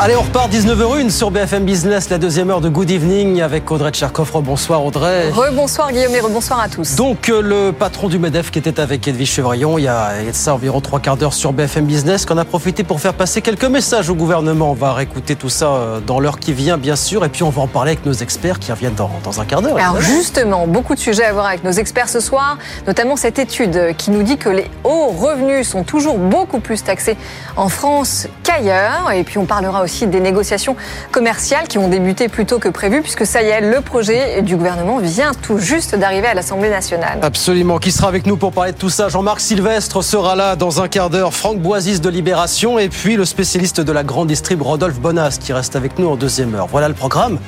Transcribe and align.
Allez, 0.00 0.16
on 0.16 0.22
repart 0.22 0.52
19h01 0.52 1.08
sur 1.08 1.30
BFM 1.30 1.64
Business, 1.64 2.10
la 2.10 2.18
deuxième 2.18 2.50
heure 2.50 2.60
de 2.60 2.68
Good 2.68 2.90
Evening 2.90 3.40
avec 3.40 3.70
Audrey 3.70 3.92
Tcherkov. 3.92 4.32
Bonsoir 4.42 4.84
Audrey. 4.84 5.30
Rebonsoir 5.30 5.92
Guillaume 5.92 6.14
et 6.16 6.20
rebonsoir 6.20 6.60
à 6.60 6.68
tous. 6.68 6.96
Donc 6.96 7.28
euh, 7.28 7.40
le 7.40 7.70
patron 7.72 8.08
du 8.08 8.18
MEDEF 8.18 8.50
qui 8.50 8.58
était 8.58 8.80
avec 8.80 9.06
Edwige 9.06 9.30
Chevrillon 9.30 9.78
il 9.78 9.84
y 9.84 9.88
a, 9.88 10.18
il 10.18 10.26
y 10.26 10.28
a 10.28 10.32
de 10.32 10.36
ça 10.36 10.52
environ 10.52 10.80
trois 10.80 10.98
quarts 10.98 11.16
d'heure 11.16 11.32
sur 11.32 11.52
BFM 11.52 11.84
Business, 11.84 12.26
qu'on 12.26 12.36
a 12.38 12.44
profité 12.44 12.82
pour 12.82 13.00
faire 13.00 13.14
passer 13.14 13.40
quelques 13.40 13.64
messages 13.66 14.10
au 14.10 14.16
gouvernement. 14.16 14.72
On 14.72 14.74
va 14.74 14.94
réécouter 14.94 15.36
tout 15.36 15.48
ça 15.48 15.68
euh, 15.68 16.00
dans 16.00 16.18
l'heure 16.18 16.40
qui 16.40 16.52
vient 16.52 16.76
bien 16.76 16.96
sûr 16.96 17.24
et 17.24 17.28
puis 17.28 17.44
on 17.44 17.50
va 17.50 17.62
en 17.62 17.68
parler 17.68 17.92
avec 17.92 18.04
nos 18.04 18.14
experts 18.14 18.58
qui 18.58 18.72
reviennent 18.72 18.96
dans, 18.96 19.12
dans 19.22 19.40
un 19.40 19.44
quart 19.44 19.62
d'heure. 19.62 19.78
Alors 19.78 20.00
justement, 20.00 20.66
beaucoup 20.66 20.96
de 20.96 21.00
sujets 21.00 21.24
à 21.24 21.32
voir 21.32 21.46
avec 21.46 21.62
nos 21.62 21.70
experts 21.70 22.08
ce 22.08 22.18
soir, 22.18 22.58
notamment 22.88 23.14
cette 23.14 23.38
étude 23.38 23.94
qui 23.96 24.10
nous 24.10 24.24
dit 24.24 24.38
que 24.38 24.48
les 24.48 24.68
hauts 24.82 25.10
revenus 25.16 25.68
sont 25.68 25.84
toujours 25.84 26.18
beaucoup 26.18 26.58
plus 26.58 26.82
taxés 26.82 27.16
en 27.56 27.68
France 27.68 28.26
qu'ailleurs. 28.42 29.12
Et 29.12 29.22
puis 29.22 29.38
on 29.38 29.44
parlera 29.44 29.83
aussi 29.84 30.08
des 30.08 30.20
négociations 30.20 30.76
commerciales 31.12 31.68
qui 31.68 31.78
ont 31.78 31.88
débuté 31.88 32.28
plus 32.28 32.46
tôt 32.46 32.58
que 32.58 32.68
prévu, 32.68 33.02
puisque 33.02 33.26
ça 33.26 33.42
y 33.42 33.46
est, 33.46 33.60
le 33.60 33.80
projet 33.80 34.42
du 34.42 34.56
gouvernement 34.56 34.98
vient 34.98 35.32
tout 35.34 35.58
juste 35.58 35.94
d'arriver 35.94 36.26
à 36.26 36.34
l'Assemblée 36.34 36.70
nationale. 36.70 37.20
Absolument. 37.22 37.78
Qui 37.78 37.92
sera 37.92 38.08
avec 38.08 38.26
nous 38.26 38.36
pour 38.36 38.52
parler 38.52 38.72
de 38.72 38.78
tout 38.78 38.90
ça? 38.90 39.08
Jean-Marc 39.08 39.40
Sylvestre 39.40 40.02
sera 40.02 40.34
là 40.34 40.56
dans 40.56 40.80
un 40.80 40.88
quart 40.88 41.10
d'heure. 41.10 41.32
Franck 41.32 41.58
Boisis 41.58 42.00
de 42.00 42.08
Libération 42.08 42.78
et 42.78 42.88
puis 42.88 43.16
le 43.16 43.24
spécialiste 43.24 43.80
de 43.80 43.92
la 43.92 44.02
grande 44.02 44.28
distrib 44.28 44.62
Rodolphe 44.62 44.98
Bonas 44.98 45.38
qui 45.40 45.52
reste 45.52 45.76
avec 45.76 45.98
nous 45.98 46.08
en 46.08 46.16
deuxième 46.16 46.54
heure. 46.54 46.66
Voilà 46.66 46.88
le 46.88 46.94
programme. 46.94 47.38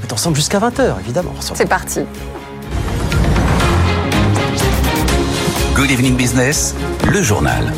On 0.00 0.06
est 0.06 0.12
ensemble 0.12 0.36
jusqu'à 0.36 0.58
20h, 0.58 1.00
évidemment. 1.00 1.32
C'est 1.40 1.68
parti. 1.68 2.00
Good 5.74 5.90
evening 5.90 6.16
business, 6.16 6.74
le 7.10 7.22
journal. 7.22 7.72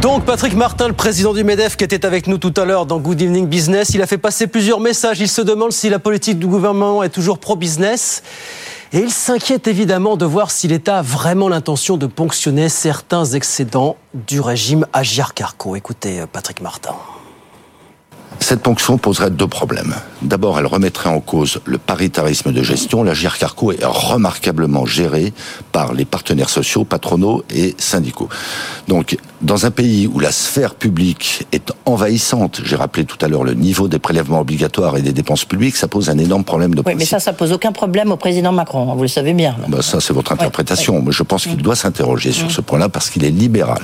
Donc 0.00 0.24
Patrick 0.24 0.54
Martin, 0.54 0.88
le 0.88 0.94
président 0.94 1.34
du 1.34 1.44
MEDEF 1.44 1.76
qui 1.76 1.84
était 1.84 2.06
avec 2.06 2.26
nous 2.26 2.38
tout 2.38 2.54
à 2.56 2.64
l'heure 2.64 2.86
dans 2.86 2.98
Good 2.98 3.20
Evening 3.20 3.46
Business, 3.46 3.90
il 3.90 4.00
a 4.00 4.06
fait 4.06 4.16
passer 4.16 4.46
plusieurs 4.46 4.80
messages. 4.80 5.20
Il 5.20 5.28
se 5.28 5.42
demande 5.42 5.72
si 5.72 5.90
la 5.90 5.98
politique 5.98 6.38
du 6.38 6.46
gouvernement 6.46 7.02
est 7.02 7.10
toujours 7.10 7.38
pro-business. 7.38 8.22
Et 8.94 8.98
il 9.00 9.10
s'inquiète 9.10 9.68
évidemment 9.68 10.16
de 10.16 10.24
voir 10.24 10.50
si 10.50 10.68
l'État 10.68 11.00
a 11.00 11.02
vraiment 11.02 11.50
l'intention 11.50 11.98
de 11.98 12.06
ponctionner 12.06 12.70
certains 12.70 13.26
excédents 13.26 13.96
du 14.14 14.40
régime 14.40 14.86
Agiar-Carco. 14.94 15.76
Écoutez 15.76 16.24
Patrick 16.32 16.62
Martin. 16.62 16.94
Cette 18.40 18.62
ponction 18.62 18.98
poserait 18.98 19.30
deux 19.30 19.46
problèmes. 19.46 19.94
D'abord, 20.22 20.58
elle 20.58 20.66
remettrait 20.66 21.10
en 21.10 21.20
cause 21.20 21.60
le 21.66 21.78
paritarisme 21.78 22.52
de 22.52 22.62
gestion. 22.62 23.02
La 23.02 23.14
Carco 23.14 23.70
est 23.70 23.84
remarquablement 23.84 24.86
gérée 24.86 25.32
par 25.72 25.92
les 25.92 26.04
partenaires 26.04 26.48
sociaux, 26.48 26.84
patronaux 26.84 27.44
et 27.54 27.74
syndicaux. 27.78 28.28
Donc, 28.88 29.16
dans 29.42 29.66
un 29.66 29.70
pays 29.70 30.06
où 30.06 30.18
la 30.18 30.32
sphère 30.32 30.74
publique 30.74 31.46
est 31.52 31.72
envahissante, 31.86 32.60
j'ai 32.64 32.76
rappelé 32.76 33.04
tout 33.04 33.16
à 33.24 33.28
l'heure 33.28 33.44
le 33.44 33.54
niveau 33.54 33.88
des 33.88 33.98
prélèvements 33.98 34.40
obligatoires 34.40 34.96
et 34.96 35.02
des 35.02 35.12
dépenses 35.12 35.44
publiques, 35.44 35.76
ça 35.76 35.88
pose 35.88 36.10
un 36.10 36.18
énorme 36.18 36.44
problème 36.44 36.74
de 36.74 36.82
Oui, 36.84 36.94
mais 36.96 37.04
ça, 37.04 37.20
ça 37.20 37.32
pose 37.32 37.52
aucun 37.52 37.72
problème 37.72 38.10
au 38.10 38.16
président 38.16 38.52
Macron, 38.52 38.94
vous 38.94 39.02
le 39.02 39.08
savez 39.08 39.32
bien. 39.32 39.56
Bah, 39.68 39.82
ça, 39.82 40.00
c'est 40.00 40.12
votre 40.12 40.32
interprétation. 40.32 40.96
ouais. 40.96 41.02
Mais 41.06 41.12
je 41.12 41.22
pense 41.22 41.44
qu'il 41.44 41.56
doit 41.62 41.76
s'interroger 41.76 42.32
sur 42.32 42.50
ce 42.50 42.60
point-là 42.60 42.88
parce 42.88 43.10
qu'il 43.10 43.24
est 43.24 43.30
libéral. 43.30 43.82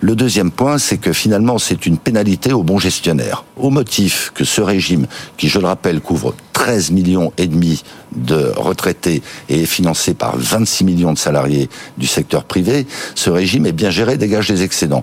Le 0.00 0.14
deuxième 0.16 0.50
point, 0.50 0.78
c'est 0.78 0.98
que 0.98 1.12
finalement, 1.12 1.58
c'est 1.58 1.86
une 1.86 1.96
pénalité 1.98 2.52
au 2.52 2.62
bon 2.62 2.78
gestionnaire. 2.78 3.44
Au 3.56 3.70
motif 3.82 4.30
que 4.32 4.44
ce 4.44 4.60
régime, 4.60 5.06
qui, 5.36 5.48
je 5.48 5.58
le 5.58 5.66
rappelle, 5.66 6.00
couvre 6.00 6.36
13 6.52 6.92
millions 6.92 7.32
et 7.36 7.48
demi 7.48 7.82
de 8.14 8.52
retraités 8.54 9.22
et 9.48 9.62
est 9.62 9.66
financé 9.66 10.14
par 10.14 10.36
26 10.36 10.84
millions 10.84 11.12
de 11.12 11.18
salariés 11.18 11.68
du 11.98 12.06
secteur 12.06 12.44
privé, 12.44 12.86
ce 13.16 13.28
régime 13.28 13.66
est 13.66 13.72
bien 13.72 13.90
géré, 13.90 14.16
dégage 14.16 14.46
des 14.46 14.62
excédents. 14.62 15.02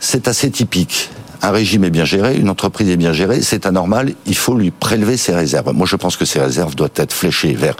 C'est 0.00 0.26
assez 0.26 0.50
typique. 0.50 1.10
Un 1.42 1.52
régime 1.52 1.84
est 1.84 1.90
bien 1.90 2.04
géré, 2.04 2.34
une 2.36 2.50
entreprise 2.50 2.88
est 2.88 2.96
bien 2.96 3.12
gérée, 3.12 3.40
c'est 3.40 3.66
anormal, 3.66 4.14
il 4.26 4.36
faut 4.36 4.56
lui 4.56 4.72
prélever 4.72 5.16
ses 5.16 5.34
réserves. 5.34 5.72
Moi, 5.72 5.86
je 5.86 5.94
pense 5.94 6.16
que 6.16 6.24
ces 6.24 6.40
réserves 6.40 6.74
doivent 6.74 6.96
être 6.96 7.12
fléchées 7.12 7.54
vers 7.54 7.76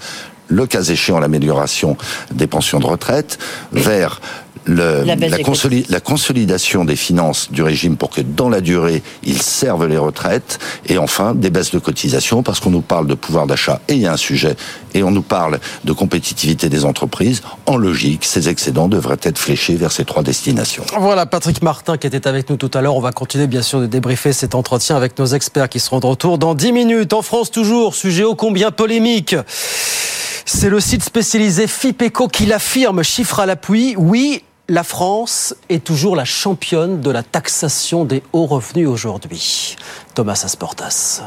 le 0.47 0.67
cas 0.67 0.83
échéant 0.83 1.19
l'amélioration 1.19 1.97
des 2.33 2.47
pensions 2.47 2.79
de 2.79 2.87
retraite, 2.87 3.39
vers 3.73 4.21
le- 4.65 5.03
La 5.05 5.17
baisse 5.17 5.31
la, 5.31 5.37
des 5.39 5.43
consoli- 5.45 5.85
la 5.89 6.01
consolidation 6.01 6.85
des 6.85 6.97
finances 6.97 7.51
du 7.51 7.63
régime 7.63 7.97
pour 7.97 8.11
que 8.11 8.21
dans 8.21 8.49
la 8.49 8.61
durée, 8.61 9.03
ils 9.25 9.41
servent 9.43 9.87
les 9.87 9.99
retraites, 9.99 10.59
et 10.87 10.99
enfin 10.99 11.35
des 11.35 11.51
baisses 11.51 11.71
de 11.73 11.79
cotisations, 11.79 12.43
parce 12.43 12.61
qu'on 12.61 12.71
nous 12.71 12.81
parle 12.83 13.07
de 13.07 13.15
pouvoir 13.15 13.47
d'achat, 13.47 13.81
et 13.89 13.95
il 13.95 14.01
y 14.01 14.07
a 14.07 14.13
un 14.13 14.17
sujet, 14.17 14.57
et 14.95 15.03
on 15.03 15.11
nous 15.11 15.23
parle 15.23 15.59
de 15.85 15.93
compétitivité 15.93 16.69
des 16.69 16.85
entreprises. 16.85 17.43
En 17.67 17.77
logique, 17.77 18.25
ces 18.25 18.49
excédents 18.49 18.89
devraient 18.89 19.19
être 19.23 19.39
fléchés 19.39 19.75
vers 19.75 19.93
ces 19.93 20.05
trois 20.05 20.23
destinations. 20.23 20.85
Voilà 20.99 21.27
Patrick 21.27 21.63
Martin 21.63 21.97
qui 21.97 22.07
était 22.07 22.27
avec 22.29 22.51
nous 22.51 22.57
tout 22.57 22.71
à 22.75 22.81
l'heure. 22.81 22.97
On 22.97 23.01
va 23.01 23.13
continuer 23.13 23.47
bien 23.47 23.63
sûr 23.63 23.81
de 23.81 23.87
débriefer 23.87 24.33
cet 24.33 24.55
entretien 24.55 24.97
avec 24.97 25.19
nos 25.19 25.27
experts 25.27 25.69
qui 25.69 25.81
seront 25.81 26.01
de 26.01 26.07
retour 26.07 26.39
dans 26.39 26.55
10 26.55 26.73
minutes. 26.73 27.13
En 27.13 27.23
France 27.23 27.51
toujours, 27.51 27.95
sujet 27.95 28.25
ô 28.25 28.35
combien 28.35 28.71
polémique. 28.71 29.35
C'est 30.45 30.69
le 30.69 30.81
site 30.81 31.03
spécialisé 31.05 31.67
FIPECO 31.67 32.29
qui 32.29 32.47
l'affirme, 32.47 33.03
chiffre 33.03 33.41
à 33.41 33.47
l'appui. 33.47 33.95
Oui, 33.97 34.43
la 34.69 34.85
France 34.85 35.55
est 35.69 35.85
toujours 35.85 36.17
la 36.17 36.25
championne 36.25 37.01
de 37.01 37.11
la 37.11 37.23
taxation 37.23 38.05
des 38.05 38.23
hauts 38.33 38.47
revenus 38.47 38.89
aujourd'hui. 38.89 39.77
Thomas 40.15 40.43
Asportas. 40.45 41.23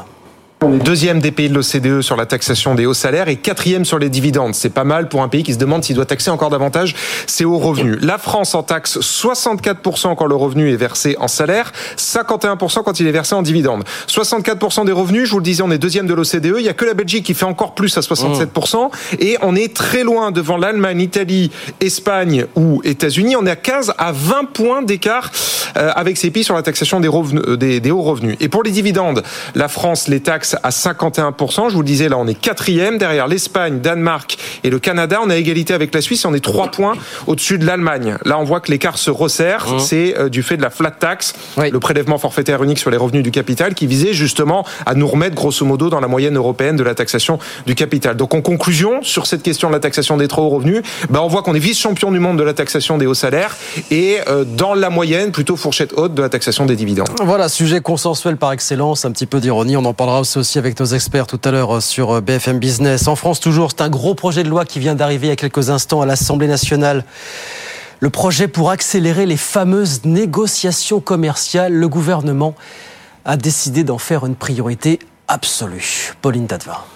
Deuxième 0.66 1.20
des 1.20 1.30
pays 1.30 1.48
de 1.48 1.54
l'OCDE 1.54 2.00
sur 2.00 2.16
la 2.16 2.26
taxation 2.26 2.74
des 2.74 2.86
hauts 2.86 2.94
salaires 2.94 3.28
et 3.28 3.36
quatrième 3.36 3.84
sur 3.84 3.98
les 3.98 4.08
dividendes. 4.08 4.54
C'est 4.54 4.70
pas 4.70 4.82
mal 4.82 5.08
pour 5.08 5.22
un 5.22 5.28
pays 5.28 5.44
qui 5.44 5.52
se 5.52 5.58
demande 5.58 5.84
s'il 5.84 5.94
doit 5.94 6.06
taxer 6.06 6.30
encore 6.30 6.50
davantage 6.50 6.94
ses 7.26 7.44
hauts 7.44 7.58
revenus. 7.58 7.98
La 8.00 8.18
France 8.18 8.54
en 8.54 8.64
taxe 8.64 8.98
64% 8.98 10.16
quand 10.16 10.26
le 10.26 10.34
revenu 10.34 10.72
est 10.72 10.76
versé 10.76 11.16
en 11.20 11.28
salaire, 11.28 11.72
51% 11.96 12.82
quand 12.82 12.98
il 12.98 13.06
est 13.06 13.12
versé 13.12 13.34
en 13.34 13.42
dividende. 13.42 13.84
64% 14.08 14.86
des 14.86 14.92
revenus, 14.92 15.26
je 15.26 15.32
vous 15.32 15.38
le 15.38 15.44
disais, 15.44 15.62
on 15.62 15.70
est 15.70 15.78
deuxième 15.78 16.06
de 16.06 16.14
l'OCDE. 16.14 16.56
Il 16.58 16.64
y 16.64 16.68
a 16.68 16.74
que 16.74 16.84
la 16.84 16.94
Belgique 16.94 17.26
qui 17.26 17.34
fait 17.34 17.44
encore 17.44 17.74
plus 17.74 17.96
à 17.96 18.00
67% 18.00 18.90
et 19.20 19.36
on 19.42 19.54
est 19.54 19.74
très 19.74 20.02
loin 20.02 20.32
devant 20.32 20.56
l'Allemagne, 20.56 20.98
l'Italie, 20.98 21.52
Espagne 21.80 22.46
ou 22.56 22.80
États-Unis. 22.82 23.36
On 23.36 23.46
est 23.46 23.50
à 23.50 23.56
15 23.56 23.94
à 23.98 24.10
20 24.10 24.44
points 24.52 24.82
d'écart 24.82 25.30
euh, 25.76 25.92
avec 25.94 26.16
ces 26.16 26.30
pays 26.30 26.44
sur 26.44 26.54
la 26.54 26.62
taxation 26.62 26.98
des, 26.98 27.08
revenus, 27.08 27.42
euh, 27.46 27.56
des, 27.56 27.80
des 27.80 27.90
hauts 27.92 28.02
revenus. 28.02 28.36
Et 28.40 28.48
pour 28.48 28.62
les 28.62 28.70
dividendes, 28.72 29.22
la 29.54 29.68
France 29.68 30.08
les 30.08 30.20
taxe 30.20 30.55
à 30.62 30.70
51%. 30.70 31.68
Je 31.70 31.74
vous 31.74 31.80
le 31.80 31.86
disais, 31.86 32.08
là, 32.08 32.18
on 32.18 32.26
est 32.26 32.34
quatrième 32.34 32.98
derrière 32.98 33.28
l'Espagne, 33.28 33.80
Danemark 33.80 34.36
et 34.64 34.70
le 34.70 34.78
Canada. 34.78 35.20
On 35.24 35.30
a 35.30 35.36
égalité 35.36 35.74
avec 35.74 35.94
la 35.94 36.00
Suisse 36.00 36.24
on 36.24 36.34
est 36.34 36.40
trois 36.44 36.70
points 36.70 36.94
au-dessus 37.26 37.58
de 37.58 37.66
l'Allemagne. 37.66 38.16
Là, 38.24 38.38
on 38.38 38.44
voit 38.44 38.60
que 38.60 38.70
l'écart 38.70 38.98
se 38.98 39.10
resserre. 39.10 39.66
C'est 39.78 40.18
euh, 40.18 40.28
du 40.28 40.42
fait 40.42 40.56
de 40.56 40.62
la 40.62 40.70
flat 40.70 40.90
tax, 40.90 41.34
Oui. 41.56 41.70
le 41.70 41.80
prélèvement 41.80 42.18
forfaitaire 42.18 42.62
unique 42.62 42.78
sur 42.78 42.90
les 42.90 42.96
revenus 42.96 43.22
du 43.22 43.30
capital 43.30 43.74
qui 43.74 43.86
visait 43.86 44.12
justement 44.12 44.64
à 44.86 44.94
nous 44.94 45.06
remettre 45.06 45.34
grosso 45.34 45.64
modo 45.64 45.90
dans 45.90 46.00
la 46.00 46.08
moyenne 46.08 46.36
européenne 46.36 46.76
de 46.76 46.82
la 46.82 46.94
taxation 46.94 47.38
du 47.66 47.74
capital. 47.74 48.16
Donc 48.16 48.34
en 48.34 48.40
conclusion, 48.42 49.02
sur 49.02 49.26
cette 49.26 49.42
question 49.42 49.68
de 49.68 49.74
la 49.74 49.80
taxation 49.80 50.16
des 50.16 50.28
trop 50.28 50.42
hauts 50.42 50.50
revenus, 50.56 50.82
ben, 51.10 51.20
on 51.20 51.28
voit 51.28 51.42
qu'on 51.42 51.54
est 51.54 51.58
vice-champion 51.60 52.10
du 52.10 52.18
monde 52.18 52.38
de 52.38 52.42
la 52.42 52.54
taxation 52.54 52.98
des 52.98 53.06
hauts 53.06 53.14
salaires 53.14 53.56
et 53.90 54.18
euh, 54.28 54.44
dans 54.44 54.74
la 54.74 54.90
moyenne, 54.90 55.32
plutôt 55.32 55.56
fourchette 55.56 55.92
haute 55.96 56.14
de 56.14 56.22
la 56.22 56.28
taxation 56.28 56.66
des 56.66 56.76
dividendes. 56.76 57.08
Voilà, 57.22 57.48
sujet 57.48 57.80
consensuel 57.80 58.36
par 58.36 58.52
excellence, 58.52 59.04
un 59.04 59.12
petit 59.12 59.26
peu 59.26 59.40
d'ironie. 59.40 59.76
On 59.76 59.84
en 59.84 59.94
parlera 59.94 60.20
aussi 60.20 60.38
aussi 60.46 60.58
avec 60.58 60.78
nos 60.78 60.86
experts 60.86 61.26
tout 61.26 61.40
à 61.42 61.50
l'heure 61.50 61.82
sur 61.82 62.22
BFM 62.22 62.60
Business. 62.60 63.08
En 63.08 63.16
France, 63.16 63.40
toujours, 63.40 63.72
c'est 63.72 63.82
un 63.82 63.88
gros 63.88 64.14
projet 64.14 64.44
de 64.44 64.48
loi 64.48 64.64
qui 64.64 64.78
vient 64.78 64.94
d'arriver 64.94 65.26
il 65.26 65.30
y 65.30 65.32
a 65.32 65.36
quelques 65.36 65.70
instants 65.70 66.02
à 66.02 66.06
l'Assemblée 66.06 66.46
nationale. 66.46 67.04
Le 67.98 68.10
projet 68.10 68.46
pour 68.46 68.70
accélérer 68.70 69.26
les 69.26 69.36
fameuses 69.36 70.04
négociations 70.04 71.00
commerciales. 71.00 71.72
Le 71.72 71.88
gouvernement 71.88 72.54
a 73.24 73.36
décidé 73.36 73.82
d'en 73.82 73.98
faire 73.98 74.24
une 74.24 74.36
priorité 74.36 75.00
absolue. 75.26 76.14
Pauline 76.22 76.46
Dadva. 76.46 76.86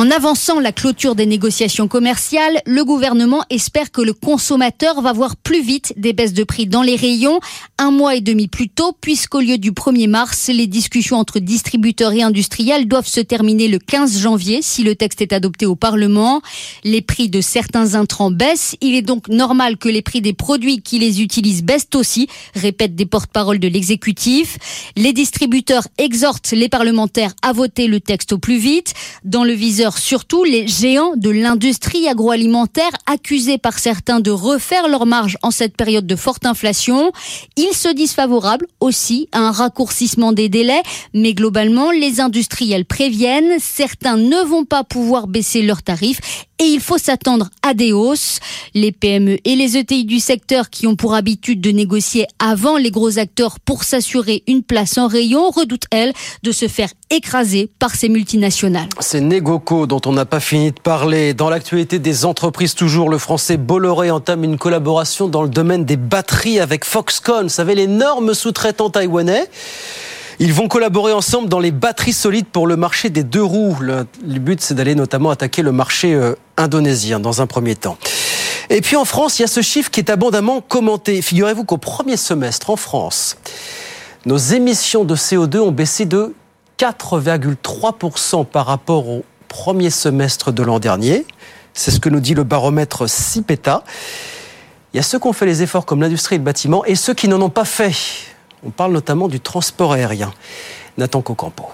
En 0.00 0.10
avançant 0.10 0.60
la 0.60 0.72
clôture 0.72 1.14
des 1.14 1.26
négociations 1.26 1.86
commerciales, 1.86 2.62
le 2.64 2.86
gouvernement 2.86 3.42
espère 3.50 3.90
que 3.90 4.00
le 4.00 4.14
consommateur 4.14 5.02
va 5.02 5.12
voir 5.12 5.36
plus 5.36 5.60
vite 5.62 5.92
des 5.98 6.14
baisses 6.14 6.32
de 6.32 6.42
prix 6.42 6.66
dans 6.66 6.80
les 6.80 6.96
rayons, 6.96 7.38
un 7.76 7.90
mois 7.90 8.14
et 8.14 8.22
demi 8.22 8.48
plus 8.48 8.70
tôt, 8.70 8.96
puisqu'au 8.98 9.40
lieu 9.40 9.58
du 9.58 9.72
1er 9.72 10.08
mars, 10.08 10.48
les 10.48 10.66
discussions 10.66 11.18
entre 11.18 11.38
distributeurs 11.38 12.14
et 12.14 12.22
industriels 12.22 12.88
doivent 12.88 13.06
se 13.06 13.20
terminer 13.20 13.68
le 13.68 13.78
15 13.78 14.18
janvier 14.20 14.60
si 14.62 14.84
le 14.84 14.96
texte 14.96 15.20
est 15.20 15.34
adopté 15.34 15.66
au 15.66 15.76
Parlement. 15.76 16.40
Les 16.82 17.02
prix 17.02 17.28
de 17.28 17.42
certains 17.42 17.94
intrants 17.94 18.30
baissent, 18.30 18.76
il 18.80 18.94
est 18.94 19.02
donc 19.02 19.28
normal 19.28 19.76
que 19.76 19.90
les 19.90 20.00
prix 20.00 20.22
des 20.22 20.32
produits 20.32 20.80
qui 20.80 20.98
les 20.98 21.20
utilisent 21.20 21.62
baissent 21.62 21.88
aussi, 21.94 22.26
répètent 22.54 22.94
des 22.94 23.04
porte-paroles 23.04 23.58
de 23.58 23.68
l'exécutif. 23.68 24.56
Les 24.96 25.12
distributeurs 25.12 25.86
exhortent 25.98 26.52
les 26.52 26.70
parlementaires 26.70 27.34
à 27.42 27.52
voter 27.52 27.86
le 27.86 28.00
texte 28.00 28.32
au 28.32 28.38
plus 28.38 28.56
vite. 28.56 28.94
Dans 29.24 29.44
le 29.44 29.52
viseur 29.52 29.89
surtout 29.98 30.44
les 30.44 30.66
géants 30.66 31.14
de 31.16 31.30
l'industrie 31.30 32.08
agroalimentaire 32.08 32.90
accusés 33.06 33.58
par 33.58 33.78
certains 33.78 34.20
de 34.20 34.30
refaire 34.30 34.88
leurs 34.88 35.06
marges 35.06 35.36
en 35.42 35.50
cette 35.50 35.76
période 35.76 36.06
de 36.06 36.16
forte 36.16 36.46
inflation. 36.46 37.12
Ils 37.56 37.74
se 37.74 37.92
disent 37.92 38.12
favorables 38.12 38.66
aussi 38.80 39.28
à 39.32 39.40
un 39.40 39.52
raccourcissement 39.52 40.32
des 40.32 40.48
délais, 40.48 40.82
mais 41.14 41.34
globalement, 41.34 41.90
les 41.90 42.20
industriels 42.20 42.84
préviennent, 42.84 43.58
certains 43.60 44.16
ne 44.16 44.44
vont 44.44 44.64
pas 44.64 44.84
pouvoir 44.84 45.26
baisser 45.26 45.62
leurs 45.62 45.82
tarifs 45.82 46.20
et 46.60 46.64
il 46.64 46.80
faut 46.80 46.98
s'attendre 46.98 47.48
à 47.62 47.74
des 47.74 47.92
hausses. 47.92 48.38
Les 48.74 48.92
PME 48.92 49.38
et 49.44 49.56
les 49.56 49.76
ETI 49.76 50.04
du 50.04 50.20
secteur 50.20 50.70
qui 50.70 50.86
ont 50.86 50.94
pour 50.94 51.14
habitude 51.14 51.60
de 51.60 51.70
négocier 51.70 52.26
avant 52.38 52.76
les 52.76 52.90
gros 52.90 53.18
acteurs 53.18 53.58
pour 53.58 53.82
s'assurer 53.82 54.44
une 54.46 54.62
place 54.62 54.98
en 54.98 55.08
rayon 55.08 55.50
redoutent, 55.50 55.86
elles, 55.90 56.12
de 56.42 56.52
se 56.52 56.68
faire 56.68 56.90
écraser 57.10 57.70
par 57.78 57.94
ces 57.94 58.08
multinationales. 58.08 58.88
C'est 59.00 59.20
Négoco 59.20 59.86
dont 59.86 60.00
on 60.06 60.12
n'a 60.12 60.26
pas 60.26 60.40
fini 60.40 60.70
de 60.70 60.80
parler. 60.80 61.34
Dans 61.34 61.48
l'actualité 61.48 61.98
des 61.98 62.24
entreprises 62.24 62.74
toujours, 62.74 63.08
le 63.08 63.18
français 63.18 63.56
Bolloré 63.56 64.10
entame 64.10 64.44
une 64.44 64.58
collaboration 64.58 65.28
dans 65.28 65.42
le 65.42 65.48
domaine 65.48 65.84
des 65.84 65.96
batteries 65.96 66.60
avec 66.60 66.84
Foxconn. 66.84 67.44
Vous 67.44 67.48
savez, 67.48 67.74
l'énorme 67.74 68.34
sous-traitant 68.34 68.90
taïwanais. 68.90 69.48
Ils 70.42 70.54
vont 70.54 70.68
collaborer 70.68 71.12
ensemble 71.12 71.50
dans 71.50 71.58
les 71.58 71.70
batteries 71.70 72.14
solides 72.14 72.46
pour 72.46 72.66
le 72.66 72.74
marché 72.74 73.10
des 73.10 73.24
deux 73.24 73.42
roues. 73.42 73.76
Le, 73.82 74.06
but, 74.38 74.62
c'est 74.62 74.72
d'aller 74.72 74.94
notamment 74.94 75.28
attaquer 75.28 75.60
le 75.60 75.70
marché 75.70 76.14
euh, 76.14 76.34
indonésien 76.56 77.20
dans 77.20 77.42
un 77.42 77.46
premier 77.46 77.76
temps. 77.76 77.98
Et 78.70 78.80
puis 78.80 78.96
en 78.96 79.04
France, 79.04 79.38
il 79.38 79.42
y 79.42 79.44
a 79.44 79.48
ce 79.48 79.60
chiffre 79.60 79.90
qui 79.90 80.00
est 80.00 80.08
abondamment 80.08 80.62
commenté. 80.62 81.20
Figurez-vous 81.20 81.64
qu'au 81.64 81.76
premier 81.76 82.16
semestre 82.16 82.70
en 82.70 82.76
France, 82.76 83.36
nos 84.24 84.38
émissions 84.38 85.04
de 85.04 85.14
CO2 85.14 85.58
ont 85.58 85.72
baissé 85.72 86.06
de 86.06 86.34
4,3% 86.78 88.46
par 88.46 88.64
rapport 88.64 89.10
au 89.10 89.26
premier 89.48 89.90
semestre 89.90 90.52
de 90.52 90.62
l'an 90.62 90.78
dernier. 90.78 91.26
C'est 91.74 91.90
ce 91.90 92.00
que 92.00 92.08
nous 92.08 92.20
dit 92.20 92.32
le 92.32 92.44
baromètre 92.44 93.06
CIPETA. 93.10 93.84
Il 94.94 94.96
y 94.96 95.00
a 95.00 95.02
ceux 95.02 95.18
qui 95.18 95.26
ont 95.26 95.34
fait 95.34 95.44
les 95.44 95.62
efforts 95.62 95.84
comme 95.84 96.00
l'industrie 96.00 96.36
et 96.36 96.38
le 96.38 96.44
bâtiment 96.44 96.82
et 96.86 96.94
ceux 96.94 97.12
qui 97.12 97.28
n'en 97.28 97.42
ont 97.42 97.50
pas 97.50 97.66
fait. 97.66 97.92
On 98.64 98.70
parle 98.70 98.92
notamment 98.92 99.28
du 99.28 99.40
transport 99.40 99.92
aérien. 99.92 100.32
Nathan 100.98 101.22
Cocampo. 101.22 101.68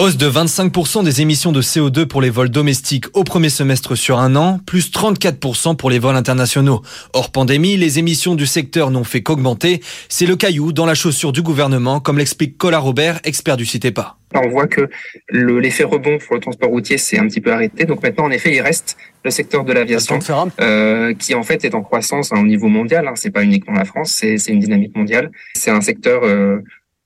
Hausse 0.00 0.16
de 0.16 0.30
25% 0.30 1.04
des 1.04 1.20
émissions 1.20 1.52
de 1.52 1.60
CO2 1.60 2.06
pour 2.06 2.22
les 2.22 2.30
vols 2.30 2.48
domestiques 2.48 3.04
au 3.12 3.22
premier 3.22 3.50
semestre 3.50 3.94
sur 3.98 4.18
un 4.18 4.34
an, 4.34 4.58
plus 4.64 4.90
34% 4.90 5.76
pour 5.76 5.90
les 5.90 5.98
vols 5.98 6.16
internationaux. 6.16 6.80
Hors 7.12 7.30
pandémie, 7.30 7.76
les 7.76 7.98
émissions 7.98 8.34
du 8.34 8.46
secteur 8.46 8.90
n'ont 8.90 9.04
fait 9.04 9.22
qu'augmenter. 9.22 9.82
C'est 10.08 10.24
le 10.24 10.36
caillou 10.36 10.72
dans 10.72 10.86
la 10.86 10.94
chaussure 10.94 11.32
du 11.32 11.42
gouvernement, 11.42 12.00
comme 12.00 12.16
l'explique 12.16 12.56
Cola 12.56 12.78
Robert, 12.78 13.20
expert 13.24 13.58
du 13.58 13.66
CITEPA. 13.66 14.16
On 14.34 14.48
voit 14.48 14.68
que 14.68 14.88
l'effet 15.28 15.84
rebond 15.84 16.16
pour 16.16 16.34
le 16.34 16.40
transport 16.40 16.70
routier 16.70 16.96
s'est 16.96 17.18
un 17.18 17.26
petit 17.26 17.42
peu 17.42 17.52
arrêté. 17.52 17.84
Donc 17.84 18.02
maintenant, 18.02 18.24
en 18.24 18.30
effet, 18.30 18.54
il 18.54 18.62
reste 18.62 18.96
le 19.22 19.30
secteur 19.30 19.64
de 19.66 19.74
l'aviation, 19.74 20.18
euh, 20.62 21.12
qui 21.12 21.34
en 21.34 21.42
fait 21.42 21.62
est 21.66 21.74
en 21.74 21.82
croissance 21.82 22.32
hein, 22.32 22.40
au 22.40 22.46
niveau 22.46 22.68
mondial. 22.68 23.06
Hein. 23.06 23.12
C'est 23.16 23.32
pas 23.32 23.42
uniquement 23.42 23.74
la 23.74 23.84
France, 23.84 24.12
c'est 24.12 24.48
une 24.48 24.60
dynamique 24.60 24.96
mondiale. 24.96 25.30
C'est 25.52 25.70
un 25.70 25.82
secteur 25.82 26.22
euh, 26.24 26.60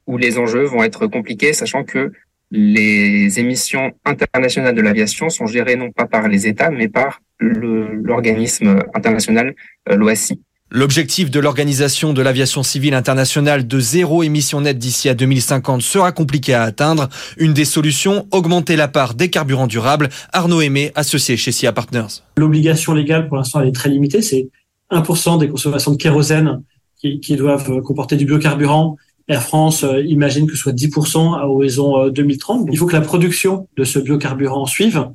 où 0.06 0.16
les 0.16 0.38
enjeux 0.38 0.62
vont 0.62 0.84
être 0.84 1.08
compliqués, 1.08 1.54
sachant 1.54 1.82
que 1.82 2.12
les 2.54 3.40
émissions 3.40 3.90
internationales 4.04 4.76
de 4.76 4.80
l'aviation 4.80 5.28
sont 5.28 5.46
gérées 5.46 5.74
non 5.74 5.90
pas 5.90 6.06
par 6.06 6.28
les 6.28 6.46
États, 6.46 6.70
mais 6.70 6.88
par 6.88 7.20
l'organisme 7.40 8.78
international, 8.94 9.54
euh, 9.90 9.96
l'OACI. 9.96 10.40
L'objectif 10.70 11.32
de 11.32 11.40
l'Organisation 11.40 12.12
de 12.12 12.22
l'aviation 12.22 12.62
civile 12.62 12.94
internationale 12.94 13.66
de 13.66 13.80
zéro 13.80 14.22
émission 14.22 14.60
nette 14.60 14.78
d'ici 14.78 15.08
à 15.08 15.14
2050 15.14 15.82
sera 15.82 16.12
compliqué 16.12 16.54
à 16.54 16.62
atteindre. 16.62 17.08
Une 17.38 17.54
des 17.54 17.64
solutions, 17.64 18.26
augmenter 18.30 18.76
la 18.76 18.86
part 18.86 19.14
des 19.14 19.30
carburants 19.30 19.66
durables. 19.66 20.08
Arnaud 20.32 20.60
Aimé, 20.60 20.92
associé 20.94 21.36
chez 21.36 21.50
SIA 21.50 21.72
Partners. 21.72 22.22
L'obligation 22.36 22.94
légale, 22.94 23.26
pour 23.26 23.36
l'instant, 23.36 23.62
elle 23.62 23.68
est 23.68 23.72
très 23.72 23.90
limitée. 23.90 24.22
C'est 24.22 24.48
1% 24.92 25.40
des 25.40 25.48
consommations 25.48 25.90
de 25.90 25.96
kérosène 25.96 26.62
qui, 27.00 27.20
qui 27.20 27.36
doivent 27.36 27.80
comporter 27.82 28.16
du 28.16 28.26
biocarburant 28.26 28.96
Air 29.28 29.42
France 29.42 29.84
euh, 29.84 30.02
imagine 30.02 30.46
que 30.46 30.52
ce 30.52 30.58
soit 30.58 30.72
10% 30.72 31.38
à 31.38 31.46
horizon 31.46 32.08
2030. 32.08 32.62
Euh, 32.62 32.70
Il 32.72 32.78
faut 32.78 32.86
que 32.86 32.92
la 32.92 33.00
production 33.00 33.68
de 33.76 33.84
ce 33.84 33.98
biocarburant 33.98 34.66
suive. 34.66 35.08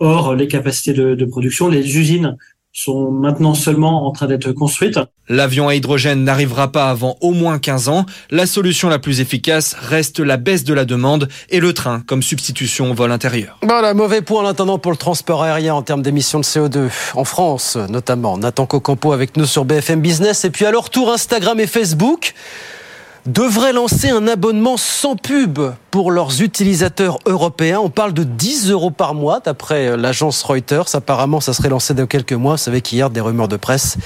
Or, 0.00 0.34
les 0.34 0.48
capacités 0.48 0.92
de, 0.92 1.14
de 1.14 1.24
production, 1.24 1.68
les 1.68 1.96
usines 1.96 2.36
sont 2.76 3.12
maintenant 3.12 3.54
seulement 3.54 4.04
en 4.06 4.10
train 4.10 4.26
d'être 4.26 4.50
construites. 4.50 4.98
L'avion 5.28 5.68
à 5.68 5.76
hydrogène 5.76 6.24
n'arrivera 6.24 6.72
pas 6.72 6.90
avant 6.90 7.16
au 7.20 7.30
moins 7.30 7.60
15 7.60 7.88
ans. 7.88 8.04
La 8.30 8.46
solution 8.46 8.88
la 8.88 8.98
plus 8.98 9.20
efficace 9.20 9.76
reste 9.78 10.18
la 10.18 10.36
baisse 10.36 10.64
de 10.64 10.74
la 10.74 10.84
demande 10.84 11.28
et 11.50 11.60
le 11.60 11.72
train 11.72 12.00
comme 12.00 12.20
substitution 12.20 12.90
au 12.90 12.94
vol 12.94 13.12
intérieur. 13.12 13.58
Voilà, 13.62 13.94
mauvais 13.94 14.22
point 14.22 14.42
en 14.42 14.46
attendant 14.46 14.80
pour 14.80 14.90
le 14.90 14.98
transport 14.98 15.44
aérien 15.44 15.72
en 15.74 15.82
termes 15.82 16.02
d'émissions 16.02 16.40
de 16.40 16.44
CO2 16.44 16.90
en 17.14 17.24
France 17.24 17.78
notamment. 17.88 18.36
Nathan 18.36 18.66
Cocampo 18.66 19.12
avec 19.12 19.36
nous 19.36 19.46
sur 19.46 19.64
BFM 19.64 20.00
Business 20.00 20.44
et 20.44 20.50
puis 20.50 20.66
à 20.66 20.72
leur 20.72 20.90
tour 20.90 21.12
Instagram 21.12 21.60
et 21.60 21.68
Facebook 21.68 22.34
devraient 23.26 23.72
lancer 23.72 24.10
un 24.10 24.28
abonnement 24.28 24.76
sans 24.76 25.16
pub 25.16 25.60
pour 25.90 26.10
leurs 26.10 26.42
utilisateurs 26.42 27.18
européens. 27.26 27.80
On 27.80 27.90
parle 27.90 28.12
de 28.12 28.24
10 28.24 28.70
euros 28.70 28.90
par 28.90 29.14
mois 29.14 29.40
d'après 29.40 29.88
euh, 29.88 29.96
l'agence 29.96 30.42
Reuters. 30.42 30.94
Apparemment, 30.94 31.40
ça 31.40 31.52
serait 31.52 31.70
lancé 31.70 31.94
dans 31.94 32.06
quelques 32.06 32.32
mois. 32.32 32.52
Vous 32.52 32.62
savez 32.62 32.80
qu'hier, 32.80 33.10
des 33.10 33.20
rumeurs 33.20 33.48
de 33.48 33.56
presse 33.56 33.96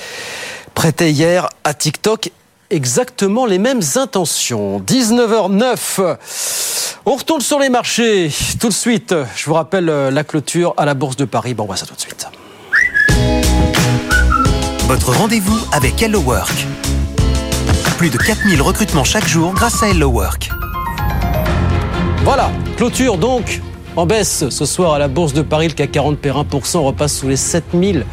prêtaient 0.74 1.10
hier 1.10 1.48
à 1.64 1.74
TikTok 1.74 2.30
exactement 2.70 3.46
les 3.46 3.58
mêmes 3.58 3.80
intentions. 3.96 4.80
19h09. 4.80 6.16
On 7.06 7.16
retourne 7.16 7.40
sur 7.40 7.58
les 7.58 7.70
marchés 7.70 8.30
tout 8.60 8.68
de 8.68 8.74
suite. 8.74 9.14
Je 9.34 9.46
vous 9.46 9.54
rappelle 9.54 9.88
euh, 9.88 10.10
la 10.10 10.24
clôture 10.24 10.74
à 10.76 10.84
la 10.84 10.94
Bourse 10.94 11.16
de 11.16 11.24
Paris. 11.24 11.54
Bon, 11.54 11.64
on 11.64 11.66
voit 11.66 11.76
ça 11.76 11.86
tout 11.86 11.94
de 11.94 12.00
suite. 12.00 12.28
Votre 14.86 15.12
rendez-vous 15.12 15.58
avec 15.72 16.02
Hello 16.02 16.20
Work. 16.20 16.66
Plus 17.98 18.10
de 18.10 18.16
4000 18.16 18.62
recrutements 18.62 19.02
chaque 19.02 19.26
jour 19.26 19.52
grâce 19.52 19.82
à 19.82 19.88
Hello 19.88 20.08
Work. 20.10 20.50
Voilà, 22.22 22.48
clôture 22.76 23.18
donc 23.18 23.60
en 23.96 24.06
baisse 24.06 24.48
ce 24.50 24.64
soir 24.66 24.94
à 24.94 25.00
la 25.00 25.08
Bourse 25.08 25.32
de 25.32 25.42
Paris. 25.42 25.66
Le 25.66 25.74
CAC 25.74 25.90
40 25.90 26.16
perd 26.16 26.46
1%, 26.48 26.78
repasse 26.78 27.18
sous 27.18 27.28
les 27.28 27.34
7000. 27.36 28.06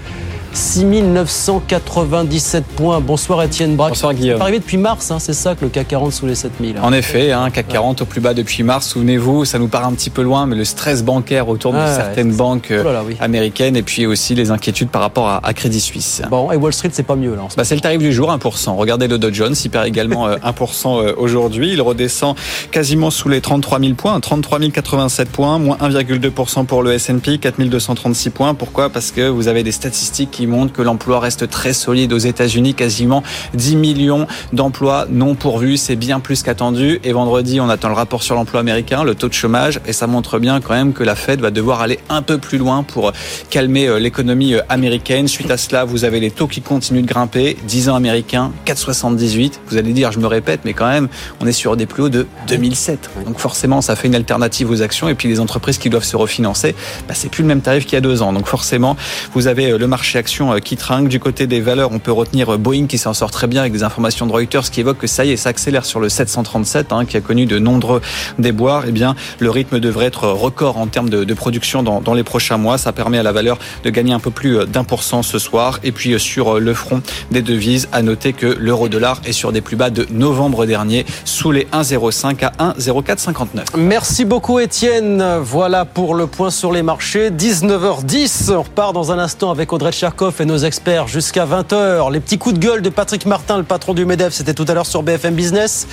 6997 0.56 2.64
points. 2.78 3.02
Bonsoir 3.02 3.44
Étienne 3.44 3.76
Braque. 3.76 3.90
Bonsoir 3.90 4.14
Guillaume. 4.14 4.38
C'est 4.38 4.42
arrivé 4.44 4.60
depuis 4.60 4.78
mars, 4.78 5.12
hein, 5.12 5.20
c'est 5.20 5.34
ça 5.34 5.54
que 5.54 5.66
le 5.66 5.70
CAC 5.70 5.90
40 5.90 6.14
sous 6.14 6.26
les 6.26 6.36
7000. 6.36 6.78
En 6.82 6.94
effet, 6.94 7.34
hein, 7.34 7.50
CAC 7.50 7.68
40 7.68 8.04
au 8.04 8.06
plus 8.06 8.22
bas 8.22 8.34
depuis 8.34 8.64
mars. 8.64 8.88
Souvenez-vous, 8.88 9.44
ça 9.44 9.60
nous 9.60 9.68
paraît 9.68 9.86
un 9.86 9.92
petit 9.92 10.10
peu 10.10 10.22
loin, 10.22 10.46
mais 10.46 10.56
le 10.56 10.64
stress 10.64 11.04
bancaire 11.04 11.50
autour 11.50 11.74
de 11.74 11.80
certaines 11.80 12.32
banques 12.32 12.72
Oh 12.72 12.84
là 12.84 12.94
là, 12.94 13.04
oui. 13.06 13.18
américaines 13.20 13.76
et 13.76 13.84
puis 13.84 14.06
aussi 14.06 14.34
les 14.34 14.50
inquiétudes 14.50 14.88
par 14.90 15.02
rapport 15.02 15.28
à, 15.28 15.46
à 15.46 15.54
Crédit 15.54 15.82
Suisse. 15.82 16.22
Bon, 16.30 16.50
et 16.52 16.56
Wall 16.56 16.72
Street, 16.72 16.90
c'est 16.94 17.04
pas 17.04 17.18
mieux 17.18 17.36
là. 17.36 17.42
ce 17.50 17.58
Bah, 17.58 17.66
c'est 17.66 17.76
le 17.76 17.82
tarif 17.82 18.00
du 18.00 18.14
jour, 18.14 18.30
1%. 18.32 18.76
Regardez 18.78 19.10
le 19.10 19.18
Dow 19.18 19.34
Jones, 19.34 19.56
il 19.62 19.70
perd 19.70 19.86
également 19.88 20.28
euh, 20.28 20.38
1% 20.44 21.04
euh, 21.04 21.14
aujourd'hui. 21.18 21.74
Il 21.74 21.82
redescend 21.82 22.34
quasiment 22.72 23.10
sous 23.10 23.28
les 23.28 23.42
33 23.42 23.82
000 23.82 23.96
points, 23.96 24.18
33 24.22 24.60
087 24.72 25.30
points, 25.30 25.60
moins 25.60 25.76
1,2% 25.82 26.66
pour 26.66 26.82
le 26.82 26.94
S&P, 26.94 27.40
4 27.40 27.60
236 27.62 28.30
points. 28.30 28.54
Pourquoi? 28.54 28.90
Parce 28.90 29.12
que 29.12 29.28
vous 29.28 29.50
avez 29.50 29.62
des 29.64 29.74
statistiques 29.74 30.32
qui 30.32 30.45
montrent 30.48 30.74
que 30.74 30.82
l'emploi 30.82 31.20
reste 31.20 31.50
très 31.50 31.74
solide 31.74 32.14
aux 32.14 32.18
États-Unis, 32.18 32.74
quasiment 32.74 33.24
10 33.54 33.76
millions 33.76 34.28
d'emplois 34.54 35.08
non 35.10 35.36
pourvus, 35.36 35.78
c'est 35.78 35.96
bien 35.96 36.20
plus 36.20 36.44
qu'attendu. 36.44 37.00
Et 37.04 37.14
vendredi, 37.14 37.60
on 37.60 37.70
attend 37.70 37.90
le 37.90 37.96
rapport 37.96 38.24
sur 38.24 38.36
l'emploi 38.36 38.60
américain, 38.60 39.04
le 39.04 39.16
taux 39.16 39.28
de 39.28 39.34
chômage, 39.34 39.80
et 39.86 39.94
ça 39.94 40.08
montre 40.08 40.40
bien 40.40 40.62
quand 40.62 40.74
même 40.74 40.94
que 40.94 41.04
la 41.04 41.16
Fed 41.16 41.42
va 41.42 41.52
devoir 41.52 41.82
aller 41.82 42.00
un 42.10 42.22
peu 42.22 42.38
plus 42.38 42.58
loin 42.58 42.84
pour 42.84 43.12
calmer 43.50 43.88
euh, 43.88 44.00
l'économie 44.00 44.54
euh, 44.54 44.62
américaine. 44.70 45.28
Suite 45.28 45.52
à 45.52 45.58
cela, 45.58 45.86
vous 45.86 46.04
avez 46.04 46.20
les 46.20 46.32
taux 46.32 46.48
qui 46.48 46.62
continuent 46.62 47.02
de 47.02 47.08
grimper, 47.08 47.58
10 47.68 47.90
ans 47.90 47.96
américains, 47.96 48.52
4,78. 48.66 49.54
Vous 49.68 49.78
allez 49.78 49.94
dire, 49.94 50.12
je 50.12 50.20
me 50.20 50.28
répète, 50.28 50.62
mais 50.66 50.74
quand 50.74 50.88
même, 50.88 51.08
on 51.40 51.48
est 51.48 51.52
sur 51.52 51.78
des 51.78 51.86
plus 51.86 52.04
hauts 52.04 52.10
de 52.10 52.28
2007. 52.48 53.10
Donc 53.26 53.40
forcément, 53.40 53.82
ça 53.82 53.96
fait 53.96 54.08
une 54.08 54.16
alternative 54.16 54.70
aux 54.70 54.82
actions. 54.82 55.10
Et 55.10 55.16
puis 55.16 55.28
les 55.28 55.40
entreprises 55.40 55.78
qui 55.78 55.90
doivent 55.90 56.04
se 56.04 56.18
refinancer, 56.18 56.76
bah, 57.08 57.14
c'est 57.14 57.30
plus 57.30 57.42
le 57.42 57.48
même 57.48 57.62
tarif 57.62 57.86
qu'il 57.86 57.94
y 57.94 57.98
a 57.98 58.02
deux 58.02 58.22
ans. 58.22 58.34
Donc 58.34 58.48
forcément, 58.48 58.98
vous 59.34 59.48
avez 59.48 59.72
euh, 59.72 59.78
le 59.78 59.88
marché 59.88 60.20
action 60.20 60.35
euh, 60.42 60.60
qui 60.60 60.76
trinque. 60.76 61.08
Du 61.08 61.20
côté 61.20 61.48
des 61.48 61.62
valeurs, 61.62 61.92
on 61.94 62.00
peut 62.00 62.12
retenir 62.12 62.54
euh, 62.54 62.58
Boeing 62.58 62.88
qui 62.88 62.98
s'en 62.98 63.14
sort 63.14 63.32
très 63.32 63.48
bien 63.48 63.62
avec 63.62 63.72
des 63.72 63.84
informations 63.84 64.26
de 64.26 64.32
Reuters 64.34 64.70
qui 64.70 64.82
évoquent 64.82 64.98
que 64.98 65.08
ça 65.08 65.24
y 65.24 65.32
est, 65.32 65.38
ça 65.38 65.50
accélère 65.50 65.86
sur 65.86 66.00
le 66.00 66.10
737, 66.10 66.92
hein, 66.92 67.06
qui 67.06 67.16
a 67.16 67.22
connu 67.22 67.46
de 67.46 67.58
nombreux 67.58 68.02
déboires. 68.38 68.84
Eh 68.88 68.92
bien, 68.92 69.16
le 69.40 69.50
rythme 69.50 69.80
devrait 69.80 70.08
être 70.08 70.28
record 70.28 70.78
en 70.78 70.88
termes 70.88 71.10
de, 71.10 71.34
production 71.34 71.84
dans, 71.84 72.14
les 72.14 72.24
prochains 72.24 72.58
mois. 72.58 72.78
Ça 72.78 72.92
permet 72.92 73.18
à 73.18 73.24
la 73.24 73.32
valeur 73.32 73.58
de 73.84 73.90
gagner 73.90 74.14
un 74.14 74.20
peu 74.20 74.32
plus 74.32 74.58
euh, 74.58 74.66
d'un 74.66 74.84
pour 74.84 75.04
cent 75.04 75.24
ce 75.24 75.40
soir. 75.40 75.80
Et 75.84 75.92
puis 75.92 76.20
sur 76.20 76.60
le 76.60 76.74
front 76.74 77.02
des 77.32 77.42
devises, 77.42 77.88
à 77.92 78.02
noter 78.02 78.34
que 78.34 78.48
l'euro-dollar 78.48 79.22
est 79.26 79.32
sur 79.32 79.52
des 79.52 79.62
plus 79.62 79.78
bas 79.78 79.90
de 79.90 80.06
novembre 80.12 80.66
dernier, 80.66 81.06
sous 81.24 81.52
les 81.52 81.68
1,05 81.72 82.44
à 82.58 82.74
1,0459. 82.74 83.78
Merci 83.78 84.26
beaucoup 84.26 84.60
Étienne. 84.60 85.24
Voilà 85.42 85.86
pour 85.86 86.16
le 86.16 86.28
point 86.28 86.50
sur 86.50 86.74
les 86.74 86.84
marchés. 86.84 87.30
19h10. 87.30 88.54
On 88.54 88.64
repart 88.64 88.94
dans 88.94 89.12
un 89.12 89.20
instant 89.20 89.52
avec 89.52 89.72
Audrey 89.72 89.92
Tcherkov. 89.92 90.15
Et 90.40 90.46
nos 90.46 90.58
experts 90.58 91.10
jusqu'à 91.10 91.46
20h. 91.46 92.10
Les 92.10 92.22
petits 92.22 92.38
coups 92.38 92.56
de 92.56 92.60
gueule 92.66 92.82
de 92.82 92.88
Patrick 92.90 93.26
Martin, 93.26 93.58
le 93.58 93.64
patron 93.64 93.94
du 93.94 94.06
MEDEF, 94.06 94.34
c'était 94.34 94.54
tout 94.54 94.64
à 94.70 94.74
l'heure 94.74 94.86
sur 94.86 95.04
BFM 95.04 95.36
Business. 95.36 95.88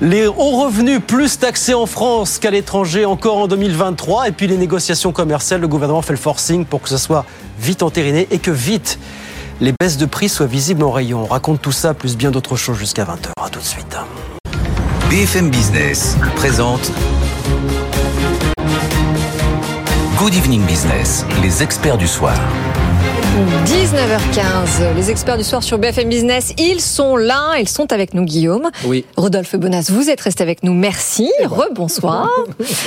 Les 0.00 0.26
hauts 0.26 0.62
revenus 0.62 1.00
plus 1.06 1.38
taxés 1.38 1.74
en 1.74 1.84
France 1.84 2.38
qu'à 2.38 2.50
l'étranger 2.50 3.04
encore 3.04 3.36
en 3.36 3.48
2023. 3.48 4.28
Et 4.28 4.32
puis 4.32 4.46
les 4.46 4.56
négociations 4.56 5.12
commerciales, 5.12 5.60
le 5.60 5.68
gouvernement 5.68 6.00
fait 6.00 6.14
le 6.14 6.18
forcing 6.18 6.64
pour 6.64 6.80
que 6.80 6.88
ce 6.88 6.96
soit 6.96 7.26
vite 7.60 7.82
entériné 7.82 8.26
et 8.30 8.38
que 8.38 8.50
vite 8.50 8.98
les 9.60 9.74
baisses 9.78 9.98
de 9.98 10.06
prix 10.06 10.30
soient 10.30 10.46
visibles 10.46 10.82
en 10.82 10.90
rayon. 10.90 11.24
On 11.24 11.26
raconte 11.26 11.60
tout 11.60 11.72
ça, 11.72 11.92
plus 11.92 12.16
bien 12.16 12.30
d'autres 12.30 12.56
choses 12.56 12.78
jusqu'à 12.78 13.04
20h. 13.04 13.32
À 13.44 13.50
tout 13.50 13.60
de 13.60 13.64
suite. 13.64 13.94
BFM 15.10 15.50
Business 15.50 16.16
présente 16.34 16.90
Good 20.16 20.34
Evening 20.34 20.64
Business, 20.64 21.26
les 21.42 21.62
experts 21.62 21.98
du 21.98 22.08
soir. 22.08 22.34
19h15, 23.40 24.94
les 24.96 25.10
experts 25.10 25.38
du 25.38 25.44
soir 25.44 25.62
sur 25.62 25.78
BFM 25.78 26.10
Business, 26.10 26.52
ils 26.58 26.80
sont 26.80 27.16
là, 27.16 27.58
ils 27.58 27.68
sont 27.68 27.90
avec 27.90 28.12
nous 28.12 28.24
Guillaume. 28.24 28.70
Oui. 28.84 29.06
Rodolphe 29.16 29.56
Bonas, 29.56 29.88
vous 29.90 30.10
êtes 30.10 30.20
resté 30.20 30.42
avec 30.42 30.62
nous, 30.62 30.74
merci, 30.74 31.30
rebonsoir. 31.44 32.28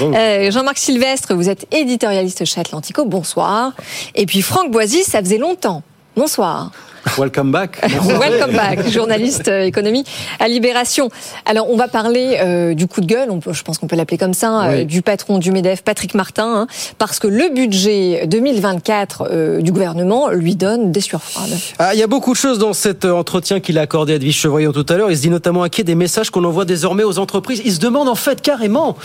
Euh, 0.01 0.51
Jean-Marc 0.51 0.77
Sylvestre, 0.77 1.33
vous 1.33 1.49
êtes 1.49 1.65
éditorialiste 1.73 2.45
chez 2.45 2.61
Atlantico, 2.61 3.05
bonsoir. 3.05 3.71
Et 4.13 4.27
puis 4.27 4.43
Franck 4.43 4.69
Boisy, 4.69 5.03
ça 5.03 5.21
faisait 5.21 5.39
longtemps. 5.39 5.81
Bonsoir. 6.15 6.71
Welcome 7.17 7.51
back. 7.51 7.79
Welcome 8.19 8.55
back, 8.55 8.87
journaliste 8.89 9.47
euh, 9.47 9.63
économie 9.63 10.03
à 10.39 10.47
Libération. 10.47 11.09
Alors, 11.45 11.69
on 11.69 11.75
va 11.75 11.87
parler 11.87 12.37
euh, 12.39 12.73
du 12.73 12.87
coup 12.87 13.01
de 13.01 13.05
gueule, 13.05 13.29
on 13.29 13.39
peut, 13.39 13.53
je 13.53 13.61
pense 13.61 13.77
qu'on 13.77 13.87
peut 13.87 13.95
l'appeler 13.95 14.17
comme 14.17 14.33
ça, 14.33 14.63
euh, 14.63 14.83
du 14.83 15.01
patron 15.01 15.37
du 15.37 15.51
MEDEF, 15.51 15.83
Patrick 15.83 16.15
Martin, 16.15 16.61
hein, 16.61 16.67
parce 16.97 17.19
que 17.19 17.27
le 17.27 17.53
budget 17.53 18.25
2024 18.27 19.27
euh, 19.29 19.61
du 19.61 19.71
gouvernement 19.71 20.29
lui 20.29 20.55
donne 20.55 20.91
des 20.91 21.01
sueurs 21.01 21.23
froides. 21.23 21.55
Ah, 21.77 21.93
il 21.93 21.99
y 21.99 22.03
a 22.03 22.07
beaucoup 22.07 22.31
de 22.31 22.37
choses 22.37 22.57
dans 22.57 22.73
cet 22.73 23.05
entretien 23.05 23.59
qu'il 23.59 23.77
a 23.77 23.81
accordé 23.81 24.13
à 24.13 24.15
Edwige 24.15 24.37
Chevoyon 24.37 24.71
tout 24.71 24.85
à 24.89 24.95
l'heure. 24.95 25.11
Il 25.11 25.17
se 25.17 25.21
dit 25.21 25.29
notamment 25.29 25.63
inquiet 25.63 25.83
des 25.83 25.95
messages 25.95 26.29
qu'on 26.29 26.43
envoie 26.43 26.65
désormais 26.65 27.03
aux 27.03 27.19
entreprises. 27.19 27.61
Il 27.65 27.73
se 27.73 27.79
demande 27.79 28.07
en 28.07 28.15
fait 28.15 28.41
carrément 28.41 28.97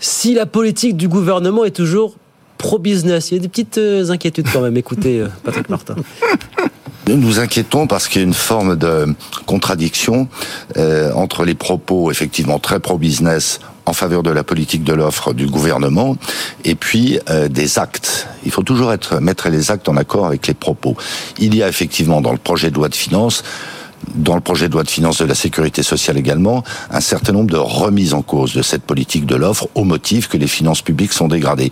si 0.00 0.34
la 0.34 0.46
politique 0.46 0.96
du 0.96 1.08
gouvernement 1.08 1.64
est 1.64 1.70
toujours 1.70 2.16
pro-business. 2.58 3.30
Il 3.30 3.34
y 3.34 3.38
a 3.38 3.40
des 3.40 3.48
petites 3.48 3.78
inquiétudes 3.78 4.48
quand 4.52 4.60
même. 4.60 4.76
Écoutez, 4.76 5.24
Patrick 5.44 5.68
Martin. 5.68 5.94
Nous 7.08 7.38
inquiétons 7.38 7.86
parce 7.86 8.08
qu'il 8.08 8.20
y 8.20 8.24
a 8.24 8.26
une 8.26 8.34
forme 8.34 8.76
de 8.76 9.14
contradiction 9.46 10.28
euh, 10.76 11.12
entre 11.12 11.44
les 11.44 11.54
propos 11.54 12.10
effectivement 12.10 12.58
très 12.58 12.80
pro-business 12.80 13.60
en 13.86 13.92
faveur 13.92 14.24
de 14.24 14.30
la 14.30 14.42
politique 14.42 14.82
de 14.82 14.92
l'offre 14.92 15.32
du 15.32 15.46
gouvernement 15.46 16.16
et 16.64 16.74
puis 16.74 17.20
euh, 17.30 17.46
des 17.46 17.78
actes. 17.78 18.26
Il 18.44 18.50
faut 18.50 18.64
toujours 18.64 18.92
être 18.92 19.20
mettre 19.20 19.48
les 19.48 19.70
actes 19.70 19.88
en 19.88 19.96
accord 19.96 20.26
avec 20.26 20.48
les 20.48 20.54
propos. 20.54 20.96
Il 21.38 21.54
y 21.54 21.62
a 21.62 21.68
effectivement 21.68 22.20
dans 22.20 22.32
le 22.32 22.38
projet 22.38 22.70
de 22.70 22.74
loi 22.74 22.88
de 22.88 22.96
finances 22.96 23.44
dans 24.14 24.34
le 24.34 24.40
projet 24.40 24.68
de 24.68 24.74
loi 24.74 24.82
de 24.82 24.90
finances 24.90 25.18
de 25.18 25.24
la 25.24 25.34
sécurité 25.34 25.82
sociale 25.82 26.18
également, 26.18 26.62
un 26.90 27.00
certain 27.00 27.32
nombre 27.32 27.50
de 27.50 27.56
remises 27.56 28.14
en 28.14 28.22
cause 28.22 28.54
de 28.54 28.62
cette 28.62 28.82
politique 28.82 29.26
de 29.26 29.34
l'offre 29.34 29.68
au 29.74 29.84
motif 29.84 30.28
que 30.28 30.36
les 30.36 30.46
finances 30.46 30.82
publiques 30.82 31.12
sont 31.12 31.28
dégradées. 31.28 31.70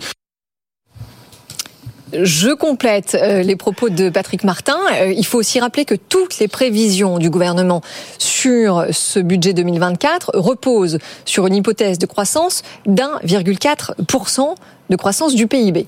Je 2.23 2.53
complète 2.53 3.17
euh, 3.19 3.41
les 3.41 3.55
propos 3.55 3.89
de 3.89 4.09
Patrick 4.09 4.43
Martin. 4.43 4.77
Euh, 4.93 5.11
il 5.11 5.25
faut 5.25 5.39
aussi 5.39 5.59
rappeler 5.59 5.85
que 5.85 5.95
toutes 5.95 6.39
les 6.39 6.47
prévisions 6.47 7.17
du 7.17 7.29
gouvernement 7.29 7.81
sur 8.17 8.85
ce 8.91 9.19
budget 9.19 9.53
2024 9.53 10.31
reposent 10.35 10.99
sur 11.25 11.47
une 11.47 11.55
hypothèse 11.55 11.99
de 11.99 12.05
croissance 12.05 12.63
d'1,4% 12.85 14.55
de 14.89 14.95
croissance 14.95 15.33
du 15.33 15.47
PIB. 15.47 15.87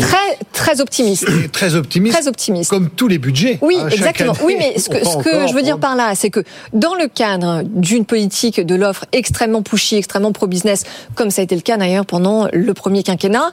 très 0.00 0.38
très 0.52 0.80
optimiste. 0.80 1.26
Très 1.52 1.74
optimiste. 1.74 2.14
Très 2.16 2.28
optimiste. 2.28 2.70
Comme 2.70 2.88
tous 2.90 3.08
les 3.08 3.18
budgets. 3.18 3.58
Oui, 3.62 3.76
exactement. 3.90 4.34
Oui, 4.44 4.54
mais 4.58 4.78
ce 4.78 4.88
que, 4.88 5.04
ce 5.04 5.16
que 5.16 5.48
je 5.48 5.54
veux 5.54 5.62
dire 5.62 5.78
par 5.78 5.96
là, 5.96 6.14
c'est 6.14 6.30
que 6.30 6.40
dans 6.72 6.94
le 6.94 7.08
cadre 7.08 7.62
d'une 7.64 8.04
politique 8.04 8.60
de 8.60 8.74
l'offre 8.74 9.06
extrêmement 9.12 9.62
pushy, 9.62 9.96
extrêmement 9.96 10.32
pro-business, 10.32 10.84
comme 11.14 11.30
ça 11.30 11.40
a 11.40 11.44
été 11.44 11.54
le 11.54 11.62
cas 11.62 11.76
d'ailleurs 11.76 12.06
pendant 12.06 12.48
le 12.52 12.74
premier 12.74 13.02
quinquennat, 13.02 13.52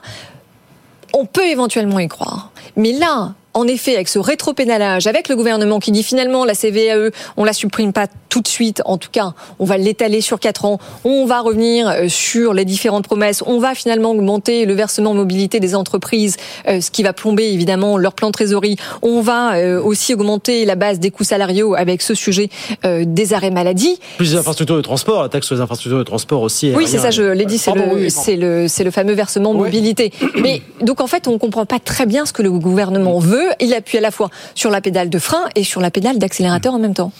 on 1.12 1.26
peut 1.26 1.46
éventuellement 1.46 1.98
y 1.98 2.08
croire. 2.08 2.50
Mais 2.76 2.92
là, 2.92 3.34
en 3.54 3.66
effet, 3.66 3.94
avec 3.94 4.08
ce 4.08 4.18
rétropénalage, 4.18 5.06
avec 5.06 5.28
le 5.28 5.36
gouvernement 5.36 5.78
qui 5.80 5.92
dit 5.92 6.02
finalement 6.02 6.44
la 6.44 6.54
CVAE, 6.54 7.10
on 7.36 7.44
la 7.44 7.52
supprime 7.52 7.92
pas 7.92 8.06
tout 8.28 8.40
de 8.40 8.48
suite, 8.48 8.80
en 8.84 8.96
tout 8.96 9.08
cas, 9.10 9.34
on 9.58 9.64
va 9.64 9.76
l'étaler 9.76 10.20
sur 10.20 10.38
quatre 10.38 10.64
ans, 10.64 10.78
on 11.04 11.26
va 11.26 11.40
revenir 11.40 11.88
euh, 11.88 12.08
sur 12.08 12.54
les 12.54 12.64
différentes 12.64 13.04
promesses, 13.04 13.42
on 13.44 13.58
va 13.58 13.74
finalement 13.74 14.12
augmenter 14.12 14.66
le 14.66 14.74
versement 14.74 15.14
mobilité 15.14 15.58
des 15.58 15.74
entreprises, 15.74 16.36
euh, 16.68 16.80
ce 16.80 16.92
qui 16.92 17.02
va 17.02 17.12
plomber 17.12 17.44
évidemment 17.44 17.98
leur 17.98 18.12
plan 18.12 18.28
de 18.28 18.32
trésorerie, 18.32 18.76
on 19.02 19.20
va 19.20 19.56
euh, 19.56 19.82
aussi 19.82 20.14
augmenter 20.14 20.64
la 20.64 20.76
base 20.76 21.00
des 21.00 21.10
coûts 21.10 21.24
salariaux 21.24 21.74
avec 21.74 22.02
ce 22.02 22.14
sujet 22.14 22.48
des 22.84 23.32
arrêts 23.32 23.50
maladie. 23.50 23.98
Plus 24.16 24.32
les 24.32 24.38
infrastructures 24.38 24.76
de 24.76 24.82
transport, 24.82 25.22
la 25.22 25.28
taxe 25.28 25.46
sur 25.46 25.56
les 25.56 25.60
infrastructures 25.60 25.98
de 25.98 26.04
transport 26.04 26.42
aussi. 26.42 26.72
Oui, 26.74 26.84
c'est 26.86 26.98
ça, 26.98 27.10
je 27.10 27.22
l'ai 27.22 27.46
dit, 27.46 27.58
c'est 27.58 27.72
le, 27.74 28.62
le, 28.62 28.68
c'est 28.68 28.84
le 28.84 28.90
fameux 28.90 29.14
versement 29.14 29.54
mobilité. 29.54 30.12
Mais 30.40 30.62
donc 30.80 31.00
en 31.00 31.06
fait, 31.06 31.26
on 31.26 31.38
comprend 31.38 31.66
pas 31.66 31.78
très 31.78 32.06
bien 32.06 32.26
ce 32.26 32.32
que 32.32 32.42
le 32.42 32.50
gouvernement 32.50 33.18
veut 33.18 33.39
il 33.60 33.74
appuie 33.74 33.98
à 33.98 34.00
la 34.00 34.10
fois 34.10 34.30
sur 34.54 34.70
la 34.70 34.80
pédale 34.80 35.10
de 35.10 35.18
frein 35.18 35.44
et 35.54 35.64
sur 35.64 35.80
la 35.80 35.90
pédale 35.90 36.18
d'accélérateur 36.18 36.74
en 36.74 36.78
même 36.78 36.94
temps. 36.94 37.12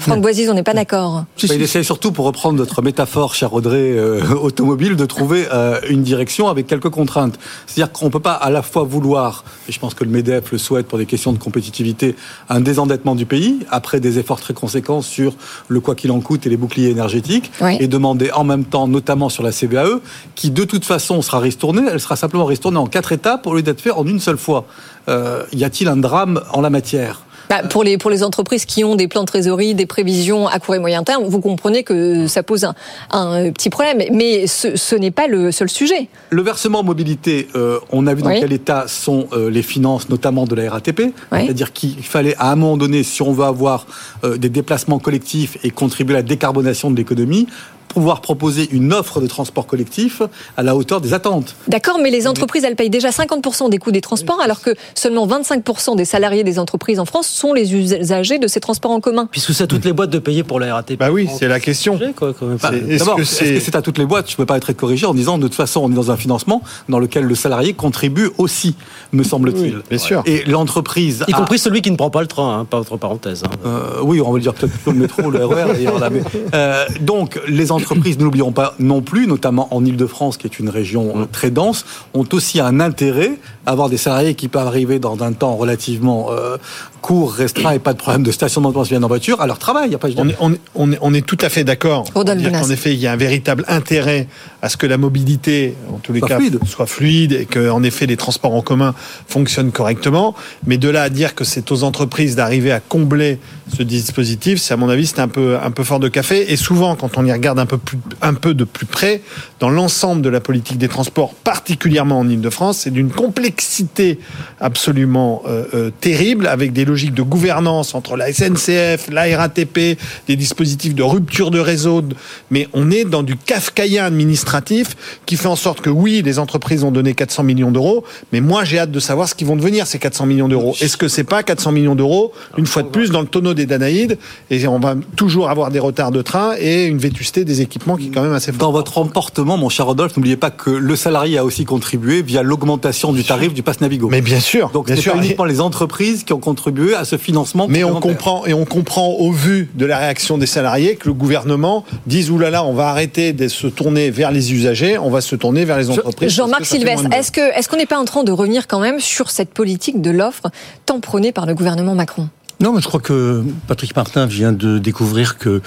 Franck 0.00 0.20
Boisy, 0.20 0.48
on 0.48 0.54
n'est 0.54 0.62
pas 0.62 0.74
d'accord. 0.74 1.24
Il 1.42 1.62
essaie 1.62 1.82
surtout, 1.82 2.12
pour 2.12 2.24
reprendre 2.24 2.58
notre 2.58 2.82
métaphore, 2.82 3.34
cher 3.34 3.52
Audrey, 3.52 3.92
euh, 3.92 4.20
automobile, 4.42 4.96
de 4.96 5.06
trouver 5.06 5.46
euh, 5.52 5.80
une 5.88 6.02
direction 6.02 6.48
avec 6.48 6.66
quelques 6.66 6.90
contraintes. 6.90 7.38
C'est-à-dire 7.66 7.92
qu'on 7.92 8.06
ne 8.06 8.10
peut 8.10 8.20
pas 8.20 8.32
à 8.32 8.50
la 8.50 8.62
fois 8.62 8.82
vouloir, 8.82 9.44
et 9.68 9.72
je 9.72 9.78
pense 9.78 9.94
que 9.94 10.04
le 10.04 10.10
MEDEF 10.10 10.52
le 10.52 10.58
souhaite 10.58 10.86
pour 10.86 10.98
des 10.98 11.06
questions 11.06 11.32
de 11.32 11.38
compétitivité, 11.38 12.16
un 12.48 12.60
désendettement 12.60 13.14
du 13.14 13.26
pays, 13.26 13.60
après 13.70 14.00
des 14.00 14.18
efforts 14.18 14.40
très 14.40 14.54
conséquents 14.54 15.02
sur 15.02 15.34
le 15.68 15.80
quoi 15.80 15.94
qu'il 15.94 16.10
en 16.10 16.20
coûte 16.20 16.46
et 16.46 16.48
les 16.48 16.56
boucliers 16.56 16.90
énergétiques, 16.90 17.52
et 17.78 17.86
demander 17.86 18.30
en 18.32 18.44
même 18.44 18.64
temps, 18.64 18.88
notamment 18.88 19.28
sur 19.28 19.42
la 19.42 19.52
CVAE, 19.52 20.00
qui 20.34 20.50
de 20.50 20.64
toute 20.64 20.84
façon 20.84 21.22
sera 21.22 21.38
ristournée, 21.38 21.82
elle 21.90 22.00
sera 22.00 22.16
simplement 22.16 22.44
ristournée 22.44 22.78
en 22.78 22.86
quatre 22.86 23.12
étapes 23.12 23.46
au 23.46 23.54
lieu 23.54 23.62
d'être 23.62 23.80
faite 23.80 23.92
en 23.94 24.06
une 24.06 24.20
seule 24.20 24.38
fois. 24.38 24.66
Euh, 25.08 25.44
y 25.52 25.64
a-t-il 25.64 25.88
un 25.88 25.96
drame 25.96 26.42
en 26.52 26.60
la 26.60 26.70
matière? 26.70 27.22
Bah, 27.48 27.62
pour 27.68 27.82
les 27.82 27.98
pour 27.98 28.10
les 28.10 28.22
entreprises 28.22 28.64
qui 28.64 28.84
ont 28.84 28.94
des 28.94 29.08
plans 29.08 29.22
de 29.22 29.26
trésorerie, 29.26 29.74
des 29.74 29.86
prévisions 29.86 30.46
à 30.46 30.60
court 30.60 30.76
et 30.76 30.78
moyen 30.78 31.02
terme, 31.02 31.24
vous 31.24 31.40
comprenez 31.40 31.82
que 31.82 32.28
ça 32.28 32.44
pose 32.44 32.62
un, 32.62 32.74
un 33.10 33.50
petit 33.50 33.70
problème. 33.70 34.02
Mais 34.12 34.46
ce, 34.46 34.76
ce 34.76 34.94
n'est 34.94 35.10
pas 35.10 35.26
le 35.26 35.50
seul 35.50 35.68
sujet. 35.68 36.08
Le 36.30 36.42
versement 36.42 36.84
mobilité, 36.84 37.48
euh, 37.56 37.80
on 37.90 38.06
a 38.06 38.14
vu 38.14 38.22
dans 38.22 38.30
quel 38.30 38.52
état 38.52 38.84
sont 38.86 39.26
euh, 39.32 39.50
les 39.50 39.62
finances, 39.62 40.08
notamment 40.08 40.44
de 40.44 40.54
la 40.54 40.70
RATP. 40.70 41.12
C'est-à-dire 41.32 41.72
qu'il 41.72 42.04
fallait 42.04 42.36
à 42.38 42.52
un 42.52 42.56
moment 42.56 42.76
donné, 42.76 43.02
si 43.02 43.20
on 43.20 43.32
veut 43.32 43.44
avoir 43.44 43.86
euh, 44.22 44.36
des 44.36 44.48
déplacements 44.48 45.00
collectifs 45.00 45.58
et 45.64 45.70
contribuer 45.70 46.14
à 46.14 46.18
la 46.18 46.22
décarbonation 46.22 46.88
de 46.92 46.96
l'économie, 46.96 47.48
pouvoir 47.92 48.20
proposer 48.20 48.68
une 48.72 48.92
offre 48.92 49.20
de 49.20 49.26
transport 49.26 49.66
collectif 49.66 50.22
à 50.56 50.62
la 50.62 50.76
hauteur 50.76 51.00
des 51.00 51.12
attentes. 51.12 51.54
D'accord, 51.68 51.98
mais 52.02 52.10
les 52.10 52.26
entreprises, 52.26 52.64
elles 52.64 52.76
payent 52.76 52.90
déjà 52.90 53.10
50% 53.10 53.68
des 53.68 53.78
coûts 53.78 53.90
des 53.90 54.00
transports, 54.00 54.40
alors 54.40 54.60
que 54.60 54.74
seulement 54.94 55.26
25% 55.26 55.96
des 55.96 56.04
salariés 56.04 56.44
des 56.44 56.58
entreprises 56.58 57.00
en 57.00 57.04
France 57.04 57.28
sont 57.28 57.52
les 57.52 57.74
usagers 57.74 58.38
de 58.38 58.46
ces 58.46 58.60
transports 58.60 58.92
en 58.92 59.00
commun. 59.00 59.28
Puisque 59.30 59.52
c'est 59.52 59.64
à 59.64 59.66
toutes 59.66 59.84
les 59.84 59.92
boîtes 59.92 60.10
de 60.10 60.18
payer 60.18 60.42
pour 60.42 60.60
la 60.60 60.74
RATP. 60.74 60.98
Bah 60.98 61.10
oui, 61.10 61.28
c'est 61.38 61.48
la 61.48 61.60
question. 61.60 61.98
Est-ce 61.98 63.04
que 63.16 63.24
c'est 63.24 63.74
à 63.74 63.82
toutes 63.82 63.98
les 63.98 64.06
boîtes? 64.06 64.28
Je 64.28 64.34
ne 64.34 64.36
peux 64.36 64.46
pas 64.46 64.56
être 64.56 64.72
corrigé 64.72 65.06
en 65.06 65.14
disant 65.14 65.38
de 65.38 65.46
toute 65.46 65.54
façon 65.54 65.80
on 65.82 65.90
est 65.90 65.94
dans 65.94 66.10
un 66.10 66.16
financement 66.16 66.62
dans 66.88 66.98
lequel 66.98 67.24
le 67.24 67.34
salarié 67.34 67.74
contribue 67.74 68.30
aussi, 68.38 68.76
me 69.12 69.22
semble-t-il. 69.22 69.80
bien 69.88 69.98
sûr. 69.98 70.22
Et 70.26 70.44
l'entreprise, 70.44 71.24
y 71.28 71.32
compris 71.32 71.58
celui 71.58 71.82
qui 71.82 71.90
ne 71.90 71.96
prend 71.96 72.10
pas 72.10 72.20
le 72.20 72.26
train, 72.26 72.60
hein, 72.60 72.64
pas 72.64 72.78
entre 72.78 72.96
parenthèses. 72.96 73.42
Hein. 73.44 73.50
Euh, 73.66 73.80
oui, 74.02 74.20
on 74.20 74.32
va 74.32 74.38
dire 74.38 74.54
peut-être 74.54 74.72
plutôt 74.72 74.92
le 74.92 74.98
métro, 74.98 75.30
le 75.30 75.44
RER. 75.44 75.72
D'ailleurs, 75.72 76.10
mais, 76.10 76.22
euh, 76.54 76.86
donc 77.00 77.40
les 77.48 77.72
entreprises, 77.72 77.79
ne 78.18 78.24
l'oublions 78.24 78.52
pas 78.52 78.74
non 78.78 79.00
plus, 79.02 79.26
notamment 79.26 79.74
en 79.74 79.84
Ile-de-France, 79.84 80.36
qui 80.36 80.46
est 80.46 80.58
une 80.58 80.68
région 80.68 81.12
euh, 81.16 81.24
très 81.30 81.50
dense, 81.50 81.84
ont 82.14 82.26
aussi 82.32 82.60
un 82.60 82.80
intérêt 82.80 83.38
à 83.66 83.72
avoir 83.72 83.88
des 83.88 83.96
salariés 83.96 84.34
qui 84.34 84.48
peuvent 84.48 84.66
arriver 84.66 84.98
dans 84.98 85.22
un 85.22 85.32
temps 85.32 85.56
relativement 85.56 86.28
euh, 86.30 86.56
court, 87.00 87.32
restreint 87.32 87.72
et 87.72 87.78
pas 87.78 87.92
de 87.92 87.98
problème 87.98 88.22
de 88.22 88.30
stationnement 88.30 88.70
de 88.70 88.88
bien 88.88 89.02
en 89.02 89.08
voiture 89.08 89.40
à 89.40 89.46
leur 89.46 89.58
travail. 89.58 89.96
pas, 89.96 90.08
on, 90.16 90.28
est, 90.28 90.36
on, 90.74 90.92
est, 90.92 90.98
on, 91.00 91.14
est, 91.14 91.26
tout 91.26 91.38
à 91.40 91.48
fait 91.48 91.64
d'accord. 91.64 92.06
En 92.14 92.70
effet, 92.70 92.94
il 92.94 93.00
y 93.00 93.06
a 93.06 93.12
un 93.12 93.16
véritable 93.16 93.64
intérêt 93.68 94.28
à 94.62 94.68
ce 94.68 94.76
que 94.76 94.86
la 94.86 94.98
mobilité, 94.98 95.74
en 95.92 95.98
tous 95.98 96.12
les 96.12 96.20
cas, 96.20 96.38
soit 96.66 96.86
fluide 96.86 97.32
et 97.32 97.44
que, 97.46 97.70
en 97.70 97.82
effet, 97.82 98.06
les 98.06 98.16
transports 98.16 98.54
en 98.54 98.62
commun 98.62 98.94
fonctionnent 99.26 99.72
correctement. 99.72 100.34
Mais 100.66 100.78
de 100.78 100.88
là 100.88 101.02
à 101.02 101.08
dire 101.08 101.34
que 101.34 101.44
c'est 101.44 101.70
aux 101.72 101.82
entreprises 101.82 102.36
d'arriver 102.36 102.72
à 102.72 102.80
combler 102.80 103.38
ce 103.74 103.82
dispositif, 103.82 104.60
c'est 104.60 104.74
à 104.74 104.76
mon 104.76 104.88
avis, 104.88 105.06
c'est 105.06 105.20
un 105.20 105.28
peu, 105.28 105.56
un 105.62 105.70
peu 105.70 105.84
fort 105.84 106.00
de 106.00 106.08
café. 106.08 106.52
Et 106.52 106.56
souvent, 106.56 106.96
quand 106.96 107.16
on 107.16 107.24
y 107.24 107.32
regarde 107.32 107.58
un 107.58 107.66
peu, 107.66 107.78
plus, 107.78 107.98
un 108.20 108.34
peu 108.34 108.54
de 108.54 108.64
plus 108.64 108.86
près, 108.86 109.22
dans 109.60 109.70
l'ensemble 109.70 110.22
de 110.22 110.28
la 110.28 110.40
politique 110.40 110.78
des 110.78 110.88
transports, 110.88 111.34
particulièrement 111.34 112.18
en 112.18 112.28
Ile-de-France, 112.28 112.78
c'est 112.78 112.90
d'une 112.90 113.10
complexité 113.10 113.40
complexité 113.40 114.18
absolument 114.60 115.42
euh, 115.46 115.64
euh, 115.74 115.90
terrible 116.00 116.46
avec 116.46 116.72
des 116.72 116.84
logiques 116.90 117.14
de 117.14 117.22
gouvernance 117.22 117.94
entre 117.94 118.16
la 118.16 118.32
SNCF, 118.32 119.08
la 119.10 119.24
RATP, 119.36 119.98
des 120.28 120.36
dispositifs 120.36 120.94
de 120.94 121.02
rupture 121.02 121.50
de 121.50 121.58
réseau. 121.58 122.02
Mais 122.50 122.68
on 122.72 122.90
est 122.90 123.04
dans 123.04 123.22
du 123.22 123.36
kafkaïen 123.36 124.04
administratif 124.04 125.20
qui 125.26 125.36
fait 125.36 125.48
en 125.48 125.56
sorte 125.56 125.80
que 125.80 125.90
oui, 125.90 126.22
les 126.24 126.38
entreprises 126.38 126.84
ont 126.84 126.90
donné 126.90 127.14
400 127.14 127.42
millions 127.42 127.70
d'euros, 127.70 128.04
mais 128.32 128.40
moi 128.40 128.64
j'ai 128.64 128.78
hâte 128.78 128.90
de 128.90 129.00
savoir 129.00 129.28
ce 129.28 129.34
qu'ils 129.34 129.46
vont 129.46 129.56
devenir 129.56 129.86
ces 129.86 129.98
400 129.98 130.26
millions 130.26 130.48
d'euros. 130.48 130.74
Est-ce 130.80 130.96
que 130.96 131.08
c'est 131.08 131.24
pas 131.24 131.42
400 131.42 131.72
millions 131.72 131.94
d'euros 131.94 132.32
une 132.58 132.66
fois 132.66 132.82
de 132.82 132.88
plus 132.88 133.10
dans 133.10 133.20
le 133.20 133.26
tonneau 133.26 133.54
des 133.54 133.66
Danaïdes? 133.66 134.18
Et 134.50 134.66
on 134.66 134.78
va 134.78 134.94
toujours 135.16 135.50
avoir 135.50 135.70
des 135.70 135.78
retards 135.78 136.10
de 136.10 136.22
train 136.22 136.54
et 136.58 136.86
une 136.86 136.98
vétusté 136.98 137.44
des 137.44 137.60
équipements 137.60 137.96
qui 137.96 138.08
est 138.08 138.10
quand 138.10 138.22
même 138.22 138.32
assez 138.32 138.52
forte. 138.52 138.60
Dans 138.60 138.72
votre 138.72 138.98
emportement, 138.98 139.56
mon 139.56 139.68
cher 139.68 139.86
Rodolphe, 139.86 140.16
n'oubliez 140.16 140.36
pas 140.36 140.50
que 140.50 140.70
le 140.70 140.96
salarié 140.96 141.38
a 141.38 141.44
aussi 141.44 141.64
contribué 141.64 142.22
via 142.22 142.42
l'augmentation 142.42 143.12
du 143.12 143.24
tarif 143.24 143.54
du 143.54 143.62
pass 143.62 143.80
Navigo. 143.80 144.08
Mais 144.08 144.22
bien 144.22 144.40
sûr. 144.40 144.70
Donc 144.70 144.86
c'est 144.88 145.02
pas 145.02 145.16
uniquement 145.16 145.44
les 145.44 145.60
entreprises 145.60 146.24
qui 146.24 146.32
ont 146.32 146.40
contribué 146.40 146.79
à 146.94 147.04
ce 147.04 147.16
financement. 147.16 147.66
Mais 147.68 147.84
on 147.84 148.00
comprend 148.00 148.46
et 148.46 148.54
on 148.54 148.64
comprend 148.64 149.08
au 149.08 149.32
vu 149.32 149.68
de 149.74 149.86
la 149.86 149.98
réaction 149.98 150.38
des 150.38 150.46
salariés 150.46 150.96
que 150.96 151.08
le 151.08 151.14
gouvernement 151.14 151.84
dise 152.06 152.30
oulala, 152.30 152.50
là 152.50 152.50
là, 152.50 152.64
on 152.64 152.72
va 152.72 152.88
arrêter 152.88 153.32
de 153.32 153.48
se 153.48 153.66
tourner 153.66 154.10
vers 154.10 154.32
les 154.32 154.52
usagers, 154.52 154.98
on 154.98 155.10
va 155.10 155.20
se 155.20 155.36
tourner 155.36 155.64
vers 155.64 155.78
les 155.78 155.90
entreprises. 155.90 156.32
Jean-Marc 156.32 156.64
Sylvestre, 156.64 157.12
est-ce 157.12 157.30
que 157.30 157.40
est-ce 157.58 157.68
qu'on 157.68 157.76
n'est 157.76 157.86
pas 157.86 157.98
en 157.98 158.04
train 158.04 158.24
de 158.24 158.32
revenir 158.32 158.66
quand 158.66 158.80
même 158.80 159.00
sur 159.00 159.30
cette 159.30 159.50
politique 159.50 160.00
de 160.00 160.10
l'offre 160.10 160.50
tant 160.86 161.00
prônée 161.00 161.32
par 161.32 161.46
le 161.46 161.54
gouvernement 161.54 161.94
Macron? 161.94 162.28
Non, 162.60 162.74
mais 162.74 162.82
je 162.82 162.88
crois 162.88 163.00
que 163.00 163.42
Patrick 163.66 163.96
Martin 163.96 164.26
vient 164.26 164.52
de 164.52 164.78
découvrir 164.78 165.38
que 165.38 165.62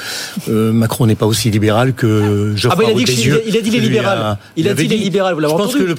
euh, 0.47 0.71
Macron 0.71 1.07
n'est 1.07 1.15
pas 1.15 1.25
aussi 1.25 1.49
libéral 1.49 1.93
que 1.93 2.53
je 2.55 2.67
Ah 2.69 2.75
bah 2.75 2.83
il 2.83 2.91
a 2.91 2.93
dit, 2.93 3.23
il, 3.25 3.33
a, 3.33 3.37
il 3.47 3.57
a 3.57 3.61
dit 3.61 3.71
les 3.71 3.79
libérales. 3.79 4.37
Il, 4.55 4.67
a 4.67 4.75
dit 4.75 4.87
les 4.87 4.97
libérales, 4.97 5.33
vous 5.33 5.39
l'avez 5.39 5.53
entendu 5.53 5.71
Je 5.71 5.77
pense 5.77 5.83
que 5.83 5.87
le 5.87 5.95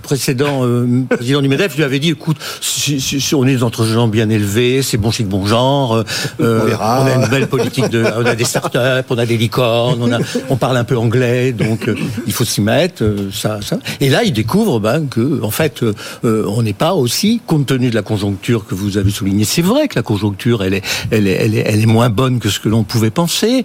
précédent 0.00 0.64
euh, 0.64 1.04
président 1.10 1.40
du 1.42 1.48
MEDEF 1.48 1.76
lui 1.76 1.84
avait 1.84 1.98
dit 1.98 2.10
écoute, 2.10 2.36
si, 2.60 3.34
on 3.34 3.46
est 3.46 3.62
entre 3.62 3.84
gens 3.84 4.08
bien 4.08 4.28
élevés, 4.30 4.82
c'est 4.82 4.96
bon 4.96 5.10
chic, 5.10 5.28
bon 5.28 5.46
genre, 5.46 6.04
euh, 6.40 6.74
on, 6.80 7.06
a 7.06 7.14
une 7.14 7.28
belle 7.28 7.48
politique, 7.48 7.88
de, 7.88 8.04
on 8.16 8.24
a 8.24 8.34
des 8.34 8.44
start-up, 8.44 9.06
on 9.10 9.18
a 9.18 9.26
des 9.26 9.36
licornes, 9.36 10.02
on, 10.02 10.12
a, 10.12 10.18
on 10.48 10.56
parle 10.56 10.76
un 10.76 10.84
peu 10.84 10.96
anglais, 10.96 11.52
donc 11.52 11.88
euh, 11.88 11.94
il 12.26 12.32
faut 12.32 12.44
s'y 12.44 12.60
mettre, 12.60 13.04
ça, 13.32 13.60
ça. 13.62 13.78
Et 14.00 14.08
là, 14.08 14.24
il 14.24 14.32
découvre 14.32 14.80
ben, 14.80 15.06
que, 15.06 15.42
en 15.42 15.50
fait, 15.50 15.84
on 16.22 16.62
n'est 16.62 16.72
pas 16.72 16.94
aussi, 16.94 17.40
compte 17.46 17.66
tenu 17.66 17.90
de 17.90 17.94
la 17.94 18.02
conjoncture 18.02 18.66
que 18.66 18.74
vous 18.74 18.98
avez 18.98 19.10
souligné, 19.10 19.44
c'est 19.44 19.62
vrai 19.62 19.88
que 19.88 19.96
la 19.96 20.02
conjoncture, 20.02 20.62
elle 20.64 20.74
est, 20.74 20.82
elle 21.10 21.26
est, 21.26 21.32
elle 21.32 21.54
est, 21.54 21.64
elle 21.66 21.80
est 21.80 21.86
moins 21.86 22.10
bonne 22.10 22.38
que 22.38 22.48
ce 22.48 22.60
que 22.60 22.68
l'on 22.68 22.84
pouvait 22.84 23.10
penser, 23.10 23.64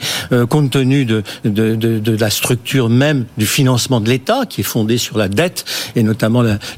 compte 0.50 0.72
tenu 0.72 1.06
de, 1.06 1.24
de, 1.44 1.75
de, 1.75 2.00
de 2.00 2.18
la 2.18 2.30
structure 2.30 2.89
même 2.89 3.25
du 3.38 3.46
financement 3.46 4.01
de 4.01 4.10
l'État, 4.10 4.46
qui 4.48 4.62
est 4.62 4.65
fondée 4.65 4.98
sur 4.98 5.18
la 5.18 5.27
dette, 5.27 5.65
et 5.96 6.04
notamment 6.04 6.25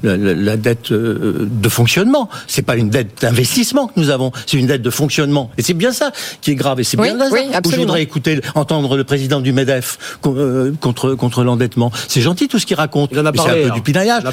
la, 0.04 0.58
dette 0.58 0.92
euh, 0.92 1.48
de 1.50 1.70
fonctionnement. 1.70 2.30
C'est 2.48 2.62
pas 2.62 2.76
une 2.76 2.90
dette 2.90 3.22
d'investissement 3.22 3.88
que 3.88 4.00
nous 4.00 4.10
avons, 4.10 4.32
c'est 4.46 4.58
une 4.58 4.68
dette 4.68 4.82
de 4.82 4.90
fonctionnement. 4.90 5.52
Et 5.58 5.62
c'est 5.62 5.74
bien 5.74 5.92
ça 5.92 6.12
qui 6.42 6.52
est 6.52 6.56
grave. 6.56 6.80
Et 6.80 6.84
c'est 6.84 6.98
bien 6.98 7.18
ça 7.18 7.26
où 7.66 7.72
je 7.72 7.76
voudrais 7.76 8.02
écouter, 8.02 8.42
entendre 8.56 8.98
le 8.98 9.04
président 9.04 9.42
du 9.42 9.54
Medef 9.54 10.18
euh, 10.26 10.72
contre 10.80 11.16
contre 11.16 11.44
l'endettement. 11.44 11.92
C'est 12.08 12.22
gentil 12.22 12.48
tout 12.48 12.60
ce 12.60 12.66
qu'il 12.66 12.78
raconte. 12.78 13.10
Il 13.12 13.20
en 13.20 13.26
a 13.26 13.32
parlé. 13.32 13.54
C'est 13.54 13.66
un 13.66 13.70
peu 13.70 13.76
du 13.76 13.82
pinaillage. 13.82 14.24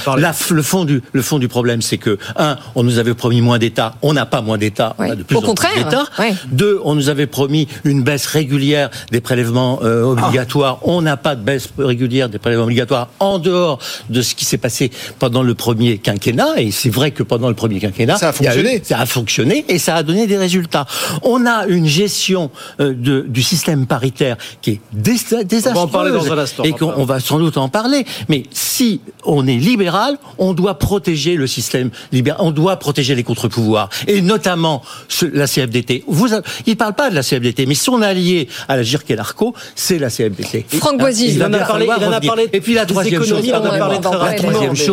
le 0.50 0.62
fond 0.62 0.84
du 0.84 1.02
le 1.12 1.22
fond 1.22 1.38
du 1.38 1.48
problème, 1.48 1.82
c'est 1.82 1.98
que 1.98 2.18
un, 2.36 2.56
on 2.74 2.82
nous 2.82 2.98
avait 2.98 3.14
promis 3.14 3.40
moins 3.40 3.58
d'État, 3.58 3.94
on 4.02 4.12
n'a 4.12 4.26
pas 4.26 4.40
moins 4.40 4.58
d'État, 4.58 4.94
on 4.98 5.10
a 5.10 5.16
de 5.16 5.22
plus 5.22 5.36
Au 5.36 5.40
contraire. 5.40 5.72
d'État. 5.76 6.04
Deux, 6.50 6.80
on 6.84 6.94
nous 6.94 7.08
avait 7.08 7.26
promis 7.26 7.68
une 7.84 8.02
baisse 8.02 8.26
régulière 8.26 8.90
des 9.10 9.20
prélèvements 9.20 9.80
euh, 9.82 10.02
obligatoires. 10.02 10.78
On 10.82 11.02
n'a 11.02 11.16
pas 11.16 11.36
de 11.36 11.42
baisse 11.42 11.68
régulière 11.78 12.28
des 12.28 12.38
prélèvements 12.38 12.64
obligatoires 12.64 13.08
en 13.18 13.38
dehors 13.38 13.78
de 14.10 14.22
ce 14.22 14.34
qui 14.34 14.44
s'est 14.44 14.58
passé 14.58 14.90
pendant 15.18 15.42
le 15.42 15.54
premier 15.54 15.98
quinquennat, 15.98 16.54
et 16.60 16.70
c'est 16.70 16.90
vrai 16.90 17.10
que 17.10 17.22
pendant 17.22 17.48
le 17.48 17.54
premier 17.54 17.80
quinquennat, 17.80 18.16
ça 18.16 18.28
a 18.28 18.32
fonctionné, 18.32 18.82
ça 18.84 18.98
a 18.98 19.06
fonctionné 19.06 19.64
et 19.68 19.78
ça 19.78 19.96
a 19.96 20.02
donné 20.02 20.26
des 20.26 20.36
résultats. 20.36 20.86
On 21.22 21.46
a 21.46 21.66
une 21.66 21.86
gestion 21.86 22.50
euh, 22.80 22.94
de, 22.94 23.24
du 23.28 23.42
système 23.42 23.86
paritaire 23.86 24.36
qui 24.62 24.72
est 24.72 24.80
désastreuse. 24.92 25.66
On 25.66 25.72
va 25.72 25.80
en 25.80 25.88
parler 25.88 26.12
dans 26.12 26.32
un 26.32 26.38
instant. 26.38 26.62
Et 26.64 26.72
qu'on 26.72 27.04
va 27.04 27.20
sans 27.20 27.38
doute 27.38 27.56
en 27.56 27.68
parler. 27.68 28.04
Mais 28.28 28.44
si 28.50 29.00
on 29.24 29.46
est 29.46 29.56
libéral, 29.56 30.18
on 30.38 30.52
doit 30.52 30.78
protéger 30.78 31.36
le 31.36 31.46
système 31.46 31.90
libéral, 32.12 32.40
on 32.42 32.50
doit 32.50 32.76
protéger 32.76 33.14
les 33.14 33.22
contre-pouvoirs, 33.22 33.88
et 34.06 34.20
notamment 34.20 34.82
la 35.32 35.46
CFDT. 35.46 36.04
Vous, 36.06 36.28
il 36.66 36.70
ne 36.70 36.74
parle 36.74 36.94
pas 36.94 37.10
de 37.10 37.14
la 37.14 37.22
CFDT, 37.22 37.66
mais 37.66 37.74
son 37.74 38.02
allié 38.02 38.48
à 38.68 38.76
la 38.76 38.82
GIRC 38.82 39.10
et 39.10 39.16
l'ARCO, 39.16 39.54
c'est 39.74 39.98
la 39.98 40.10
CFDT. 40.10 40.66
Franck 40.68 40.98
Boisy, 40.98 41.34
il, 41.34 41.42
en 41.42 41.52
a 41.52 41.58
parlé, 41.58 41.86
il 41.86 42.04
en 42.04 42.12
a 42.12 42.20
parlé. 42.20 42.48
Et 42.52 42.60
puis 42.60 42.74
la 42.74 42.86
troisième 42.86 43.24
chose, 43.24 43.42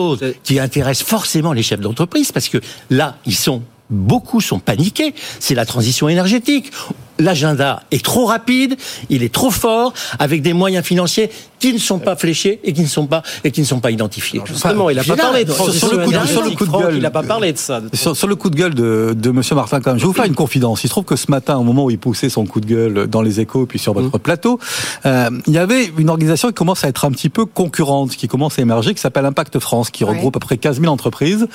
chose 0.02 0.20
euh, 0.24 0.34
qui 0.44 0.60
intéresse 0.60 1.04
forcément 1.04 1.54
les 1.54 1.64
chefs 1.64 1.80
d'entreprise, 1.80 2.32
parce 2.32 2.50
que 2.50 2.60
là, 2.90 3.18
ils 3.26 3.36
sont 3.36 3.62
beaucoup 3.90 4.40
sont 4.42 4.60
paniqués, 4.60 5.14
c'est 5.40 5.56
la 5.56 5.66
transition 5.66 6.08
énergétique 6.08 6.72
l'agenda 7.20 7.84
est 7.92 8.04
trop 8.04 8.26
rapide, 8.26 8.76
il 9.10 9.24
est 9.24 9.34
trop 9.34 9.52
fort, 9.52 9.94
avec 10.20 10.42
des 10.42 10.54
moyens 10.54 10.86
financiers 10.86 11.30
qui 11.62 11.74
ne 11.74 11.78
sont 11.78 12.00
pas 12.00 12.16
fléchés 12.16 12.60
et 12.64 12.74
qui 12.74 12.82
ne 12.82 12.88
sont 12.88 13.06
pas 13.06 13.22
et 13.44 13.52
qui 13.52 13.62
ne 13.62 13.66
sont 13.66 13.80
pas 13.80 13.92
identifiés. 13.92 14.42
justement, 14.46 14.90
il 14.90 14.98
n'a 14.98 15.04
pas 15.04 15.16
parlé 15.16 15.46
de 15.46 15.52
sur, 15.52 15.68
le 15.68 16.06
coup 16.06 16.12
de, 16.12 16.28
sur 16.28 16.44
le 16.44 16.50
coup 16.52 16.66
de 16.66 16.72
gueule. 16.72 16.96
Il 16.96 17.04
n'a 17.04 17.12
pas 17.12 17.24
parlé 17.24 17.54
de 17.54 17.58
ça. 17.58 17.82
sur, 17.94 18.28
le 18.28 18.36
coup 18.36 18.50
de 18.50 18.56
gueule 18.56 18.74
de, 18.74 19.16
de 19.16 19.30
Monsieur 19.30 19.56
Martin, 19.56 19.80
quand 19.80 19.92
même, 19.92 20.00
je 20.00 20.04
vais 20.04 20.08
vous 20.08 20.14
faire 20.14 20.26
une 20.26 20.36
confidence. 20.36 20.84
Il 20.84 20.88
se 20.88 20.92
trouve 20.92 21.06
que 21.06 21.16
ce 21.16 21.30
matin, 21.30 21.58
au 21.58 21.64
moment 21.64 21.86
où 21.86 21.92
il 21.92 22.00
poussait 22.00 22.30
son 22.30 22.46
coup 22.46 22.60
de 22.60 22.66
gueule 22.66 23.08
dans 23.08 23.22
les 23.22 23.40
échos 23.40 23.68
puis 23.68 23.78
sur 23.78 23.94
votre 23.94 24.18
mmh. 24.18 24.20
plateau, 24.20 24.60
euh, 25.06 25.30
il 25.46 25.54
y 25.54 25.60
avait 25.60 25.92
une 25.98 26.10
organisation 26.10 26.48
qui 26.48 26.56
commence 26.56 26.84
à 26.84 26.88
être 26.88 27.06
un 27.06 27.12
petit 27.12 27.30
peu 27.30 27.46
concurrente, 27.46 28.12
qui 28.12 28.28
commence 28.28 28.58
à 28.58 28.64
émerger, 28.64 28.96
qui 28.96 29.02
s'appelle 29.02 29.26
Impact 29.26 29.60
France, 29.60 29.92
qui 29.92 30.04
regroupe 30.04 30.36
à 30.36 30.40
peu 30.40 30.46
près 30.46 30.58
15 30.58 30.82
000 30.82 30.92
entreprises. 30.92 31.48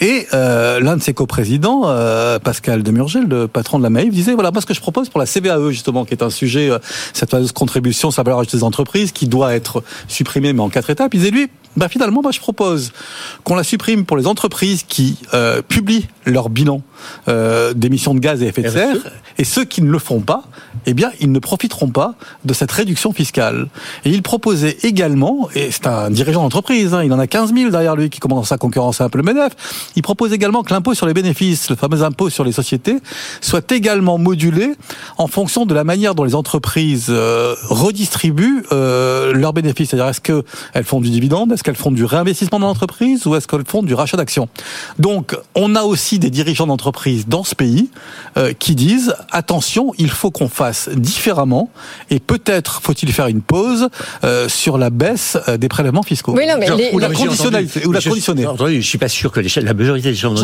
Et 0.00 0.26
euh, 0.32 0.80
l'un 0.80 0.96
de 0.96 1.02
ses 1.02 1.12
coprésidents, 1.12 1.82
euh, 1.86 2.38
Pascal 2.38 2.82
Demurgel, 2.82 3.26
le 3.28 3.48
patron 3.48 3.78
de 3.78 3.82
la 3.82 3.90
MAIF, 3.90 4.10
disait 4.10 4.32
voilà, 4.32 4.50
moi 4.50 4.62
ce 4.62 4.66
que 4.66 4.74
je 4.74 4.80
propose 4.80 4.91
pour 4.92 5.20
la 5.20 5.26
CVAE 5.26 5.70
justement, 5.70 6.04
qui 6.04 6.14
est 6.14 6.22
un 6.22 6.30
sujet, 6.30 6.70
euh, 6.70 6.78
cette 7.12 7.30
fameuse 7.30 7.52
contribution 7.52 8.10
sur 8.10 8.20
la 8.20 8.24
valeur 8.24 8.40
ajoutée 8.40 8.58
des 8.58 8.64
entreprises, 8.64 9.12
qui 9.12 9.26
doit 9.26 9.54
être 9.54 9.82
supprimée 10.08 10.52
mais 10.52 10.60
en 10.60 10.68
quatre 10.68 10.90
étapes. 10.90 11.14
Il 11.14 11.18
disait 11.20 11.30
lui, 11.30 11.48
bah 11.76 11.88
finalement, 11.88 12.22
moi 12.22 12.32
je 12.32 12.40
propose 12.40 12.92
qu'on 13.44 13.54
la 13.54 13.64
supprime 13.64 14.04
pour 14.04 14.16
les 14.16 14.26
entreprises 14.26 14.82
qui 14.86 15.18
euh, 15.32 15.62
publient 15.62 16.06
leur 16.26 16.50
bilan 16.50 16.82
euh, 17.28 17.72
d'émissions 17.74 18.14
de 18.14 18.20
gaz 18.20 18.42
à 18.42 18.46
effet 18.46 18.62
de 18.62 18.68
serre, 18.68 18.96
et 19.38 19.44
ceux 19.44 19.64
qui 19.64 19.82
ne 19.82 19.90
le 19.90 19.98
font 19.98 20.20
pas, 20.20 20.44
eh 20.86 20.94
bien, 20.94 21.10
ils 21.20 21.32
ne 21.32 21.38
profiteront 21.38 21.88
pas 21.88 22.14
de 22.44 22.54
cette 22.54 22.70
réduction 22.70 23.12
fiscale. 23.12 23.68
Et 24.04 24.10
il 24.10 24.22
proposait 24.22 24.76
également, 24.82 25.48
et 25.54 25.70
c'est 25.70 25.86
un 25.86 26.10
dirigeant 26.10 26.42
d'entreprise, 26.42 26.94
hein, 26.94 27.02
il 27.02 27.12
en 27.12 27.18
a 27.18 27.26
15 27.26 27.54
000 27.54 27.70
derrière 27.70 27.96
lui 27.96 28.10
qui 28.10 28.20
commence 28.20 28.52
à 28.52 28.58
concurrencer 28.58 29.02
un 29.02 29.08
peu 29.08 29.18
le 29.18 29.24
MEDEF, 29.24 29.52
il 29.96 30.02
propose 30.02 30.32
également 30.32 30.62
que 30.62 30.72
l'impôt 30.72 30.94
sur 30.94 31.06
les 31.06 31.14
bénéfices, 31.14 31.70
le 31.70 31.76
fameux 31.76 32.02
impôt 32.02 32.30
sur 32.30 32.44
les 32.44 32.52
sociétés, 32.52 32.98
soit 33.40 33.70
également 33.72 34.18
modulé 34.18 34.74
en 35.18 35.26
fonction 35.26 35.66
de 35.66 35.74
la 35.74 35.84
manière 35.84 36.14
dont 36.14 36.24
les 36.24 36.34
entreprises 36.34 37.06
euh, 37.08 37.54
redistribuent 37.68 38.64
euh, 38.72 39.32
leurs 39.32 39.52
bénéfices. 39.52 39.90
C'est-à-dire, 39.90 40.08
est-ce 40.08 40.20
qu'elles 40.20 40.84
font 40.84 41.00
du 41.00 41.10
dividende, 41.10 41.52
est-ce 41.62 41.66
qu'elles 41.70 41.80
font 41.80 41.92
du 41.92 42.04
réinvestissement 42.04 42.58
dans 42.58 42.66
l'entreprise, 42.66 43.24
ou 43.24 43.36
est-ce 43.36 43.46
qu'elles 43.46 43.62
font 43.64 43.84
du 43.84 43.94
rachat 43.94 44.16
d'actions? 44.16 44.48
Donc, 44.98 45.36
on 45.54 45.76
a 45.76 45.82
aussi 45.82 46.18
des 46.18 46.28
dirigeants 46.28 46.66
d'entreprise 46.66 47.28
dans 47.28 47.44
ce 47.44 47.54
pays 47.54 47.88
euh, 48.36 48.52
qui 48.52 48.74
disent 48.74 49.14
attention, 49.30 49.92
il 49.96 50.10
faut 50.10 50.32
qu'on 50.32 50.48
fasse 50.48 50.88
différemment 50.88 51.70
et 52.10 52.18
peut-être 52.18 52.80
faut-il 52.82 53.12
faire 53.12 53.28
une 53.28 53.42
pause 53.42 53.90
euh, 54.24 54.48
sur 54.48 54.76
la 54.76 54.90
baisse 54.90 55.38
euh, 55.46 55.56
des 55.56 55.68
prélèvements 55.68 56.02
fiscaux 56.02 56.34
oui, 56.36 56.48
non, 56.48 56.54
mais 56.58 56.92
ou, 56.92 56.98
la 56.98 57.10
conditionnalité, 57.10 57.86
ou 57.86 57.92
la 57.92 58.00
conditionner. 58.00 58.44
Je, 58.58 58.80
suis 58.80 58.98
pas 58.98 59.08
sûr 59.08 59.30
que 59.30 59.38
les, 59.38 59.48
la 59.62 59.72
majorité 59.72 60.08
des 60.08 60.14
gens 60.16 60.34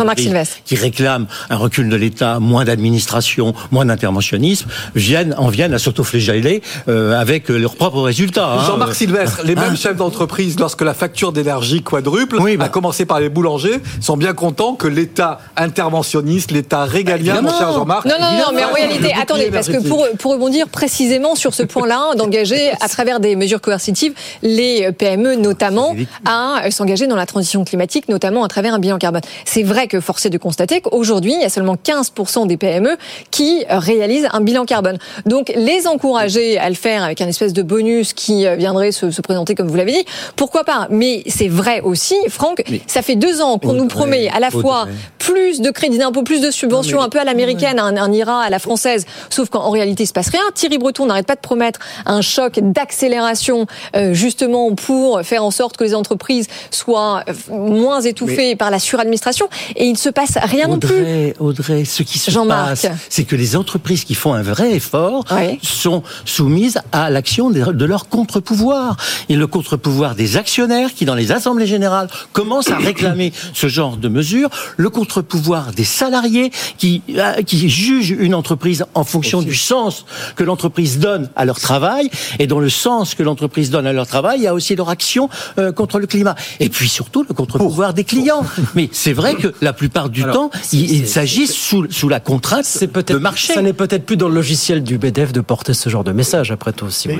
qui 0.64 0.76
réclament 0.76 1.26
un 1.50 1.56
recul 1.56 1.88
de 1.88 1.96
l'État, 1.96 2.38
moins 2.38 2.64
d'administration, 2.64 3.54
moins 3.72 3.86
d'interventionnisme, 3.86 4.68
viennent 4.94 5.34
en 5.36 5.48
viennent 5.48 5.74
à 5.74 5.80
s'autoflégeller 5.80 6.62
euh, 6.86 7.18
avec 7.18 7.48
leurs 7.48 7.74
propres 7.74 8.02
résultats. 8.02 8.52
Hein. 8.52 8.66
Jean-Marc 8.66 8.94
Sylvestre, 8.94 9.40
les 9.44 9.56
mêmes 9.56 9.72
hein 9.72 9.74
chefs 9.74 9.96
d'entreprise, 9.96 10.56
lorsque 10.60 10.82
la 10.82 10.94
facture 11.08 11.32
d'énergie 11.32 11.82
quadruple, 11.82 12.36
oui, 12.38 12.58
bah. 12.58 12.66
à 12.66 12.68
commencer 12.68 13.06
par 13.06 13.18
les 13.18 13.30
boulangers, 13.30 13.80
sont 14.02 14.18
bien 14.18 14.34
contents 14.34 14.74
que 14.74 14.86
l'État 14.86 15.40
interventionniste, 15.56 16.50
l'État 16.50 16.84
régalien, 16.84 17.40
mon 17.40 17.48
cher 17.48 17.72
Jean-Marc. 17.72 18.04
Non, 18.04 18.16
non, 18.20 18.30
non, 18.32 18.52
mais 18.52 18.62
en 18.62 18.74
réalité, 18.74 19.14
attendez, 19.18 19.50
parce 19.50 19.68
que 19.68 19.78
pour, 19.88 20.06
pour 20.18 20.32
rebondir 20.32 20.68
précisément 20.68 21.34
sur 21.34 21.54
ce 21.54 21.62
point-là, 21.62 22.14
d'engager 22.14 22.72
à 22.82 22.88
travers 22.88 23.20
des 23.20 23.36
mesures 23.36 23.62
coercitives 23.62 24.12
les 24.42 24.92
PME 24.92 25.36
notamment 25.36 25.94
à 26.26 26.70
s'engager 26.70 27.06
dans 27.06 27.16
la 27.16 27.24
transition 27.24 27.64
climatique, 27.64 28.10
notamment 28.10 28.44
à 28.44 28.48
travers 28.48 28.74
un 28.74 28.78
bilan 28.78 28.98
carbone. 28.98 29.22
C'est 29.46 29.62
vrai 29.62 29.88
que 29.88 30.00
force 30.00 30.26
est 30.26 30.30
de 30.30 30.36
constater 30.36 30.82
qu'aujourd'hui, 30.82 31.32
il 31.32 31.40
y 31.40 31.44
a 31.44 31.48
seulement 31.48 31.76
15% 31.76 32.46
des 32.46 32.58
PME 32.58 32.98
qui 33.30 33.64
réalisent 33.70 34.28
un 34.30 34.42
bilan 34.42 34.66
carbone. 34.66 34.98
Donc 35.24 35.50
les 35.56 35.86
encourager 35.86 36.58
à 36.58 36.68
le 36.68 36.76
faire 36.76 37.02
avec 37.02 37.22
un 37.22 37.28
espèce 37.28 37.54
de 37.54 37.62
bonus 37.62 38.12
qui 38.12 38.46
viendrait 38.58 38.92
se, 38.92 39.10
se 39.10 39.22
présenter 39.22 39.54
comme 39.54 39.68
vous 39.68 39.76
l'avez 39.76 39.92
dit, 39.92 40.04
pourquoi 40.36 40.64
pas? 40.64 40.86
Mais 40.98 41.22
c'est 41.28 41.46
vrai 41.46 41.80
aussi, 41.80 42.16
Franck, 42.28 42.64
ça 42.88 43.02
fait 43.02 43.14
deux 43.14 43.40
ans 43.40 43.58
qu'on 43.58 43.72
nous 43.72 43.86
promet 43.86 44.28
à 44.28 44.40
la 44.40 44.50
fois 44.50 44.88
plus 45.18 45.60
de 45.60 45.70
crédits 45.70 45.98
d'impôt, 45.98 46.22
plus 46.22 46.40
de 46.40 46.50
subventions, 46.50 47.00
un 47.00 47.08
peu 47.08 47.20
à 47.20 47.24
l'américaine, 47.24 47.78
un, 47.78 48.12
IRA 48.12 48.40
à 48.40 48.50
la 48.50 48.58
française. 48.58 49.06
Sauf 49.30 49.48
qu'en 49.48 49.70
réalité, 49.70 50.02
il 50.02 50.06
se 50.06 50.12
passe 50.12 50.28
rien. 50.30 50.40
Thierry 50.54 50.78
Breton 50.78 51.06
n'arrête 51.06 51.26
pas 51.26 51.36
de 51.36 51.40
promettre 51.40 51.78
un 52.04 52.20
choc 52.20 52.58
d'accélération, 52.60 53.66
euh, 53.94 54.12
justement 54.12 54.74
pour 54.74 55.20
faire 55.22 55.44
en 55.44 55.52
sorte 55.52 55.76
que 55.76 55.84
les 55.84 55.94
entreprises 55.94 56.48
soient 56.70 57.22
euh, 57.28 57.32
moins 57.48 58.00
étouffées 58.00 58.56
par 58.56 58.70
la 58.70 58.80
suradministration. 58.80 59.48
Et 59.76 59.86
il 59.86 59.92
ne 59.92 59.98
se 59.98 60.08
passe 60.08 60.36
rien 60.42 60.66
non 60.66 60.78
plus. 60.80 61.34
Audrey, 61.38 61.84
ce 61.84 62.02
qui 62.02 62.18
se 62.18 62.30
passe, 62.48 62.86
c'est 63.08 63.24
que 63.24 63.36
les 63.36 63.54
entreprises 63.54 64.04
qui 64.04 64.14
font 64.14 64.32
un 64.32 64.42
vrai 64.42 64.72
effort 64.72 65.24
sont 65.62 66.02
soumises 66.24 66.80
à 66.90 67.10
l'action 67.10 67.50
de 67.50 67.84
leur 67.84 68.08
contre-pouvoir. 68.08 68.96
Et 69.28 69.36
le 69.36 69.46
contre-pouvoir 69.46 70.14
des 70.14 70.36
actionnaires 70.36 70.87
qui, 70.94 71.04
dans 71.04 71.14
les 71.14 71.32
assemblées 71.32 71.66
générales, 71.66 72.08
commencent 72.32 72.70
à 72.70 72.78
réclamer 72.88 73.32
ce 73.54 73.68
genre 73.68 73.96
de 73.96 74.08
mesures. 74.08 74.50
Le 74.76 74.90
contre-pouvoir 74.90 75.72
des 75.72 75.84
salariés 75.84 76.50
qui, 76.76 77.02
euh, 77.10 77.42
qui 77.42 77.68
jugent 77.68 78.16
une 78.18 78.34
entreprise 78.34 78.84
en 78.94 79.04
fonction 79.04 79.42
du 79.42 79.54
sens 79.54 80.04
que 80.36 80.44
l'entreprise 80.44 80.98
donne 80.98 81.30
à 81.36 81.44
leur 81.44 81.60
travail. 81.60 82.10
Et 82.38 82.46
dans 82.46 82.60
le 82.60 82.68
sens 82.68 83.14
que 83.14 83.22
l'entreprise 83.22 83.70
donne 83.70 83.86
à 83.86 83.92
leur 83.92 84.06
travail, 84.06 84.38
il 84.38 84.44
y 84.44 84.46
a 84.46 84.54
aussi 84.54 84.76
leur 84.76 84.88
action 84.88 85.28
euh, 85.58 85.72
contre 85.72 85.98
le 85.98 86.06
climat. 86.06 86.34
Et 86.60 86.68
puis 86.68 86.88
surtout 86.88 87.24
le 87.28 87.34
contre-pouvoir 87.34 87.94
des 87.94 88.04
clients. 88.04 88.44
Mais 88.74 88.88
c'est 88.92 89.12
vrai 89.12 89.34
que 89.34 89.54
la 89.60 89.72
plupart 89.72 90.08
du 90.08 90.22
temps, 90.22 90.50
il, 90.72 91.08
s'agit 91.08 91.46
sous, 91.46 91.90
sous 91.90 92.08
la 92.08 92.20
contrainte 92.20 92.84
de 93.06 93.16
marché. 93.16 93.54
Ça 93.54 93.62
n'est 93.62 93.72
peut-être 93.72 94.04
plus 94.04 94.16
dans 94.16 94.28
le 94.28 94.34
logiciel 94.34 94.82
du 94.82 94.98
BDF 94.98 95.32
de 95.32 95.40
porter 95.40 95.74
ce 95.74 95.88
genre 95.88 96.04
de 96.04 96.12
message, 96.12 96.50
après 96.50 96.72
tout. 96.72 96.90
Si 96.90 97.08
vous 97.08 97.14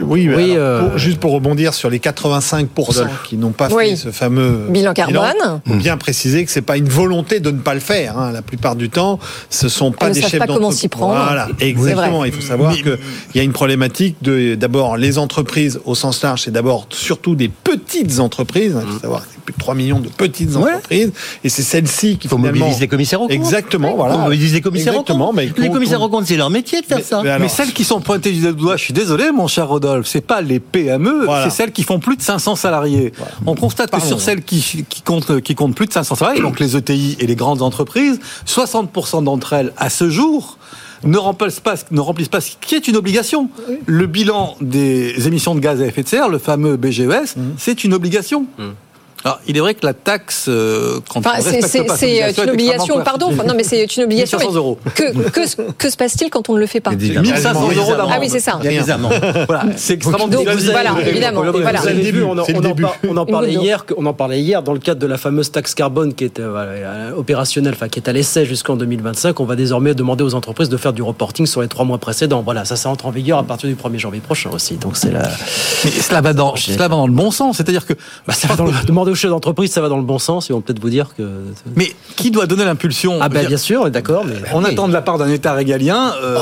oui, 0.00 0.28
oui 0.28 0.56
euh, 0.56 0.96
juste 0.96 1.20
pour 1.20 1.32
rebondir 1.32 1.74
sur 1.74 1.90
les 1.90 1.98
85% 1.98 3.07
qui 3.28 3.36
n'ont 3.36 3.50
pas 3.50 3.68
fait 3.68 3.96
ce 3.96 4.10
fameux 4.10 4.66
bilan 4.68 4.92
carbone, 4.92 5.60
bilan, 5.64 5.78
bien 5.78 5.96
préciser 5.96 6.44
que 6.44 6.50
c'est 6.50 6.62
pas 6.62 6.76
une 6.76 6.88
volonté 6.88 7.40
de 7.40 7.50
ne 7.50 7.58
pas 7.58 7.74
le 7.74 7.80
faire. 7.80 8.18
Hein. 8.18 8.32
La 8.32 8.42
plupart 8.42 8.76
du 8.76 8.90
temps, 8.90 9.18
ce 9.50 9.68
sont 9.68 9.92
pas 9.92 10.10
des 10.10 10.22
chefs 10.22 10.46
d'entreprise. 10.46 10.88
Voilà, 10.96 11.48
exactement. 11.60 12.24
Il 12.24 12.32
faut 12.32 12.40
savoir 12.40 12.74
qu'il 12.74 12.98
y 13.34 13.40
a 13.40 13.42
une 13.42 13.52
problématique 13.52 14.16
de 14.22 14.54
d'abord 14.54 14.96
les 14.96 15.18
entreprises 15.18 15.80
au 15.84 15.94
sens 15.94 16.22
large, 16.22 16.42
c'est 16.42 16.50
d'abord 16.50 16.86
surtout 16.90 17.34
des 17.34 17.48
petites 17.48 18.20
entreprises. 18.20 18.76
Il 18.86 18.92
faut 18.92 19.00
savoir 19.00 19.24
plus 19.48 19.54
de 19.54 19.58
3 19.58 19.74
millions 19.74 20.00
de 20.00 20.08
petites 20.08 20.56
entreprises, 20.56 21.12
et 21.42 21.48
c'est 21.48 21.62
celles-ci 21.62 22.18
qui 22.18 22.28
faut 22.28 22.36
mobiliser 22.36 22.80
les 22.80 22.88
commissaires 22.88 23.22
au 23.22 23.28
compte. 23.28 23.32
Exactement, 23.32 23.94
voilà. 23.96 24.14
Faut 24.14 24.20
mobiliser 24.20 24.56
les 24.56 24.60
commissaires 24.60 24.96
au 24.96 25.02
compte. 25.02 25.34
Mais 25.34 25.50
les 25.56 25.70
commissaires 25.70 26.02
au 26.02 26.08
compte, 26.10 26.26
c'est 26.26 26.36
leur 26.36 26.50
métier 26.50 26.82
de 26.82 26.86
faire 26.86 27.02
ça. 27.02 27.22
Mais, 27.38 27.48
celles 27.48 27.72
qui 27.72 27.84
sont 27.84 28.00
pointées 28.00 28.32
du 28.32 28.52
doigt, 28.52 28.76
je 28.76 28.84
suis 28.84 28.94
désolé, 28.94 29.32
mon 29.32 29.48
cher 29.48 29.68
Rodolphe, 29.68 30.06
c'est 30.06 30.20
pas 30.20 30.42
les 30.42 30.60
PME, 30.60 31.26
c'est 31.44 31.50
celles 31.50 31.72
qui 31.72 31.82
font 31.82 31.98
plus 31.98 32.16
de 32.16 32.22
500 32.22 32.56
salariés. 32.56 33.12
On 33.46 33.54
constate 33.54 33.90
que 33.90 34.00
sur 34.00 34.20
celles 34.20 34.42
qui, 34.42 34.84
qui 34.88 35.02
comptent 35.02 35.40
qui 35.40 35.54
comptent 35.54 35.74
plus 35.74 35.86
de 35.86 35.92
500 35.92 36.14
salariés, 36.16 36.42
donc 36.42 36.60
les 36.60 36.76
ETI 36.76 37.16
et 37.20 37.26
les 37.26 37.36
grandes 37.36 37.62
entreprises, 37.62 38.20
60% 38.46 39.24
d'entre 39.24 39.54
elles 39.54 39.72
à 39.76 39.88
ce 39.88 40.10
jour 40.10 40.58
ne 41.04 41.18
remplissent 41.18 41.60
pas, 41.60 41.74
ne 41.90 42.00
remplissent 42.00 42.28
pas 42.28 42.40
ce 42.40 42.52
qui 42.60 42.74
est 42.74 42.88
une 42.88 42.96
obligation. 42.96 43.48
Le 43.86 44.06
bilan 44.06 44.56
des 44.60 45.26
émissions 45.26 45.54
de 45.54 45.60
gaz 45.60 45.80
à 45.80 45.86
effet 45.86 46.02
de 46.02 46.08
serre, 46.08 46.28
le 46.28 46.38
fameux 46.38 46.76
BGES, 46.76 47.36
mmh. 47.36 47.40
c'est 47.56 47.84
une 47.84 47.94
obligation. 47.94 48.46
Mmh. 48.58 48.64
Alors, 49.24 49.40
il 49.48 49.56
est 49.56 49.60
vrai 49.60 49.74
que 49.74 49.84
la 49.84 49.94
taxe, 49.94 50.46
euh, 50.48 51.00
quand 51.08 51.20
enfin, 51.20 51.40
c'est 51.40 51.80
une 51.80 52.50
obligation, 52.50 53.02
pardon, 53.02 53.32
non 53.32 53.54
mais 53.56 53.64
c'est 53.64 53.84
une 53.96 54.02
obligation. 54.04 54.38
1500 54.38 54.56
euros. 54.56 54.78
Que, 54.94 55.28
que, 55.30 55.72
que 55.72 55.90
se 55.90 55.96
passe-t-il 55.96 56.30
quand 56.30 56.48
on 56.48 56.54
ne 56.54 56.60
le 56.60 56.66
fait 56.66 56.80
pas 56.80 56.92
1500 56.92 57.68
euros 57.76 57.90
d'amende. 57.92 58.10
Ah 58.12 58.18
oui, 58.20 58.28
c'est 58.28 58.40
ça. 58.40 58.58
Il 58.62 58.72
y 58.72 58.78
a 58.78 58.82
des 58.82 58.90
amendes. 58.90 59.12
voilà, 59.46 59.64
c'est 59.76 59.94
extrêmement 59.94 60.28
Donc, 60.28 60.46
voilà, 60.46 60.94
évidemment. 61.06 61.42
Voilà. 61.42 61.80
C'est 61.80 61.94
le 61.94 62.02
début. 62.02 62.22
On, 62.22 62.36
on, 63.08 63.16
en, 63.16 63.26
parlait 63.26 63.52
hier, 63.52 63.84
on 63.96 64.06
en 64.06 64.14
parlait 64.14 64.40
hier 64.40 64.62
dans 64.62 64.72
le 64.72 64.78
cadre 64.78 65.00
de 65.00 65.06
la 65.06 65.18
fameuse 65.18 65.50
taxe 65.50 65.74
carbone 65.74 66.14
qui 66.14 66.24
est 66.24 66.38
euh, 66.38 67.12
opérationnelle, 67.16 67.74
enfin 67.74 67.88
qui 67.88 67.98
est 67.98 68.08
à 68.08 68.12
l'essai 68.12 68.44
jusqu'en 68.44 68.76
2025. 68.76 69.40
On 69.40 69.44
va 69.44 69.56
désormais 69.56 69.94
demander 69.94 70.22
aux 70.22 70.34
entreprises 70.34 70.68
de 70.68 70.76
faire 70.76 70.92
du 70.92 71.02
reporting 71.02 71.46
sur 71.46 71.60
les 71.60 71.68
trois 71.68 71.84
mois 71.84 71.98
précédents. 71.98 72.42
Voilà, 72.42 72.64
ça, 72.64 72.76
ça 72.76 72.88
entre 72.88 73.06
en 73.06 73.10
vigueur 73.10 73.38
à 73.38 73.42
partir 73.42 73.68
du 73.68 73.74
1er 73.74 73.98
janvier 73.98 74.20
prochain 74.20 74.50
aussi. 74.52 74.76
Donc 74.76 74.96
c'est 74.96 75.10
la. 75.10 75.28
cela 75.28 76.20
va 76.20 76.32
dans, 76.32 76.54
cela 76.56 76.88
va 76.88 76.88
dans 76.88 77.06
le 77.06 77.12
bon 77.12 77.30
sens, 77.30 77.56
c'est-à-dire 77.56 77.86
que 77.86 77.94
bah, 78.26 78.34
ça 78.34 78.48
va 78.48 78.56
dans 78.56 78.66
le, 78.66 78.72
aux 79.08 79.14
chefs 79.14 79.30
d'entreprise, 79.30 79.72
ça 79.72 79.80
va 79.80 79.88
dans 79.88 79.96
le 79.96 80.02
bon 80.04 80.18
sens. 80.18 80.48
Ils 80.48 80.52
vont 80.52 80.60
peut-être 80.60 80.80
vous 80.80 80.90
dire 80.90 81.14
que. 81.16 81.22
Mais 81.76 81.92
qui 82.16 82.30
doit 82.30 82.46
donner 82.46 82.64
l'impulsion? 82.64 83.18
Ah 83.20 83.28
ben 83.28 83.46
bien 83.46 83.56
sûr, 83.56 83.90
d'accord. 83.90 84.24
Mais 84.24 84.34
on 84.52 84.64
attend 84.64 84.88
de 84.88 84.92
la 84.92 85.02
part 85.02 85.18
d'un 85.18 85.28
État 85.28 85.52
régalien. 85.52 86.12
Euh, 86.22 86.38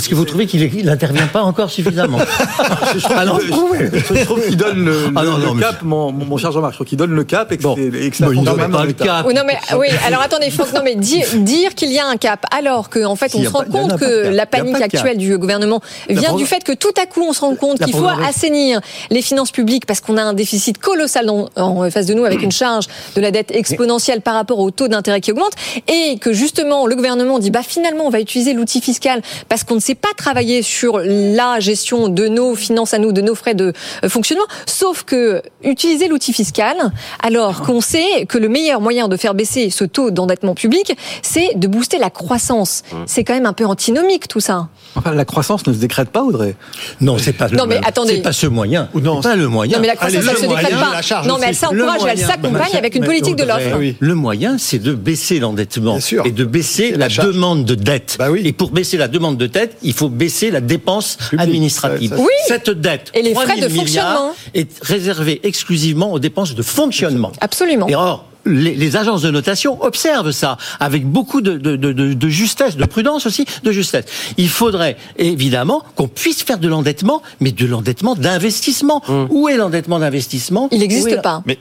Parce 0.00 0.08
que 0.08 0.14
vous 0.14 0.24
trouvez 0.24 0.46
qu'il 0.46 0.86
n'intervient 0.86 1.26
pas 1.26 1.42
encore 1.42 1.70
suffisamment. 1.70 2.20
je 2.94 3.00
trouve 3.00 3.18
Alors, 3.18 3.38
je 3.38 4.24
trouve 4.24 4.42
qu'il 4.42 4.56
donne 4.56 4.86
le, 4.86 5.12
ah 5.14 5.22
le, 5.22 5.60
cap, 5.60 5.82
mon, 5.82 6.10
mon, 6.10 6.38
cher 6.38 6.52
Jean-Marc, 6.52 6.72
je 6.72 6.76
trouve 6.78 6.86
qu'il 6.86 6.96
donne 6.96 7.10
le 7.10 7.24
cap 7.24 7.52
et 7.52 7.58
que, 7.58 7.62
bon. 7.62 7.76
et 7.76 8.08
que 8.08 8.16
ça 8.16 8.24
bon, 8.24 8.42
même 8.56 8.72
pas 8.72 8.86
le 8.86 8.94
cap. 8.94 9.26
Oui, 9.26 9.34
non, 9.34 9.42
mais, 9.46 9.58
oui, 9.76 9.88
alors 10.06 10.22
attendez, 10.22 10.48
Franck, 10.48 10.72
non, 10.72 10.80
mais 10.82 10.94
dire, 10.94 11.26
dire 11.34 11.74
qu'il 11.74 11.92
y 11.92 11.98
a 11.98 12.06
un 12.06 12.16
cap, 12.16 12.46
alors 12.50 12.88
qu'en 12.88 13.10
en 13.10 13.14
fait, 13.14 13.34
on 13.34 13.42
se 13.42 13.48
rend 13.50 13.64
compte 13.64 13.98
que 13.98 14.30
la 14.30 14.46
panique 14.46 14.80
actuelle 14.80 15.18
du 15.18 15.36
gouvernement 15.36 15.82
vient 16.08 16.34
du 16.34 16.46
fait 16.46 16.64
que 16.64 16.72
tout 16.72 16.94
à 16.98 17.04
coup, 17.04 17.22
on 17.28 17.34
se 17.34 17.40
rend 17.42 17.54
compte 17.54 17.78
qu'il 17.84 17.92
faut 17.92 18.08
assainir 18.26 18.80
les 19.10 19.20
finances 19.20 19.50
publiques 19.50 19.84
parce 19.84 20.00
qu'on 20.00 20.16
a 20.16 20.22
un 20.22 20.32
déficit 20.32 20.78
colossal 20.78 21.28
en 21.28 21.90
face 21.90 22.06
de 22.06 22.14
nous 22.14 22.24
avec 22.24 22.40
une 22.42 22.52
charge 22.52 22.86
de 23.16 23.20
la 23.20 23.32
dette 23.32 23.50
exponentielle 23.54 24.22
par 24.22 24.32
rapport 24.32 24.60
au 24.60 24.70
taux 24.70 24.88
d'intérêt 24.88 25.20
qui 25.20 25.32
augmente 25.32 25.52
et 25.88 26.16
que 26.18 26.32
justement 26.32 26.86
le 26.86 26.96
gouvernement 26.96 27.38
dit 27.38 27.50
bah 27.50 27.60
finalement 27.62 28.06
on 28.06 28.10
va 28.10 28.20
utiliser 28.20 28.54
l'outil 28.54 28.80
fiscal 28.80 29.20
parce 29.50 29.62
qu'on 29.62 29.74
ne 29.74 29.80
sait 29.80 29.89
pas 29.94 30.12
travailler 30.16 30.62
sur 30.62 31.00
la 31.04 31.60
gestion 31.60 32.08
de 32.08 32.28
nos 32.28 32.54
finances 32.54 32.94
à 32.94 32.98
nous, 32.98 33.12
de 33.12 33.20
nos 33.20 33.34
frais 33.34 33.54
de 33.54 33.72
euh, 34.04 34.08
fonctionnement, 34.08 34.44
sauf 34.66 35.04
que 35.04 35.42
utiliser 35.62 36.08
l'outil 36.08 36.32
fiscal 36.32 36.76
alors 37.22 37.62
qu'on 37.62 37.80
sait 37.80 38.26
que 38.28 38.38
le 38.38 38.48
meilleur 38.48 38.80
moyen 38.80 39.08
de 39.08 39.16
faire 39.16 39.34
baisser 39.34 39.70
ce 39.70 39.84
taux 39.84 40.10
d'endettement 40.10 40.54
public, 40.54 40.96
c'est 41.22 41.54
de 41.56 41.66
booster 41.66 41.98
la 41.98 42.10
croissance. 42.10 42.82
Mmh. 42.92 42.96
C'est 43.06 43.24
quand 43.24 43.34
même 43.34 43.46
un 43.46 43.52
peu 43.52 43.66
antinomique 43.66 44.28
tout 44.28 44.40
ça. 44.40 44.68
Enfin, 44.96 45.14
la 45.14 45.24
croissance 45.24 45.66
ne 45.66 45.72
se 45.72 45.78
décrète 45.78 46.10
pas, 46.10 46.22
Audrey. 46.22 46.56
Non, 47.00 47.16
c'est 47.18 47.32
pas. 47.32 47.48
Non, 47.48 47.66
mais 47.66 47.80
attendez. 47.84 48.16
C'est 48.16 48.22
pas 48.22 48.32
ce 48.32 48.46
moyen. 48.46 48.88
Ou 48.94 49.00
non, 49.00 49.20
pas 49.20 49.36
le 49.36 49.48
moyen. 49.48 49.76
Non, 49.76 49.80
mais 49.80 49.86
la 49.86 49.96
croissance, 49.96 50.24
elle 50.28 50.36
se 50.36 50.46
décrète 50.46 50.70
pas. 50.70 51.22
Non, 51.26 51.38
mais 51.40 51.48
elle 51.48 51.54
s'encourage, 51.54 52.00
elle 52.08 52.18
s'accompagne 52.18 52.76
avec 52.76 52.94
une 52.94 53.04
politique 53.04 53.36
de 53.36 53.44
l'offre. 53.44 53.78
Le 53.98 54.14
moyen, 54.14 54.58
c'est 54.58 54.78
de 54.78 54.94
baisser 54.94 55.38
l'endettement 55.38 55.98
et 56.24 56.32
de 56.32 56.44
baisser 56.44 56.92
la, 56.92 57.08
demande 57.08 57.64
de 57.64 57.74
dette. 57.74 58.16
Bah 58.18 58.30
oui. 58.30 58.42
Et 58.44 58.52
pour 58.52 58.70
baisser 58.70 58.96
la 58.96 59.08
demande 59.08 59.36
de 59.36 59.46
dette, 59.46 59.69
il 59.82 59.92
faut 59.92 60.08
baisser 60.08 60.50
la 60.50 60.60
dépense 60.60 61.18
administrative. 61.36 62.14
oui. 62.18 62.26
Cette 62.46 62.70
dette, 62.70 63.10
et 63.14 63.22
les 63.22 63.34
frais 63.34 63.60
de 63.60 63.68
fonctionnement, 63.68 64.32
est 64.54 64.82
réservée 64.82 65.40
exclusivement 65.44 66.12
aux 66.12 66.18
dépenses 66.18 66.54
de 66.54 66.62
fonctionnement. 66.62 67.32
Absolument. 67.40 67.88
Et 67.88 67.94
or, 67.94 68.26
les, 68.46 68.96
agences 68.96 69.22
de 69.22 69.30
notation 69.30 69.82
observent 69.82 70.30
ça 70.30 70.56
avec 70.78 71.06
beaucoup 71.06 71.40
de, 71.40 71.56
de, 71.56 71.76
de, 71.76 71.92
de, 71.92 72.28
justesse, 72.28 72.76
de 72.76 72.84
prudence 72.84 73.26
aussi, 73.26 73.44
de 73.62 73.72
justesse. 73.72 74.04
Il 74.36 74.48
faudrait 74.48 74.96
évidemment 75.16 75.82
qu'on 75.96 76.08
puisse 76.08 76.42
faire 76.42 76.58
de 76.58 76.68
l'endettement, 76.68 77.22
mais 77.40 77.52
de 77.52 77.66
l'endettement 77.66 78.14
d'investissement. 78.14 79.02
Mmh. 79.06 79.26
Où 79.30 79.48
est 79.48 79.56
l'endettement 79.56 79.98
d'investissement? 79.98 80.68
Il 80.72 80.78
n'existe 80.78 81.20
pas. 81.22 81.42
Mais 81.46 81.58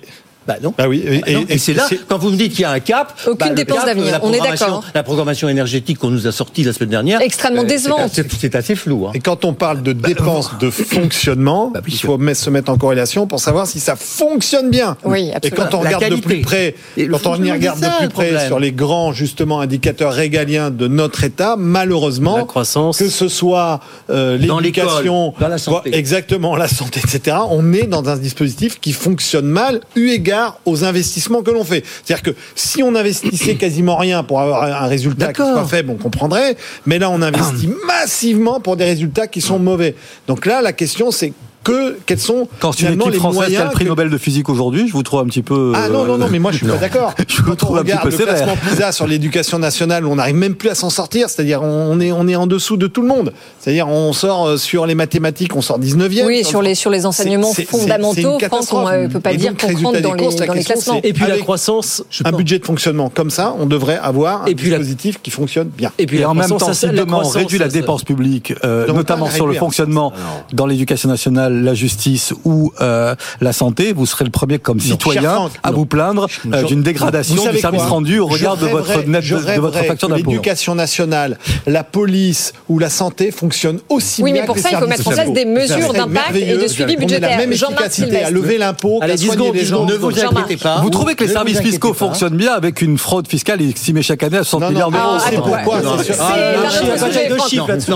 bah 0.50 0.56
non. 0.64 0.74
Bah 0.76 0.88
oui. 0.88 1.04
Et, 1.06 1.36
bah 1.36 1.42
c'est 1.60 1.74
là, 1.74 1.88
quand 2.08 2.18
vous 2.18 2.32
me 2.32 2.36
dites 2.36 2.54
qu'il 2.54 2.62
y 2.62 2.66
a 2.66 2.72
un 2.72 2.80
cap, 2.80 3.16
aucune 3.28 3.50
bah, 3.50 3.54
dépense 3.54 3.86
d'avenir. 3.86 4.20
On 4.24 4.34
est 4.34 4.40
d'accord. 4.40 4.84
La 4.96 5.04
programmation 5.04 5.48
énergétique 5.48 6.00
qu'on 6.00 6.10
nous 6.10 6.26
a 6.26 6.32
sortie 6.32 6.64
la 6.64 6.74
semaine 6.74 6.90
dernière, 6.90 7.22
extrêmement 7.22 7.62
euh, 7.62 7.66
décevante. 7.66 8.20
C'est 8.40 8.56
assez 8.56 8.76
flou. 8.76 9.06
Hein. 9.06 9.12
Et 9.14 9.20
quand 9.20 9.46
on 9.46 9.54
parle 9.54 9.84
de 9.84 9.94
dépenses 9.94 10.58
de 10.60 10.72
fonctionnement, 10.72 11.72
il 11.88 12.00
faut 12.00 12.18
se 12.34 12.50
mettre 12.50 12.72
en 12.72 12.78
corrélation 12.78 13.28
pour 13.28 13.40
savoir 13.40 13.68
si 13.68 13.80
ça 13.80 13.96
fonctionne 13.96 14.72
bien. 14.72 14.98
Oui, 15.04 15.32
absolument. 15.32 15.42
Et 15.44 15.70
quand 15.70 15.78
on 15.78 15.82
regarde 15.82 16.10
de 16.10 16.16
plus 16.16 16.42
près, 16.42 16.74
quand 16.98 17.28
on 17.28 17.32
regarde 17.34 17.80
de 17.80 18.00
plus 18.00 18.10
près 18.10 18.48
sur 18.48 18.60
les 18.60 18.72
grands 18.72 19.14
justement 19.14 19.60
indicateurs 19.60 20.14
régaliens 20.14 20.72
de 20.72 20.88
notre 20.88 21.24
État, 21.24 21.58
malheureusement, 21.60 22.38
la 22.38 22.44
croissance, 22.46 22.98
que 22.98 23.10
ce 23.10 23.28
soit 23.28 23.82
euh, 24.10 24.36
l'éducation, 24.38 25.36
la 25.40 25.60
santé, 25.60 25.96
exactement 25.96 26.56
la 26.56 26.68
santé, 26.68 27.02
etc. 27.04 27.38
On 27.52 27.72
est 27.72 27.86
dans 27.86 28.10
un 28.10 28.18
dispositif 28.18 28.80
qui 28.80 28.94
fonctionne 28.94 29.46
mal, 29.46 29.82
eu 29.96 30.10
égard 30.10 30.39
aux 30.66 30.84
investissements 30.84 31.42
que 31.42 31.52
l'on 31.52 31.64
fait. 31.64 31.84
C'est-à-dire 32.04 32.34
que 32.34 32.40
si 32.56 32.84
on 32.84 32.96
investissait 32.96 33.56
quasiment 33.58 33.98
rien 33.98 34.24
pour 34.24 34.40
avoir 34.40 34.64
un 34.64 34.88
résultat 34.88 35.34
qui 35.34 35.42
soit 35.42 35.66
faible, 35.66 35.92
on 35.92 35.96
comprendrait. 35.96 36.58
Mais 36.86 37.00
là, 37.00 37.10
on 37.10 37.22
investit 37.22 37.70
massivement 37.88 38.60
pour 38.60 38.78
des 38.78 38.86
résultats 38.86 39.28
qui 39.28 39.42
sont 39.42 39.60
mauvais. 39.60 39.96
Donc 40.28 40.46
là, 40.46 40.62
la 40.62 40.74
question, 40.74 41.12
c'est 41.12 41.34
que 41.64 41.98
quels 42.06 42.20
sont 42.20 42.48
quand 42.60 42.80
une 42.80 42.94
équipe 42.94 43.16
française 43.16 43.50
qui 43.50 43.58
a 43.58 43.66
le 43.66 43.72
prix 43.72 43.86
Nobel 43.86 44.10
de 44.10 44.18
physique 44.18 44.50
aujourd'hui, 44.50 44.88
je 44.88 44.94
vous 44.94 45.04
trouve 45.04 45.20
un 45.20 45.26
petit 45.26 45.42
peu 45.42 45.74
ah 45.76 45.90
non 45.90 46.06
non 46.06 46.18
non 46.18 46.28
mais 46.30 46.40
moi 46.40 46.52
je 46.52 46.58
suis 46.58 46.68
pas 46.68 46.78
d'accord. 46.78 47.14
je 47.28 47.42
vous 47.42 47.56
trouve 47.56 47.78
un 47.78 47.84
petit 47.84 47.98
peu 48.02 48.10
le 48.10 48.18
classement 48.18 48.56
PISA 48.56 48.92
sur 48.92 49.08
l'éducation 49.08 49.60
nationale, 49.60 50.06
on 50.06 50.16
n'arrive 50.16 50.36
même 50.36 50.56
plus 50.56 50.70
à 50.70 50.76
s'en 50.76 50.90
sortir, 50.90 51.30
c'est-à-dire 51.30 51.62
on 51.62 52.00
est 52.00 52.12
on 52.12 52.28
est 52.28 52.36
en 52.36 52.48
dessous 52.48 52.78
de 52.78 52.88
tout 52.88 53.02
le 53.02 53.08
monde. 53.08 53.34
C'est-à-dire 53.60 53.88
on 53.88 54.14
sort 54.14 54.48
euh, 54.48 54.58
sur 54.58 54.86
les 54.86 54.96
mathématiques, 54.96 55.56
on 55.56 55.62
sort 55.62 55.80
19e. 55.80 56.26
Oui, 56.26 56.44
sur 56.44 56.62
les 56.62 56.76
sur 56.76 56.90
les 56.90 57.06
enseignements 57.06 57.54
fondamentaux, 57.54 58.40
France, 58.40 58.72
on 58.72 58.90
ne 58.90 59.08
peut 59.08 59.20
pas 59.20 59.34
dire 59.34 59.54
qu'on 59.56 59.68
rentre 59.68 60.02
dans 60.02 60.14
les, 60.14 60.36
dans 60.36 60.54
les 60.54 60.64
classements. 60.64 61.00
Et 61.04 61.14
puis 61.14 61.26
la 61.28 61.38
croissance, 61.38 62.04
un 62.24 62.32
budget 62.32 62.60
de 62.60 62.66
fonctionnement 62.66 63.10
comme 63.10 63.30
ça, 63.30 63.56
on 63.60 63.66
devrait 63.66 64.00
avoir 64.02 64.44
un 64.44 64.52
dispositif 64.52 65.22
qui 65.22 65.32
fonctionne 65.32 65.68
bien. 65.68 65.92
Et 65.98 66.06
puis 66.06 66.24
en 66.24 66.34
même 66.34 66.50
temps, 66.50 66.74
si 66.74 66.88
demain 66.88 67.22
on 67.24 67.28
réduit 67.28 67.60
la 67.60 67.68
dépense 67.68 68.04
publique, 68.04 68.54
euh, 68.64 68.92
notamment 68.92 69.30
sur 69.30 69.48
le 69.48 69.54
fonctionnement 69.54 70.14
dans 70.54 70.66
l'éducation 70.66 71.10
nationale 71.10 71.49
sociale, 71.50 71.64
la 71.64 71.74
justice 71.74 72.34
ou 72.46 72.72
euh, 72.82 73.16
la 73.42 73.54
santé, 73.54 73.94
vous 73.94 74.06
serez 74.06 74.26
le 74.26 74.32
premier 74.32 74.60
comme 74.60 74.80
citoyen 74.80 75.50
à 75.64 75.72
vous 75.72 75.86
plaindre 75.86 76.28
euh, 76.54 76.64
d'une 76.64 76.82
dégradation 76.82 77.52
du 77.52 77.58
service 77.58 77.84
rendu 77.84 78.20
au 78.20 78.28
regard 78.28 78.58
de 78.58 78.68
votre 78.68 79.02
net 79.08 79.28
de, 79.28 79.60
votre 79.60 79.84
facture 79.84 80.10
d'impôt. 80.10 80.32
L'éducation 80.32 80.76
nationale, 80.76 81.38
la 81.68 81.84
police 81.84 82.54
ou 82.68 82.80
la 82.80 82.90
santé 82.90 83.32
fonctionnent 83.32 83.80
aussi 83.90 84.22
oui, 84.24 84.34
bien 84.34 84.42
mais 84.42 84.46
pour 84.46 84.56
que 84.56 84.62
ça, 84.62 84.70
il 84.72 84.78
faut 84.78 84.88
mettre 84.88 85.08
en 85.08 85.12
place 85.12 85.32
des 85.32 85.46
mesures 85.46 85.94
d'impact 85.94 86.36
et 86.36 86.58
de 86.58 86.68
suivi 86.68 86.96
budgétaire. 86.96 87.30
la 87.32 87.38
même 87.38 87.52
efficacité 87.52 88.24
à 88.24 88.32
lever 88.32 88.58
l'impôt, 88.58 89.00
à 89.02 89.18
soigner 89.18 89.52
les 89.52 89.66
gens. 89.66 89.86
Ne 89.86 89.96
vous 89.96 90.10
inquiétez 90.20 90.58
pas. 90.58 90.82
Vous 90.82 90.90
trouvez 90.90 91.16
que 91.16 91.24
les 91.24 91.32
services 91.32 91.60
fiscaux 91.60 91.94
fonctionnent 91.94 92.38
bien 92.38 92.54
avec 92.54 92.82
une 92.82 92.98
fraude 92.98 93.28
fiscale 93.28 93.62
estimée 93.62 94.02
chaque 94.02 94.24
année 94.24 94.38
à 94.38 94.44
60 94.44 94.72
milliards 94.72 94.92
d'euros 94.92 95.18
C'est 95.30 95.36
pourquoi 95.36 95.82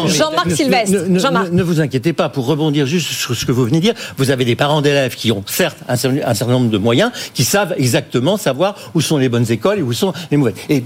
Jean-Marc 0.07 0.51
Sylvestre. 0.51 1.07
Ne 1.51 1.63
vous 1.63 1.81
inquiétez 1.81 2.13
pas, 2.13 2.29
pour 2.29 2.45
rebondir 2.45 2.85
juste 2.85 3.11
sur 3.11 3.35
ce 3.43 3.47
que 3.47 3.51
vous 3.51 3.65
venez 3.65 3.77
de 3.77 3.83
dire, 3.83 3.93
vous 4.17 4.31
avez 4.31 4.45
des 4.45 4.55
parents 4.55 4.81
d'élèves 4.81 5.15
qui 5.15 5.31
ont 5.31 5.43
certes 5.45 5.77
un 5.87 5.95
certain 5.97 6.47
nombre 6.47 6.69
de 6.69 6.77
moyens, 6.77 7.11
qui 7.33 7.43
savent 7.43 7.75
exactement 7.77 8.37
savoir 8.37 8.75
où 8.93 9.01
sont 9.01 9.17
les 9.17 9.29
bonnes 9.29 9.51
écoles 9.51 9.79
et 9.79 9.81
où 9.81 9.93
sont 9.93 10.13
les 10.31 10.37
mauvaises. 10.37 10.55
Et 10.69 10.83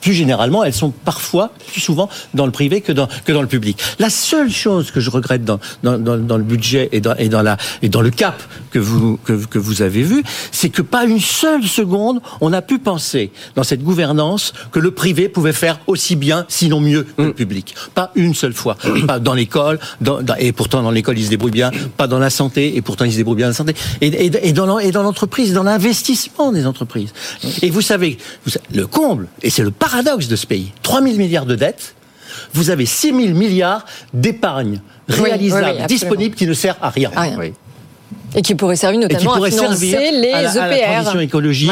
plus 0.00 0.12
généralement, 0.12 0.64
elles 0.64 0.74
sont 0.74 0.90
parfois, 0.90 1.52
plus 1.70 1.80
souvent, 1.80 2.08
dans 2.34 2.46
le 2.46 2.52
privé 2.52 2.80
que 2.80 2.92
dans, 2.92 3.08
que 3.24 3.32
dans 3.32 3.42
le 3.42 3.48
public. 3.48 3.78
La 3.98 4.10
seule 4.10 4.50
chose 4.50 4.90
que 4.90 5.00
je 5.00 5.10
regrette 5.10 5.44
dans, 5.44 5.60
dans, 5.82 5.98
dans, 5.98 6.36
le 6.36 6.42
budget 6.42 6.88
et 6.92 7.00
dans, 7.00 7.14
et, 7.16 7.28
dans 7.28 7.42
la, 7.42 7.56
et 7.82 7.88
dans 7.88 8.00
le 8.00 8.10
cap 8.10 8.42
que 8.72 8.78
vous, 8.78 9.18
que, 9.24 9.32
que 9.32 9.58
vous 9.58 9.82
avez 9.82 10.02
vu, 10.02 10.22
c'est 10.50 10.70
que 10.70 10.82
pas 10.82 11.04
une 11.04 11.20
seule 11.20 11.64
seconde, 11.64 12.20
on 12.40 12.52
a 12.52 12.62
pu 12.62 12.78
penser 12.78 13.30
dans 13.54 13.62
cette 13.62 13.82
gouvernance 13.82 14.52
que 14.72 14.80
le 14.80 14.90
privé 14.90 15.28
pouvait 15.28 15.52
faire 15.52 15.78
aussi 15.86 16.16
bien, 16.16 16.44
sinon 16.48 16.80
mieux 16.80 17.04
que 17.04 17.22
le 17.22 17.28
mm. 17.28 17.34
public. 17.34 17.74
Pas 17.94 18.10
une 18.16 18.34
seule 18.34 18.54
fois. 18.54 18.76
Pas 19.06 19.20
dans 19.20 19.34
l'école, 19.34 19.78
et 20.38 20.52
pourtant 20.52 20.82
dans 20.82 20.90
l'école 20.90 21.18
ils 21.18 21.26
se 21.26 21.30
débrouillent 21.30 21.52
bien, 21.52 21.70
pas 22.00 22.06
dans 22.06 22.18
la 22.18 22.30
santé, 22.30 22.76
et 22.76 22.80
pourtant 22.80 23.04
ils 23.04 23.12
se 23.12 23.18
débrouillent 23.18 23.36
bien 23.36 23.48
dans 23.48 23.50
la 23.50 23.54
santé, 23.54 23.74
et, 24.00 24.06
et, 24.06 24.48
et 24.48 24.52
dans 24.54 25.02
l'entreprise, 25.02 25.52
dans 25.52 25.62
l'investissement 25.62 26.50
des 26.50 26.64
entreprises. 26.66 27.12
Et 27.60 27.68
vous 27.68 27.82
savez, 27.82 28.16
le 28.72 28.86
comble, 28.86 29.26
et 29.42 29.50
c'est 29.50 29.62
le 29.62 29.70
paradoxe 29.70 30.26
de 30.26 30.34
ce 30.34 30.46
pays, 30.46 30.72
3 30.82 31.02
000 31.02 31.16
milliards 31.16 31.44
de 31.44 31.56
dettes, 31.56 31.94
vous 32.54 32.70
avez 32.70 32.86
6 32.86 33.08
000 33.08 33.18
milliards 33.34 33.84
d'épargne 34.14 34.80
réalisable, 35.08 35.86
disponible, 35.88 36.34
qui 36.34 36.46
ne 36.46 36.54
sert 36.54 36.78
à 36.80 36.88
rien. 36.88 37.10
À 37.14 37.20
rien. 37.20 37.52
Et 38.34 38.40
qui 38.40 38.54
pourrait 38.54 38.76
servir 38.76 39.00
notamment 39.00 39.34
à 39.34 39.50
financer 39.50 40.10
les 40.10 40.28
EPR. 40.28 40.34
À 40.34 40.42
la 40.42 40.78
transition 40.94 41.20
écologique 41.20 41.70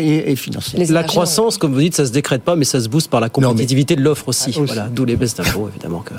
et, 0.00 0.34
financière. 0.36 0.82
La 0.90 1.02
croissance, 1.02 1.58
comme 1.58 1.74
vous 1.74 1.80
dites, 1.80 1.94
ça 1.94 2.06
se 2.06 2.12
décrète 2.12 2.42
pas, 2.42 2.56
mais 2.56 2.64
ça 2.64 2.80
se 2.80 2.88
booste 2.88 3.10
par 3.10 3.20
la 3.20 3.28
compétitivité 3.28 3.96
de 3.96 4.00
l'offre 4.00 4.28
aussi. 4.28 4.50
Voilà, 4.52 4.88
d'où 4.90 5.04
les 5.04 5.16
baisses 5.16 5.34
d'impôts, 5.34 5.68
évidemment. 5.68 6.00
Que... 6.00 6.14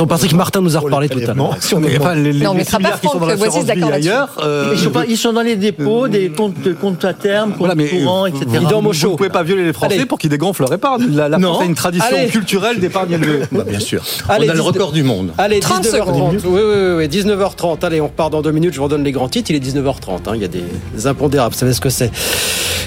Donc 0.00 0.08
Patrick 0.08 0.32
Martin 0.32 0.62
nous 0.62 0.78
a 0.78 0.80
reparlé 0.80 1.10
tout 1.10 1.18
à 1.18 1.34
l'heure. 1.34 1.50
enfin, 1.50 2.14
les, 2.14 2.32
non, 2.32 2.54
mais 2.54 2.64
pas 2.64 2.78
qui 2.98 3.06
sont 3.06 3.18
dans 3.18 3.26
l'assurance 3.26 3.64
vie 3.66 3.82
ailleurs, 3.84 4.30
euh... 4.42 4.70
ils, 4.72 4.78
sont 4.78 4.90
pas, 4.90 5.04
ils 5.06 5.18
sont 5.18 5.34
dans 5.34 5.42
les 5.42 5.56
dépôts, 5.56 6.08
des 6.08 6.30
comptes, 6.30 6.54
comptes 6.80 7.04
à 7.04 7.12
terme, 7.12 7.50
comptes 7.50 7.58
voilà, 7.58 7.74
mais, 7.74 7.86
courants, 7.86 8.24
etc. 8.24 8.46
Au 8.46 8.92
chaud. 8.94 9.08
Vous 9.08 9.12
ne 9.12 9.16
pouvez 9.18 9.28
pas 9.28 9.42
violer 9.42 9.62
les 9.62 9.74
Français 9.74 10.06
pour 10.06 10.18
qu'ils 10.18 10.30
dégonflent 10.30 10.62
leur 10.62 10.72
épargne. 10.72 11.04
La, 11.10 11.28
la 11.28 11.38
France 11.38 11.60
a 11.60 11.64
une 11.66 11.74
tradition 11.74 12.16
culturelle 12.30 12.80
d'épargne 12.80 13.12
élevée. 13.12 13.40
Bah, 13.52 13.62
bien 13.68 13.78
sûr. 13.78 14.02
on 14.26 14.32
a 14.32 14.38
le 14.38 14.60
record 14.62 14.92
du 14.92 15.02
monde. 15.02 15.32
Allez, 15.36 15.60
19h30. 15.60 16.40
Oui, 16.46 16.60
oui, 16.64 16.94
oui, 16.96 17.06
19h30. 17.06 17.84
Allez, 17.84 18.00
on 18.00 18.06
repart 18.06 18.32
dans 18.32 18.40
deux 18.40 18.52
minutes. 18.52 18.72
Je 18.72 18.78
vous 18.78 18.84
redonne 18.84 19.04
les 19.04 19.12
grands 19.12 19.28
titres. 19.28 19.50
Il 19.50 19.56
est 19.56 19.76
19h30. 19.76 20.34
Il 20.34 20.40
y 20.40 20.44
a 20.44 20.48
des 20.48 21.06
impondérables. 21.06 21.52
Vous 21.52 21.58
savez 21.60 21.74
ce 21.74 21.80
que 21.82 21.90
c'est. 21.90 22.10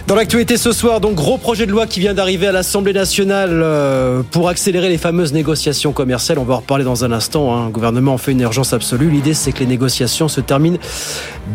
Dans 0.06 0.16
l'actualité 0.16 0.58
ce 0.58 0.74
soir, 0.74 1.00
donc 1.00 1.16
gros 1.16 1.38
projet 1.38 1.66
de 1.66 1.72
loi 1.72 1.88
qui 1.88 2.02
vient 2.02 2.14
d'arriver 2.14 2.48
à 2.48 2.52
l'Assemblée 2.52 2.92
nationale 2.92 3.52
euh, 3.54 4.22
pour 4.32 4.50
accélérer 4.50 4.90
les 4.90 4.98
fameuses 4.98 5.32
négociations 5.32 5.94
commerciales. 5.94 6.40
On 6.40 6.44
va 6.44 6.56
en 6.56 6.58
reparler 6.58 6.84
dans 6.84 7.03
un 7.04 7.12
instant. 7.12 7.56
Hein. 7.56 7.66
Le 7.66 7.72
gouvernement 7.72 8.14
en 8.14 8.18
fait 8.18 8.32
une 8.32 8.42
urgence 8.42 8.74
absolue. 8.74 9.10
L'idée, 9.10 9.34
c'est 9.34 9.52
que 9.52 9.60
les 9.60 9.66
négociations 9.66 10.28
se 10.28 10.42
terminent 10.42 10.78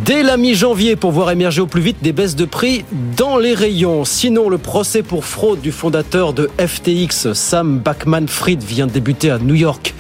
dès 0.05 0.23
la 0.23 0.37
mi-janvier 0.37 0.97
pour 0.97 1.13
voir 1.13 1.31
émerger 1.31 1.61
au 1.61 1.67
plus 1.67 1.81
vite 1.81 1.99
des 2.03 2.13
baisses 2.13 2.37
de 2.37 2.45
prix 2.45 2.85
dans 3.17 3.39
les 3.39 3.55
rayons. 3.55 4.05
Sinon, 4.05 4.49
le 4.49 4.59
procès 4.59 5.03
pour 5.03 5.25
fraude 5.25 5.61
du 5.61 5.73
fondateur 5.73 6.33
de 6.33 6.51
FTX, 6.59 7.33
Sam 7.33 7.79
Backman-Fried, 7.79 8.63
vient 8.63 8.87
de 8.87 8.93
débuter 8.93 9.31
à 9.31 9.39
New 9.39 9.55
York. 9.55 9.95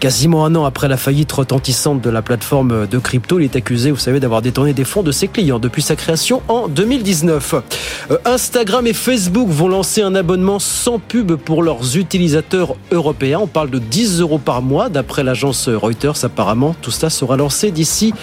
Quasiment 0.00 0.44
un 0.44 0.54
an 0.54 0.64
après 0.64 0.86
la 0.86 0.96
faillite 0.96 1.32
retentissante 1.32 2.00
de 2.00 2.08
la 2.08 2.22
plateforme 2.22 2.86
de 2.86 2.98
crypto, 2.98 3.40
il 3.40 3.44
est 3.44 3.56
accusé, 3.56 3.90
vous 3.90 3.98
savez, 3.98 4.20
d'avoir 4.20 4.42
détourné 4.42 4.72
des 4.72 4.84
fonds 4.84 5.02
de 5.02 5.10
ses 5.10 5.26
clients 5.26 5.58
depuis 5.58 5.82
sa 5.82 5.96
création 5.96 6.40
en 6.46 6.68
2019. 6.68 7.54
Euh, 8.12 8.18
Instagram 8.24 8.86
et 8.86 8.92
Facebook 8.92 9.48
vont 9.48 9.66
lancer 9.66 10.00
un 10.02 10.14
abonnement 10.14 10.60
sans 10.60 11.00
pub 11.00 11.34
pour 11.34 11.64
leurs 11.64 11.96
utilisateurs 11.96 12.76
européens. 12.92 13.40
On 13.42 13.48
parle 13.48 13.70
de 13.70 13.80
10 13.80 14.20
euros 14.20 14.38
par 14.38 14.62
mois, 14.62 14.88
d'après 14.88 15.24
l'agence 15.24 15.68
Reuters 15.68 16.24
apparemment. 16.24 16.76
Tout 16.80 16.92
cela 16.92 17.10
sera 17.10 17.36
lancé 17.36 17.72
d'ici 17.72 18.14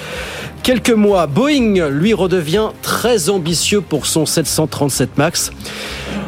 quelques 0.63 0.91
mois. 0.91 1.27
Boeing, 1.27 1.89
lui, 1.89 2.13
redevient 2.13 2.69
très 2.83 3.29
ambitieux 3.29 3.81
pour 3.81 4.05
son 4.05 4.25
737 4.25 5.17
MAX 5.17 5.51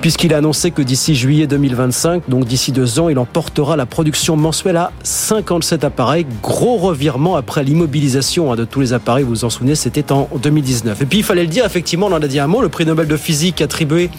puisqu'il 0.01 0.33
a 0.33 0.37
annoncé 0.37 0.71
que 0.71 0.81
d'ici 0.81 1.15
juillet 1.15 1.47
2025, 1.47 2.29
donc 2.29 2.45
d'ici 2.45 2.71
deux 2.71 2.99
ans, 2.99 3.09
il 3.09 3.19
emportera 3.19 3.75
la 3.75 3.85
production 3.85 4.35
mensuelle 4.35 4.77
à 4.77 4.91
57 5.03 5.83
appareils. 5.83 6.25
Gros 6.41 6.77
revirement 6.77 7.35
après 7.35 7.63
l'immobilisation 7.63 8.51
hein, 8.51 8.55
de 8.55 8.65
tous 8.65 8.79
les 8.79 8.93
appareils, 8.93 9.23
vous 9.23 9.29
vous 9.29 9.45
en 9.45 9.49
souvenez, 9.49 9.75
c'était 9.75 10.11
en 10.11 10.29
2019. 10.41 11.01
Et 11.01 11.05
puis 11.05 11.19
il 11.19 11.23
fallait 11.23 11.43
le 11.43 11.47
dire, 11.47 11.65
effectivement, 11.65 12.07
on 12.07 12.13
en 12.13 12.21
a 12.21 12.27
dit 12.27 12.39
un 12.39 12.47
mot, 12.47 12.61
le 12.61 12.69
prix 12.69 12.85
Nobel 12.85 13.07
de 13.07 13.17
physique 13.17 13.61
attribué 13.61 14.09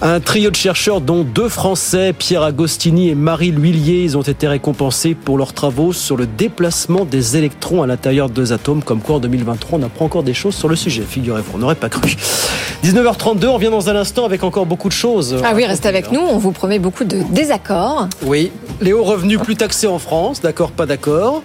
un 0.00 0.20
trio 0.20 0.50
de 0.50 0.56
chercheurs, 0.56 1.00
dont 1.00 1.24
deux 1.24 1.48
Français, 1.48 2.12
Pierre 2.16 2.42
Agostini 2.42 3.08
et 3.08 3.14
Marie 3.16 3.50
Lhuillier, 3.50 4.04
ils 4.04 4.16
ont 4.16 4.22
été 4.22 4.46
récompensés 4.46 5.14
pour 5.14 5.38
leurs 5.38 5.52
travaux 5.52 5.92
sur 5.92 6.16
le 6.16 6.26
déplacement 6.26 7.04
des 7.04 7.36
électrons 7.36 7.82
à 7.82 7.86
l'intérieur 7.88 8.28
de 8.28 8.34
deux 8.34 8.52
atomes. 8.52 8.82
Comme 8.82 9.00
quoi, 9.00 9.16
en 9.16 9.18
2023, 9.18 9.80
on 9.80 9.82
apprend 9.82 10.04
encore 10.04 10.22
des 10.22 10.34
choses 10.34 10.54
sur 10.54 10.68
le 10.68 10.76
sujet, 10.76 11.02
figurez-vous, 11.02 11.52
on 11.54 11.58
n'aurait 11.58 11.74
pas 11.74 11.88
cru. 11.88 12.16
19h32, 12.84 13.46
on 13.46 13.58
vient 13.58 13.70
dans 13.70 13.90
un 13.90 13.96
instant 13.96 14.24
avec 14.24 14.44
encore 14.44 14.66
beaucoup 14.66 14.88
de 14.88 14.94
choses. 14.98 15.36
Ah 15.44 15.52
oui, 15.54 15.64
restez 15.64 15.88
avec 15.88 16.10
nous, 16.10 16.20
on 16.20 16.38
vous 16.38 16.52
promet 16.52 16.78
beaucoup 16.78 17.04
de 17.04 17.22
désaccords. 17.30 18.08
Oui, 18.24 18.50
les 18.80 18.92
hauts 18.92 19.04
revenus 19.04 19.38
plus 19.40 19.56
taxés 19.56 19.86
en 19.86 19.98
France, 19.98 20.40
d'accord, 20.40 20.72
pas 20.72 20.86
d'accord. 20.86 21.42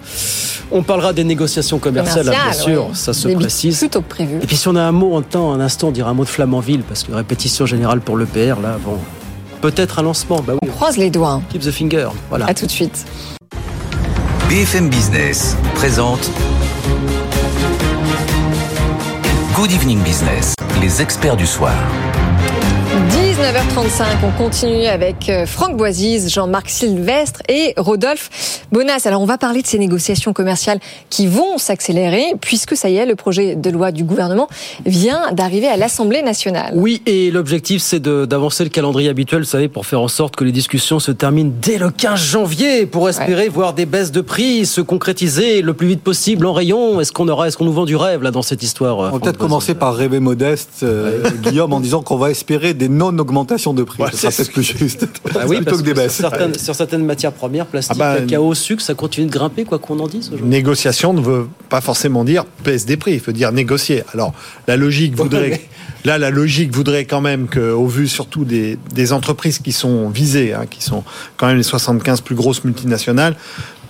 On 0.71 0.81
parlera 0.81 1.13
des 1.13 1.23
négociations 1.23 1.77
commerciales, 1.77 2.29
bien 2.29 2.53
sûr, 2.53 2.89
ça 2.93 3.13
se 3.13 3.27
précise. 3.27 3.77
Plutôt 3.77 4.01
prévu. 4.01 4.39
Et 4.41 4.47
puis 4.47 4.57
si 4.57 4.67
on 4.67 4.75
a 4.75 4.81
un 4.81 4.91
mot 4.91 5.15
en 5.15 5.21
temps, 5.21 5.53
un 5.53 5.59
instant, 5.59 5.89
on 5.89 5.91
dira 5.91 6.09
un 6.09 6.13
mot 6.15 6.23
de 6.23 6.29
Flamanville, 6.29 6.81
parce 6.81 7.03
que 7.03 7.11
répétition 7.11 7.65
générale 7.67 8.01
pour 8.01 8.17
le 8.17 8.25
PR, 8.25 8.59
là, 8.59 8.79
bon, 8.83 8.97
peut-être 9.61 9.99
un 9.99 10.03
lancement. 10.03 10.41
Bah 10.45 10.53
oui. 10.53 10.59
On 10.67 10.71
croise 10.71 10.97
les 10.97 11.11
doigts. 11.11 11.41
Keep 11.51 11.61
the 11.61 11.71
finger, 11.71 12.09
voilà. 12.29 12.47
À 12.47 12.53
tout 12.53 12.65
de 12.65 12.71
suite. 12.71 13.05
BFM 14.49 14.89
Business 14.89 15.55
présente 15.75 16.31
Good 19.55 19.71
Evening 19.71 19.99
Business, 19.99 20.55
les 20.81 21.01
experts 21.01 21.37
du 21.37 21.45
soir. 21.45 21.75
19h35, 23.43 24.05
on 24.23 24.31
continue 24.41 24.85
avec 24.85 25.27
euh, 25.27 25.45
Franck 25.45 25.75
Boisise, 25.75 26.31
Jean-Marc 26.31 26.69
Sylvestre 26.69 27.41
et 27.49 27.73
Rodolphe 27.75 28.61
Bonas. 28.71 29.01
Alors 29.03 29.19
on 29.19 29.25
va 29.25 29.37
parler 29.37 29.61
de 29.61 29.67
ces 29.67 29.77
négociations 29.77 30.31
commerciales 30.31 30.79
qui 31.09 31.27
vont 31.27 31.57
s'accélérer 31.57 32.35
puisque 32.39 32.77
ça 32.77 32.89
y 32.89 32.95
est, 32.95 33.05
le 33.05 33.15
projet 33.15 33.55
de 33.57 33.69
loi 33.69 33.91
du 33.91 34.05
gouvernement 34.05 34.47
vient 34.85 35.33
d'arriver 35.33 35.67
à 35.67 35.75
l'Assemblée 35.75 36.21
nationale. 36.21 36.71
Oui, 36.77 37.01
et 37.05 37.31
l'objectif 37.31 37.81
c'est 37.81 37.99
d'avancer 38.01 38.63
le 38.63 38.69
calendrier 38.69 39.09
habituel, 39.09 39.41
vous 39.41 39.47
savez, 39.47 39.67
pour 39.67 39.85
faire 39.85 39.99
en 39.99 40.07
sorte 40.07 40.37
que 40.37 40.45
les 40.45 40.53
discussions 40.53 40.99
se 40.99 41.11
terminent 41.11 41.51
dès 41.61 41.77
le 41.77 41.91
15 41.91 42.17
janvier 42.17 42.85
pour 42.85 43.09
espérer 43.09 43.49
voir 43.49 43.73
des 43.73 43.85
baisses 43.85 44.13
de 44.13 44.21
prix 44.21 44.65
se 44.65 44.79
concrétiser 44.79 45.61
le 45.61 45.73
plus 45.73 45.87
vite 45.87 46.01
possible 46.01 46.45
en 46.45 46.53
rayon. 46.53 47.01
Est-ce 47.01 47.11
qu'on 47.11 47.27
aura, 47.27 47.49
est-ce 47.49 47.57
qu'on 47.57 47.65
nous 47.65 47.73
vend 47.73 47.83
du 47.83 47.97
rêve 47.97 48.23
là 48.23 48.31
dans 48.31 48.41
cette 48.41 48.63
histoire 48.63 48.99
On 48.99 49.09
va 49.09 49.19
peut-être 49.19 49.37
commencer 49.37 49.75
par 49.75 49.93
rêver 49.95 50.21
modeste, 50.21 50.79
euh, 50.83 51.29
Guillaume, 51.41 51.73
en 51.73 51.81
disant 51.81 52.01
qu'on 52.01 52.15
va 52.15 52.31
espérer 52.31 52.73
des 52.73 52.87
non 52.87 53.11
augmentation 53.33 53.73
de 53.73 53.83
prix. 53.83 54.03
ça 54.13 54.31
c'est 54.31 54.51
plus 54.51 54.63
juste. 54.63 55.07
Ah 55.35 55.45
oui, 55.47 55.57
plutôt 55.61 55.77
que 55.77 55.81
des 55.81 55.93
baisses. 55.93 56.13
Certaines, 56.13 56.57
sur 56.57 56.75
certaines 56.75 57.05
matières 57.05 57.33
premières, 57.33 57.65
plastique, 57.65 57.97
ah 57.99 58.15
bah, 58.15 58.21
cacao, 58.21 58.53
sucre, 58.53 58.81
ça 58.81 58.93
continue 58.93 59.27
de 59.27 59.31
grimper, 59.31 59.63
quoi 59.63 59.79
qu'on 59.79 59.99
en 59.99 60.07
dise. 60.07 60.31
Négociation 60.43 61.13
ne 61.13 61.21
veut 61.21 61.47
pas 61.69 61.81
forcément 61.81 62.23
dire 62.23 62.45
baisse 62.63 62.85
des 62.85 62.97
prix, 62.97 63.13
il 63.13 63.19
veut 63.19 63.33
dire 63.33 63.51
négocier. 63.51 64.03
Alors, 64.13 64.33
la 64.67 64.77
logique 64.77 65.15
voudrait. 65.15 65.61
Là, 66.05 66.17
la 66.17 66.31
logique 66.31 66.75
voudrait 66.75 67.05
quand 67.05 67.21
même 67.21 67.47
qu'au 67.47 67.87
vu 67.87 68.09
surtout 68.09 68.43
des, 68.43 68.77
des, 68.93 69.13
entreprises 69.13 69.59
qui 69.59 69.71
sont 69.71 70.09
visées, 70.09 70.53
hein, 70.53 70.65
qui 70.69 70.83
sont 70.83 71.05
quand 71.37 71.47
même 71.47 71.55
les 71.55 71.63
75 71.63 72.19
plus 72.19 72.35
grosses 72.35 72.65
multinationales, 72.65 73.37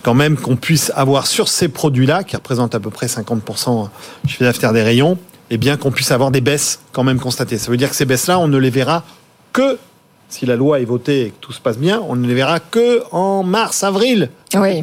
quand 0.04 0.14
même 0.14 0.36
qu'on 0.36 0.54
puisse 0.54 0.92
avoir 0.94 1.26
sur 1.26 1.48
ces 1.48 1.66
produits-là, 1.66 2.22
qui 2.22 2.36
représentent 2.36 2.76
à 2.76 2.78
peu 2.78 2.90
près 2.90 3.06
50% 3.06 3.88
du 4.22 4.30
chiffre 4.30 4.44
d'affaires 4.44 4.72
des 4.72 4.84
rayons, 4.84 5.18
eh 5.50 5.56
bien 5.56 5.76
qu'on 5.76 5.90
puisse 5.90 6.12
avoir 6.12 6.30
des 6.30 6.40
baisses 6.40 6.80
quand 6.92 7.02
même 7.02 7.18
constatées. 7.18 7.58
Ça 7.58 7.70
veut 7.70 7.76
dire 7.76 7.90
que 7.90 7.96
ces 7.96 8.04
baisses-là, 8.04 8.38
on 8.38 8.46
ne 8.46 8.58
les 8.58 8.70
verra 8.70 9.04
que 9.54 9.78
si 10.28 10.44
la 10.44 10.56
loi 10.56 10.80
est 10.80 10.84
votée 10.84 11.26
et 11.26 11.30
que 11.30 11.36
tout 11.40 11.52
se 11.52 11.60
passe 11.60 11.78
bien, 11.78 12.02
on 12.06 12.16
ne 12.16 12.26
les 12.26 12.34
verra 12.34 12.60
que 12.60 13.02
en 13.12 13.42
mars, 13.44 13.84
avril. 13.84 14.28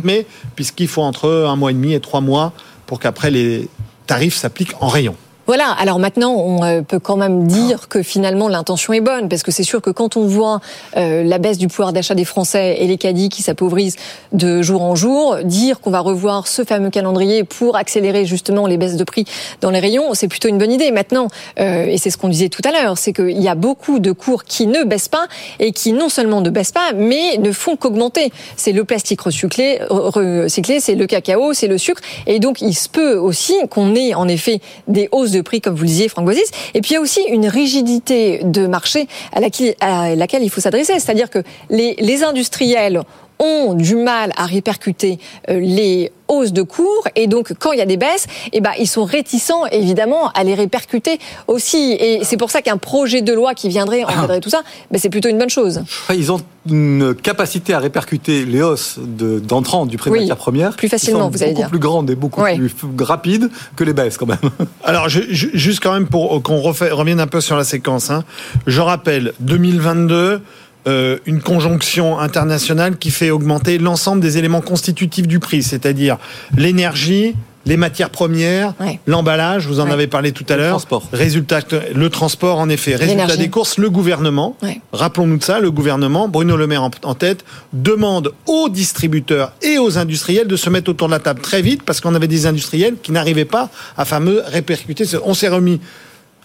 Mais 0.03 0.25
puisqu'il 0.55 0.87
faut 0.87 1.03
entre 1.03 1.29
un 1.29 1.55
mois 1.55 1.69
et 1.69 1.73
demi 1.75 1.93
et 1.93 1.99
trois 1.99 2.21
mois 2.21 2.53
pour 2.87 2.99
qu'après 2.99 3.29
les 3.29 3.67
tarifs 4.07 4.35
s'appliquent 4.35 4.73
en 4.81 4.87
rayon. 4.87 5.15
Voilà, 5.47 5.71
alors 5.71 5.97
maintenant, 5.97 6.33
on 6.33 6.63
euh, 6.63 6.81
peut 6.81 6.99
quand 6.99 7.17
même 7.17 7.47
dire 7.47 7.87
que 7.89 8.03
finalement 8.03 8.47
l'intention 8.47 8.93
est 8.93 9.01
bonne, 9.01 9.27
parce 9.27 9.41
que 9.41 9.51
c'est 9.51 9.63
sûr 9.63 9.81
que 9.81 9.89
quand 9.89 10.15
on 10.15 10.25
voit 10.25 10.61
euh, 10.97 11.23
la 11.23 11.39
baisse 11.39 11.57
du 11.57 11.67
pouvoir 11.67 11.93
d'achat 11.93 12.13
des 12.13 12.25
Français 12.25 12.77
et 12.79 12.85
les 12.85 12.97
caddies 12.97 13.29
qui 13.29 13.41
s'appauvrissent 13.41 13.95
de 14.33 14.61
jour 14.61 14.83
en 14.83 14.95
jour, 14.95 15.37
dire 15.43 15.79
qu'on 15.79 15.89
va 15.89 15.99
revoir 15.99 16.47
ce 16.47 16.63
fameux 16.63 16.91
calendrier 16.91 17.43
pour 17.43 17.75
accélérer 17.75 18.25
justement 18.25 18.67
les 18.67 18.77
baisses 18.77 18.97
de 18.97 19.03
prix 19.03 19.25
dans 19.61 19.71
les 19.71 19.79
rayons, 19.79 20.13
c'est 20.13 20.27
plutôt 20.27 20.47
une 20.47 20.59
bonne 20.59 20.71
idée. 20.71 20.91
Maintenant, 20.91 21.27
euh, 21.59 21.85
et 21.85 21.97
c'est 21.97 22.11
ce 22.11 22.17
qu'on 22.17 22.29
disait 22.29 22.49
tout 22.49 22.61
à 22.63 22.71
l'heure, 22.71 22.99
c'est 22.99 23.11
qu'il 23.11 23.41
y 23.41 23.47
a 23.47 23.55
beaucoup 23.55 23.97
de 23.97 24.11
cours 24.11 24.43
qui 24.43 24.67
ne 24.67 24.83
baissent 24.83 25.09
pas 25.09 25.25
et 25.59 25.71
qui 25.71 25.91
non 25.93 26.09
seulement 26.09 26.41
ne 26.41 26.51
baissent 26.51 26.71
pas, 26.71 26.93
mais 26.95 27.37
ne 27.39 27.51
font 27.51 27.75
qu'augmenter. 27.75 28.31
C'est 28.57 28.73
le 28.73 28.83
plastique 28.83 29.21
recyclé, 29.21 29.79
recyclé 29.89 30.79
c'est 30.79 30.95
le 30.95 31.07
cacao, 31.07 31.53
c'est 31.53 31.67
le 31.67 31.79
sucre, 31.79 32.01
et 32.27 32.39
donc 32.39 32.61
il 32.61 32.75
se 32.75 32.87
peut 32.87 33.15
aussi 33.15 33.55
qu'on 33.71 33.95
ait 33.95 34.13
en 34.13 34.27
effet 34.27 34.61
des 34.87 35.09
hausses 35.11 35.30
de 35.31 35.41
prix, 35.41 35.61
comme 35.61 35.75
vous 35.75 35.83
le 35.83 35.87
disiez, 35.87 36.09
Franck. 36.09 36.29
Et 36.73 36.81
puis 36.81 36.91
il 36.91 36.93
y 36.93 36.97
a 36.97 37.01
aussi 37.01 37.21
une 37.29 37.47
rigidité 37.47 38.41
de 38.43 38.67
marché 38.67 39.07
à 39.33 39.39
laquelle, 39.39 39.75
à 39.79 40.15
laquelle 40.15 40.43
il 40.43 40.49
faut 40.49 40.61
s'adresser. 40.61 40.93
C'est-à-dire 40.93 41.29
que 41.29 41.39
les 41.69 42.23
industriels 42.23 43.03
ont 43.41 43.73
du 43.73 43.95
mal 43.95 44.31
à 44.37 44.45
répercuter 44.45 45.19
euh, 45.49 45.59
les 45.59 46.11
hausses 46.27 46.53
de 46.53 46.61
cours. 46.61 47.07
Et 47.15 47.27
donc 47.27 47.53
quand 47.59 47.73
il 47.73 47.79
y 47.79 47.81
a 47.81 47.85
des 47.85 47.97
baisses, 47.97 48.27
eh 48.53 48.61
ben 48.61 48.71
ils 48.79 48.87
sont 48.87 49.03
réticents 49.03 49.65
évidemment 49.67 50.29
à 50.29 50.43
les 50.43 50.53
répercuter 50.53 51.19
aussi. 51.47 51.97
Et 51.99 52.23
c'est 52.23 52.37
pour 52.37 52.51
ça 52.51 52.61
qu'un 52.61 52.77
projet 52.77 53.21
de 53.21 53.33
loi 53.33 53.53
qui 53.53 53.67
viendrait 53.67 54.03
encadrer 54.03 54.39
tout 54.39 54.49
ça, 54.49 54.61
ben 54.91 54.99
c'est 54.99 55.09
plutôt 55.09 55.29
une 55.29 55.37
bonne 55.37 55.49
chose. 55.49 55.81
Ils 56.09 56.31
ont 56.31 56.41
une 56.69 57.15
capacité 57.15 57.73
à 57.73 57.79
répercuter 57.79 58.45
les 58.45 58.61
hausses 58.61 58.99
d'entrants 58.99 59.85
du 59.85 59.97
prix 59.97 60.11
de 60.11 60.15
matière 60.15 60.37
première. 60.37 60.75
Plus 60.75 60.89
facilement, 60.89 61.29
vous 61.29 61.41
allez 61.41 61.53
beaucoup 61.53 61.69
plus 61.69 61.79
grande 61.79 62.09
et 62.09 62.15
beaucoup 62.15 62.41
plus 62.43 62.69
rapide 62.99 63.49
que 63.75 63.83
les 63.83 63.93
baisses 63.93 64.17
quand 64.17 64.27
même. 64.27 64.37
Alors 64.83 65.09
je, 65.09 65.21
juste 65.29 65.81
quand 65.81 65.93
même 65.93 66.07
pour 66.07 66.41
qu'on 66.43 66.61
revienne 66.61 67.19
un 67.19 67.27
peu 67.27 67.41
sur 67.41 67.57
la 67.57 67.63
séquence, 67.63 68.09
hein. 68.11 68.23
je 68.67 68.79
rappelle 68.79 69.33
2022 69.39 70.41
euh, 70.87 71.17
une 71.25 71.41
conjonction 71.41 72.19
internationale 72.19 72.97
qui 72.97 73.11
fait 73.11 73.29
augmenter 73.29 73.77
l'ensemble 73.77 74.21
des 74.21 74.37
éléments 74.37 74.61
constitutifs 74.61 75.27
du 75.27 75.39
prix, 75.39 75.63
c'est-à-dire 75.63 76.17
l'énergie, 76.57 77.35
les 77.65 77.77
matières 77.77 78.09
premières, 78.09 78.73
l'emballage, 79.05 79.67
vous 79.67 79.79
en 79.79 79.89
avez 79.91 80.07
parlé 80.07 80.31
tout 80.31 80.45
à 80.49 80.55
l'heure. 80.55 80.81
Résultat, 81.13 81.59
le 81.93 82.09
transport, 82.09 82.57
en 82.59 82.69
effet. 82.69 82.95
Résultat 82.95 83.37
des 83.37 83.49
courses, 83.49 83.77
le 83.77 83.89
gouvernement, 83.89 84.57
rappelons-nous 84.91 85.37
de 85.37 85.43
ça, 85.43 85.59
le 85.59 85.69
gouvernement, 85.71 86.27
Bruno 86.27 86.57
Le 86.57 86.67
Maire 86.67 86.89
en, 87.03 87.13
tête, 87.13 87.45
demande 87.73 88.33
aux 88.47 88.69
distributeurs 88.69 89.53
et 89.61 89.77
aux 89.77 89.97
industriels 89.97 90.47
de 90.47 90.55
se 90.55 90.69
mettre 90.69 90.89
autour 90.89 91.07
de 91.07 91.13
la 91.13 91.19
table 91.19 91.41
très 91.41 91.61
vite 91.61 91.83
parce 91.83 92.01
qu'on 92.01 92.15
avait 92.15 92.27
des 92.27 92.47
industriels 92.47 92.95
qui 93.01 93.11
n'arrivaient 93.11 93.45
pas 93.45 93.69
à 93.97 94.05
fameux 94.05 94.41
répercuter. 94.47 95.05
On 95.23 95.33
s'est 95.33 95.49
remis 95.49 95.79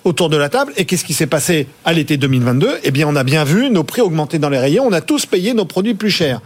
autour 0.07 0.29
de 0.29 0.37
la 0.37 0.49
table. 0.49 0.73
Et 0.77 0.85
qu'est-ce 0.85 1.05
qui 1.05 1.15
s'est 1.15 1.27
passé 1.27 1.67
à 1.85 1.93
l'été 1.93 2.17
2022 2.17 2.79
Eh 2.85 2.91
bien, 2.91 3.07
on 3.09 3.17
a 3.17 3.25
bien 3.25 3.45
vu 3.45 3.71
nos 3.71 3.85
prix 3.85 4.01
augmenter 4.01 4.39
dans 4.39 4.49
les 4.49 4.59
rayons. 4.59 4.85
On 4.87 4.93
a 4.93 5.01
tous 5.01 5.27
payé 5.27 5.53
nos 5.53 5.65
produits 5.65 5.95
plus 5.95 6.11
chers. 6.11 6.41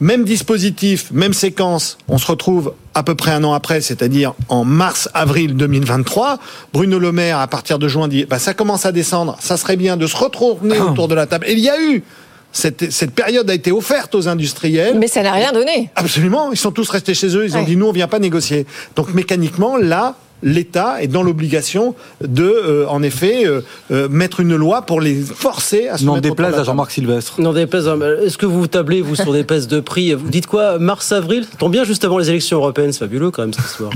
Même 0.00 0.24
dispositif, 0.24 1.10
même 1.12 1.34
séquence, 1.34 1.98
on 2.08 2.16
se 2.16 2.26
retrouve 2.26 2.72
à 2.94 3.02
peu 3.02 3.14
près 3.14 3.32
un 3.32 3.44
an 3.44 3.52
après, 3.52 3.82
c'est-à-dire 3.82 4.32
en 4.48 4.64
mars-avril 4.64 5.56
2023. 5.56 6.38
Bruno 6.72 6.98
Le 6.98 7.12
Maire, 7.12 7.38
à 7.38 7.48
partir 7.48 7.78
de 7.78 7.86
juin, 7.86 8.08
dit 8.08 8.24
bah, 8.24 8.38
ça 8.38 8.54
commence 8.54 8.86
à 8.86 8.92
descendre, 8.92 9.36
ça 9.40 9.58
serait 9.58 9.76
bien 9.76 9.98
de 9.98 10.06
se 10.06 10.16
retrouver 10.16 10.78
ah. 10.80 10.84
autour 10.84 11.06
de 11.06 11.14
la 11.14 11.26
table. 11.26 11.46
Et 11.48 11.52
il 11.52 11.58
y 11.58 11.68
a 11.68 11.78
eu 11.78 12.02
cette, 12.50 12.90
cette, 12.90 13.10
période 13.10 13.50
a 13.50 13.54
été 13.54 13.72
offerte 13.72 14.14
aux 14.14 14.26
industriels. 14.26 14.98
Mais 14.98 15.06
ça 15.06 15.22
n'a 15.22 15.32
rien 15.32 15.52
donné. 15.52 15.90
Absolument. 15.96 16.50
Ils 16.50 16.56
sont 16.56 16.72
tous 16.72 16.88
restés 16.88 17.14
chez 17.14 17.36
eux. 17.36 17.44
Ils 17.44 17.56
ont 17.56 17.62
dit 17.62 17.76
nous, 17.76 17.86
on 17.86 17.92
vient 17.92 18.08
pas 18.08 18.18
négocier. 18.18 18.66
Donc 18.96 19.12
mécaniquement, 19.12 19.76
là, 19.76 20.16
l'État 20.42 21.02
est 21.02 21.06
dans 21.06 21.22
l'obligation 21.22 21.94
de, 22.20 22.44
euh, 22.44 22.86
en 22.88 23.02
effet, 23.02 23.46
euh, 23.46 23.60
euh, 23.90 24.08
mettre 24.08 24.40
une 24.40 24.56
loi 24.56 24.82
pour 24.82 25.00
les 25.00 25.14
forcer 25.14 25.88
à 25.88 25.98
se 25.98 26.04
N'en 26.04 26.18
déplaise 26.18 26.54
à 26.54 26.64
Jean-Marc 26.64 26.90
Sylvestre. 26.90 27.40
Non 27.40 27.52
déplaise. 27.52 27.88
Est-ce 28.24 28.38
que 28.38 28.46
vous 28.46 28.60
vous 28.60 28.66
tablez 28.66 29.02
vous 29.02 29.16
sur 29.16 29.32
des 29.32 29.42
baisses 29.42 29.68
de 29.68 29.80
prix? 29.80 30.14
Vous 30.14 30.28
dites 30.28 30.46
quoi? 30.46 30.78
Mars-avril 30.78 31.46
Tombe 31.58 31.72
bien 31.72 31.84
juste 31.84 32.04
avant 32.04 32.18
les 32.18 32.30
élections 32.30 32.58
européennes. 32.58 32.92
C'est 32.92 33.00
fabuleux 33.00 33.30
quand 33.30 33.42
même 33.42 33.52
cette 33.52 33.66
histoire. 33.66 33.92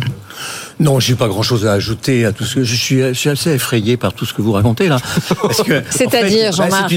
Non, 0.80 1.00
j'ai 1.00 1.14
pas 1.14 1.28
grand-chose 1.28 1.66
à 1.66 1.72
ajouter 1.72 2.24
à 2.24 2.32
tout 2.32 2.44
ce 2.44 2.56
que 2.56 2.64
je 2.64 2.74
suis, 2.74 2.98
je 2.98 3.12
suis 3.12 3.30
assez 3.30 3.50
effrayé 3.50 3.96
par 3.96 4.12
tout 4.12 4.24
ce 4.24 4.34
que 4.34 4.42
vous 4.42 4.52
racontez 4.52 4.88
là. 4.88 4.98
C'est-à-dire, 5.90 6.50
bah, 6.50 6.56
Jean-Marc, 6.56 6.92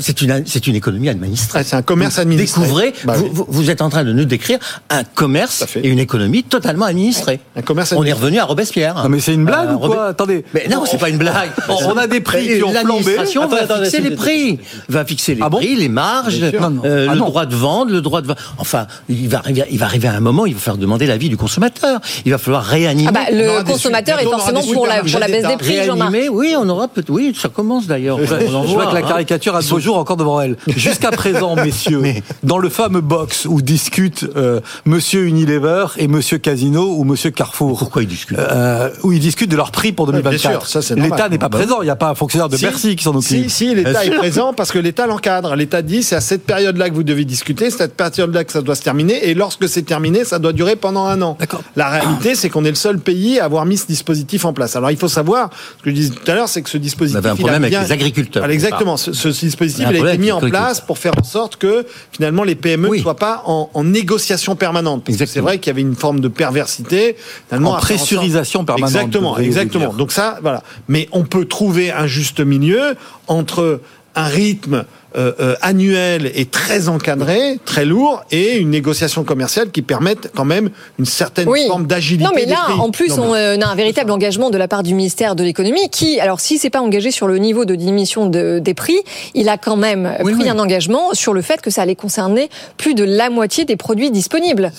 c'est 0.00 0.22
une, 0.22 0.44
c'est 0.46 0.66
une, 0.66 0.76
économie 0.76 1.08
administrée. 1.08 1.64
c'est 1.64 1.76
un 1.76 1.82
commerce 1.82 2.18
administré. 2.18 2.60
Découvrez, 2.60 2.94
bah 3.04 3.14
vous, 3.16 3.46
vous, 3.48 3.70
êtes 3.70 3.82
en 3.82 3.90
train 3.90 4.04
de 4.04 4.12
nous 4.12 4.24
décrire 4.24 4.58
un 4.88 5.04
commerce 5.04 5.64
et 5.76 5.88
une 5.88 5.98
économie 5.98 6.44
totalement 6.44 6.86
administrée. 6.86 7.40
Un 7.56 7.62
commerce. 7.62 7.92
On 7.96 8.04
est 8.04 8.12
revenu 8.12 8.38
à 8.38 8.44
Robespierre. 8.44 8.94
Non, 8.94 9.08
mais 9.08 9.20
c'est 9.20 9.34
une 9.34 9.44
blague 9.44 9.70
euh, 9.70 9.74
ou 9.74 9.78
quoi 9.78 10.06
Attendez. 10.06 10.44
Mais 10.54 10.68
non, 10.70 10.84
c'est 10.88 10.98
pas 10.98 11.08
une 11.08 11.18
blague. 11.18 11.50
On 11.68 11.96
a 11.96 12.06
des 12.06 12.20
prix 12.20 12.46
qui 12.46 12.62
ont 12.62 12.72
flambé. 12.72 13.16
L'administration 13.16 13.48
va 13.48 13.66
fixer 13.66 14.00
les 14.00 14.16
prix, 14.16 14.58
va 14.88 15.04
fixer 15.04 15.34
les 15.34 15.40
prix, 15.40 15.74
les 15.74 15.88
marges, 15.88 16.40
euh, 16.42 17.06
ah 17.08 17.14
le 17.14 17.18
droit 17.18 17.46
de 17.46 17.54
vendre, 17.54 17.90
le 17.90 18.00
droit 18.00 18.22
de. 18.22 18.32
Enfin, 18.58 18.86
il 19.08 19.28
va 19.28 19.38
arriver, 19.38 19.64
il 19.70 19.78
va 19.78 19.86
arriver 19.86 20.08
à 20.08 20.14
un 20.14 20.20
moment, 20.20 20.46
il 20.46 20.54
va 20.54 20.60
falloir 20.60 20.78
demander 20.78 21.06
l'avis 21.06 21.28
du 21.28 21.36
consommateur. 21.36 22.00
Il 22.24 22.32
va 22.32 22.38
falloir 22.38 22.59
réanimer. 22.60 23.08
Ah 23.08 23.12
bah, 23.12 23.30
le 23.30 23.62
consommateur 23.64 24.20
est 24.20 24.24
forcément 24.24 24.62
pour 24.62 24.86
la, 24.86 25.02
pour 25.02 25.18
la 25.18 25.26
baisse 25.26 25.46
des 25.46 25.56
prix, 25.56 25.84
Jean-Marc. 25.84 26.14
Oui, 26.30 26.54
on 26.58 26.68
aura 26.68 26.88
peut 26.88 27.04
oui, 27.08 27.36
ça 27.36 27.48
commence 27.48 27.86
d'ailleurs. 27.86 28.18
Je 28.18 28.24
vois 28.34 28.86
que 28.86 28.94
la 28.94 29.00
hein. 29.00 29.08
caricature 29.08 29.56
a 29.56 29.62
beau 29.62 29.80
jours 29.80 29.96
encore 29.96 30.16
devant 30.16 30.40
elle. 30.40 30.56
Jusqu'à 30.68 31.10
présent, 31.10 31.56
messieurs, 31.56 32.02
dans 32.42 32.58
le 32.58 32.68
fameux 32.68 33.00
box 33.00 33.46
où 33.46 33.60
discutent 33.62 34.26
euh, 34.36 34.60
Monsieur 34.84 35.26
Unilever 35.26 35.86
et 35.96 36.08
Monsieur 36.08 36.38
Casino 36.38 36.94
ou 36.96 37.04
Monsieur 37.04 37.30
Carrefour. 37.30 37.78
Pourquoi 37.78 38.02
ils 38.02 38.08
discutent 38.08 38.38
euh, 38.38 38.90
Où 39.02 39.12
ils 39.12 39.20
discutent 39.20 39.50
de 39.50 39.56
leur 39.56 39.70
prix 39.70 39.92
pour 39.92 40.06
2024. 40.06 40.94
L'État 40.96 41.28
n'est 41.28 41.38
pas 41.38 41.48
bah 41.48 41.58
présent. 41.58 41.82
Il 41.82 41.86
n'y 41.86 41.90
a 41.90 41.96
pas 41.96 42.10
un 42.10 42.14
fonctionnaire 42.14 42.48
de 42.48 42.56
Bercy 42.56 42.96
qui 42.96 43.04
s'en 43.04 43.14
occupe. 43.14 43.22
Si, 43.22 43.50
si 43.50 43.74
l'État 43.74 44.04
est 44.04 44.10
présent 44.10 44.52
parce 44.52 44.72
que 44.72 44.78
l'État 44.78 45.06
l'encadre. 45.06 45.56
L'État 45.56 45.82
dit 45.82 46.02
c'est 46.02 46.16
à 46.16 46.20
cette 46.20 46.44
période-là 46.44 46.90
que 46.90 46.94
vous 46.94 47.02
devez 47.02 47.24
discuter, 47.24 47.70
cette 47.70 47.94
période-là 47.96 48.44
que 48.44 48.52
ça 48.52 48.62
doit 48.62 48.74
se 48.74 48.82
terminer, 48.82 49.28
et 49.28 49.34
lorsque 49.34 49.68
c'est 49.68 49.82
terminé, 49.82 50.24
ça 50.24 50.38
doit 50.38 50.52
durer 50.52 50.76
pendant 50.76 51.06
un 51.06 51.20
an. 51.22 51.36
La 51.76 51.88
réalité, 51.88 52.34
c'est 52.34 52.49
qu'on 52.50 52.64
est 52.64 52.70
le 52.70 52.74
seul 52.74 52.98
pays 52.98 53.38
à 53.38 53.44
avoir 53.44 53.64
mis 53.66 53.76
ce 53.76 53.86
dispositif 53.86 54.44
en 54.44 54.52
place. 54.52 54.76
Alors 54.76 54.90
il 54.90 54.96
faut 54.96 55.08
savoir, 55.08 55.50
ce 55.78 55.82
que 55.82 55.90
je 55.90 55.94
disais 55.94 56.10
tout 56.10 56.30
à 56.30 56.34
l'heure, 56.34 56.48
c'est 56.48 56.62
que 56.62 56.70
ce 56.70 56.78
dispositif. 56.78 57.16
On 57.16 57.18
avait 57.18 57.30
un 57.30 57.36
problème 57.36 57.64
avec 57.64 57.78
les 57.78 57.92
agriculteurs. 57.92 58.48
exactement. 58.50 58.96
Ce, 58.96 59.28
dispositif 59.28 59.86
il 59.90 59.96
a, 59.96 60.10
été 60.10 60.18
mis 60.18 60.32
en 60.32 60.40
place 60.40 60.80
pour 60.80 60.98
faire 60.98 61.12
en 61.18 61.24
sorte 61.24 61.56
que 61.56 61.86
finalement 62.12 62.44
les 62.44 62.54
PME 62.54 62.88
ne 62.88 62.98
soient 62.98 63.16
pas 63.16 63.42
en, 63.46 63.84
négociation 63.84 64.56
permanente. 64.56 65.08
c'est 65.10 65.40
vrai 65.40 65.58
qu'il 65.58 65.68
y 65.68 65.70
avait 65.70 65.80
une 65.80 65.96
forme 65.96 66.20
de 66.20 66.28
perversité. 66.28 67.16
En 67.52 67.74
pressurisation 67.76 68.64
permanente. 68.64 68.94
Exactement, 68.94 69.38
exactement. 69.38 69.92
Donc 69.92 70.12
ça, 70.12 70.38
voilà. 70.42 70.62
Mais 70.88 71.08
on 71.12 71.24
peut 71.24 71.44
trouver 71.44 71.90
un 71.90 72.06
juste 72.06 72.40
milieu 72.40 72.94
entre 73.26 73.80
un 74.14 74.24
rythme 74.24 74.84
euh, 75.16 75.32
euh, 75.40 75.56
annuel 75.60 76.30
et 76.36 76.46
très 76.46 76.88
encadré, 76.88 77.58
très 77.64 77.84
lourd, 77.84 78.22
et 78.30 78.58
une 78.58 78.70
négociation 78.70 79.24
commerciale 79.24 79.70
qui 79.70 79.82
permette 79.82 80.30
quand 80.36 80.44
même 80.44 80.70
une 81.00 81.04
certaine 81.04 81.48
forme 81.66 81.86
d'agilité. 81.86 82.24
Non, 82.24 82.30
mais 82.34 82.46
là, 82.46 82.68
en 82.78 82.90
plus, 82.90 83.18
on 83.18 83.34
euh, 83.34 83.58
a 83.60 83.66
un 83.66 83.74
véritable 83.74 84.12
engagement 84.12 84.50
de 84.50 84.58
la 84.58 84.68
part 84.68 84.84
du 84.84 84.94
ministère 84.94 85.34
de 85.34 85.42
l'économie, 85.42 85.88
qui, 85.90 86.20
alors, 86.20 86.38
si 86.38 86.58
c'est 86.58 86.70
pas 86.70 86.80
engagé 86.80 87.10
sur 87.10 87.26
le 87.26 87.38
niveau 87.38 87.64
de 87.64 87.74
diminution 87.74 88.26
de, 88.26 88.60
des 88.60 88.74
prix, 88.74 88.98
il 89.34 89.48
a 89.48 89.58
quand 89.58 89.76
même 89.76 90.16
pris 90.22 90.48
un 90.48 90.58
engagement 90.60 91.12
sur 91.12 91.32
le 91.32 91.42
fait 91.42 91.60
que 91.60 91.70
ça 91.70 91.82
allait 91.82 91.96
concerner 91.96 92.48
plus 92.76 92.94
de 92.94 93.02
la 93.02 93.30
moitié 93.30 93.64
des 93.64 93.76
produits 93.76 94.12
disponibles. 94.12 94.70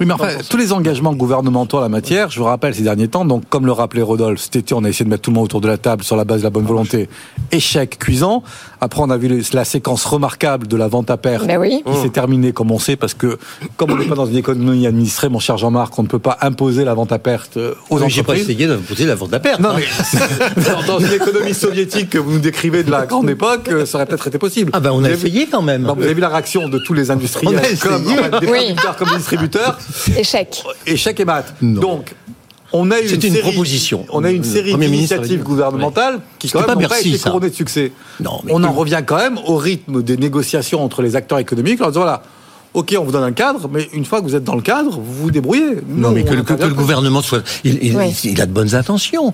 Oui, 0.00 0.06
mais 0.06 0.14
enfin, 0.14 0.28
tous 0.48 0.56
les 0.56 0.72
engagements 0.72 1.12
gouvernementaux 1.12 1.78
en 1.78 1.80
la 1.80 1.88
matière, 1.88 2.30
je 2.30 2.38
vous 2.38 2.44
rappelle 2.44 2.72
ces 2.72 2.82
derniers 2.82 3.08
temps, 3.08 3.24
donc 3.24 3.48
comme 3.48 3.66
le 3.66 3.72
rappelait 3.72 4.02
Rodolphe, 4.02 4.40
cet 4.40 4.54
été, 4.54 4.74
on 4.74 4.84
a 4.84 4.88
essayé 4.88 5.04
de 5.04 5.10
mettre 5.10 5.22
tout 5.22 5.30
le 5.30 5.34
monde 5.34 5.46
autour 5.46 5.60
de 5.60 5.66
la 5.66 5.76
table 5.76 6.04
sur 6.04 6.14
la 6.14 6.24
base 6.24 6.38
de 6.38 6.44
la 6.44 6.50
bonne 6.50 6.66
volonté. 6.66 7.08
Échec 7.50 7.98
cuisant. 7.98 8.44
Après, 8.80 9.00
on 9.00 9.10
a 9.10 9.16
vu 9.16 9.42
la 9.52 9.64
séquence 9.64 10.04
remarquable 10.04 10.66
de 10.66 10.76
la 10.76 10.88
vente 10.88 11.10
à 11.10 11.16
perte 11.16 11.46
ben 11.46 11.58
oui. 11.58 11.82
qui 11.84 12.00
s'est 12.00 12.10
terminée, 12.10 12.52
comme 12.52 12.70
on 12.70 12.78
sait, 12.78 12.96
parce 12.96 13.14
que 13.14 13.38
comme 13.76 13.90
on 13.92 13.96
n'est 13.96 14.06
pas 14.06 14.14
dans 14.14 14.26
une 14.26 14.36
économie 14.36 14.86
administrée, 14.86 15.28
mon 15.28 15.40
cher 15.40 15.58
Jean-Marc, 15.58 15.98
on 15.98 16.02
ne 16.02 16.08
peut 16.08 16.18
pas 16.18 16.38
imposer 16.42 16.84
la 16.84 16.94
vente 16.94 17.12
à 17.12 17.18
perte 17.18 17.56
aux 17.56 17.60
oui, 17.60 17.74
entreprises. 17.90 18.14
J'ai 18.14 18.22
pas 18.22 18.36
essayé 18.36 18.66
d'imposer 18.66 19.06
la 19.06 19.14
vente 19.14 19.34
à 19.34 19.40
perte. 19.40 19.60
Non, 19.60 19.70
hein. 19.70 19.80
mais 20.56 20.62
dans 20.86 20.98
une 20.98 21.12
économie 21.12 21.54
soviétique 21.54 22.10
que 22.10 22.18
vous 22.18 22.32
nous 22.32 22.38
décrivez 22.38 22.82
de 22.82 22.90
la 22.90 23.06
grande 23.06 23.28
époque, 23.30 23.70
ça 23.86 23.98
aurait 23.98 24.06
peut-être 24.06 24.28
été 24.28 24.38
possible. 24.38 24.70
Ah 24.74 24.80
ben, 24.80 24.92
on 24.92 25.04
a 25.04 25.10
essayé 25.10 25.46
quand 25.46 25.62
même. 25.62 25.82
vous 25.84 26.02
avez 26.02 26.14
vu 26.14 26.20
la 26.20 26.28
réaction 26.28 26.68
de 26.68 26.78
tous 26.78 26.94
les 26.94 27.10
industriels, 27.10 27.60
comme, 27.80 28.04
des 28.04 28.46
producteurs 28.46 28.96
comme 28.96 29.10
des 29.10 29.16
distributeurs. 29.16 29.78
Échec. 30.16 30.62
Échec 30.86 31.20
et 31.20 31.24
mat. 31.24 31.54
Donc, 31.62 32.14
on 32.72 32.90
a 32.90 33.00
une, 33.00 33.24
une 33.24 33.38
proposition. 33.38 34.04
On 34.10 34.24
a 34.24 34.30
une 34.30 34.44
série 34.44 34.74
d'initiatives 34.74 35.42
gouvernementales 35.42 36.20
qui 36.38 36.50
quand 36.50 36.66
même 36.66 36.78
pas, 36.80 36.88
pas 36.88 37.00
été 37.00 37.18
couronnées 37.18 37.50
de 37.50 37.54
succès. 37.54 37.92
Non, 38.20 38.40
on 38.48 38.62
en 38.64 38.72
revient 38.72 39.02
quand 39.06 39.16
même 39.16 39.38
au 39.46 39.56
rythme 39.56 40.02
des 40.02 40.16
négociations 40.16 40.82
entre 40.84 41.02
les 41.02 41.16
acteurs 41.16 41.38
économiques 41.38 41.80
en 41.80 41.88
disant 41.88 42.00
voilà, 42.00 42.22
ok, 42.74 42.96
on 42.98 43.04
vous 43.04 43.12
donne 43.12 43.24
un 43.24 43.32
cadre, 43.32 43.68
mais 43.72 43.88
une 43.92 44.04
fois 44.04 44.20
que 44.20 44.26
vous 44.26 44.36
êtes 44.36 44.44
dans 44.44 44.54
le 44.54 44.62
cadre, 44.62 44.90
vous 44.90 45.22
vous 45.22 45.30
débrouillez. 45.30 45.78
non, 45.88 46.10
mais 46.10 46.24
que, 46.24 46.34
le 46.34 46.74
gouvernement 46.74 47.22
soit, 47.22 47.42
il, 47.64 47.78
il, 48.24 48.40
a 48.40 48.46
de 48.46 48.52
bonnes 48.52 48.74
intentions. 48.74 49.32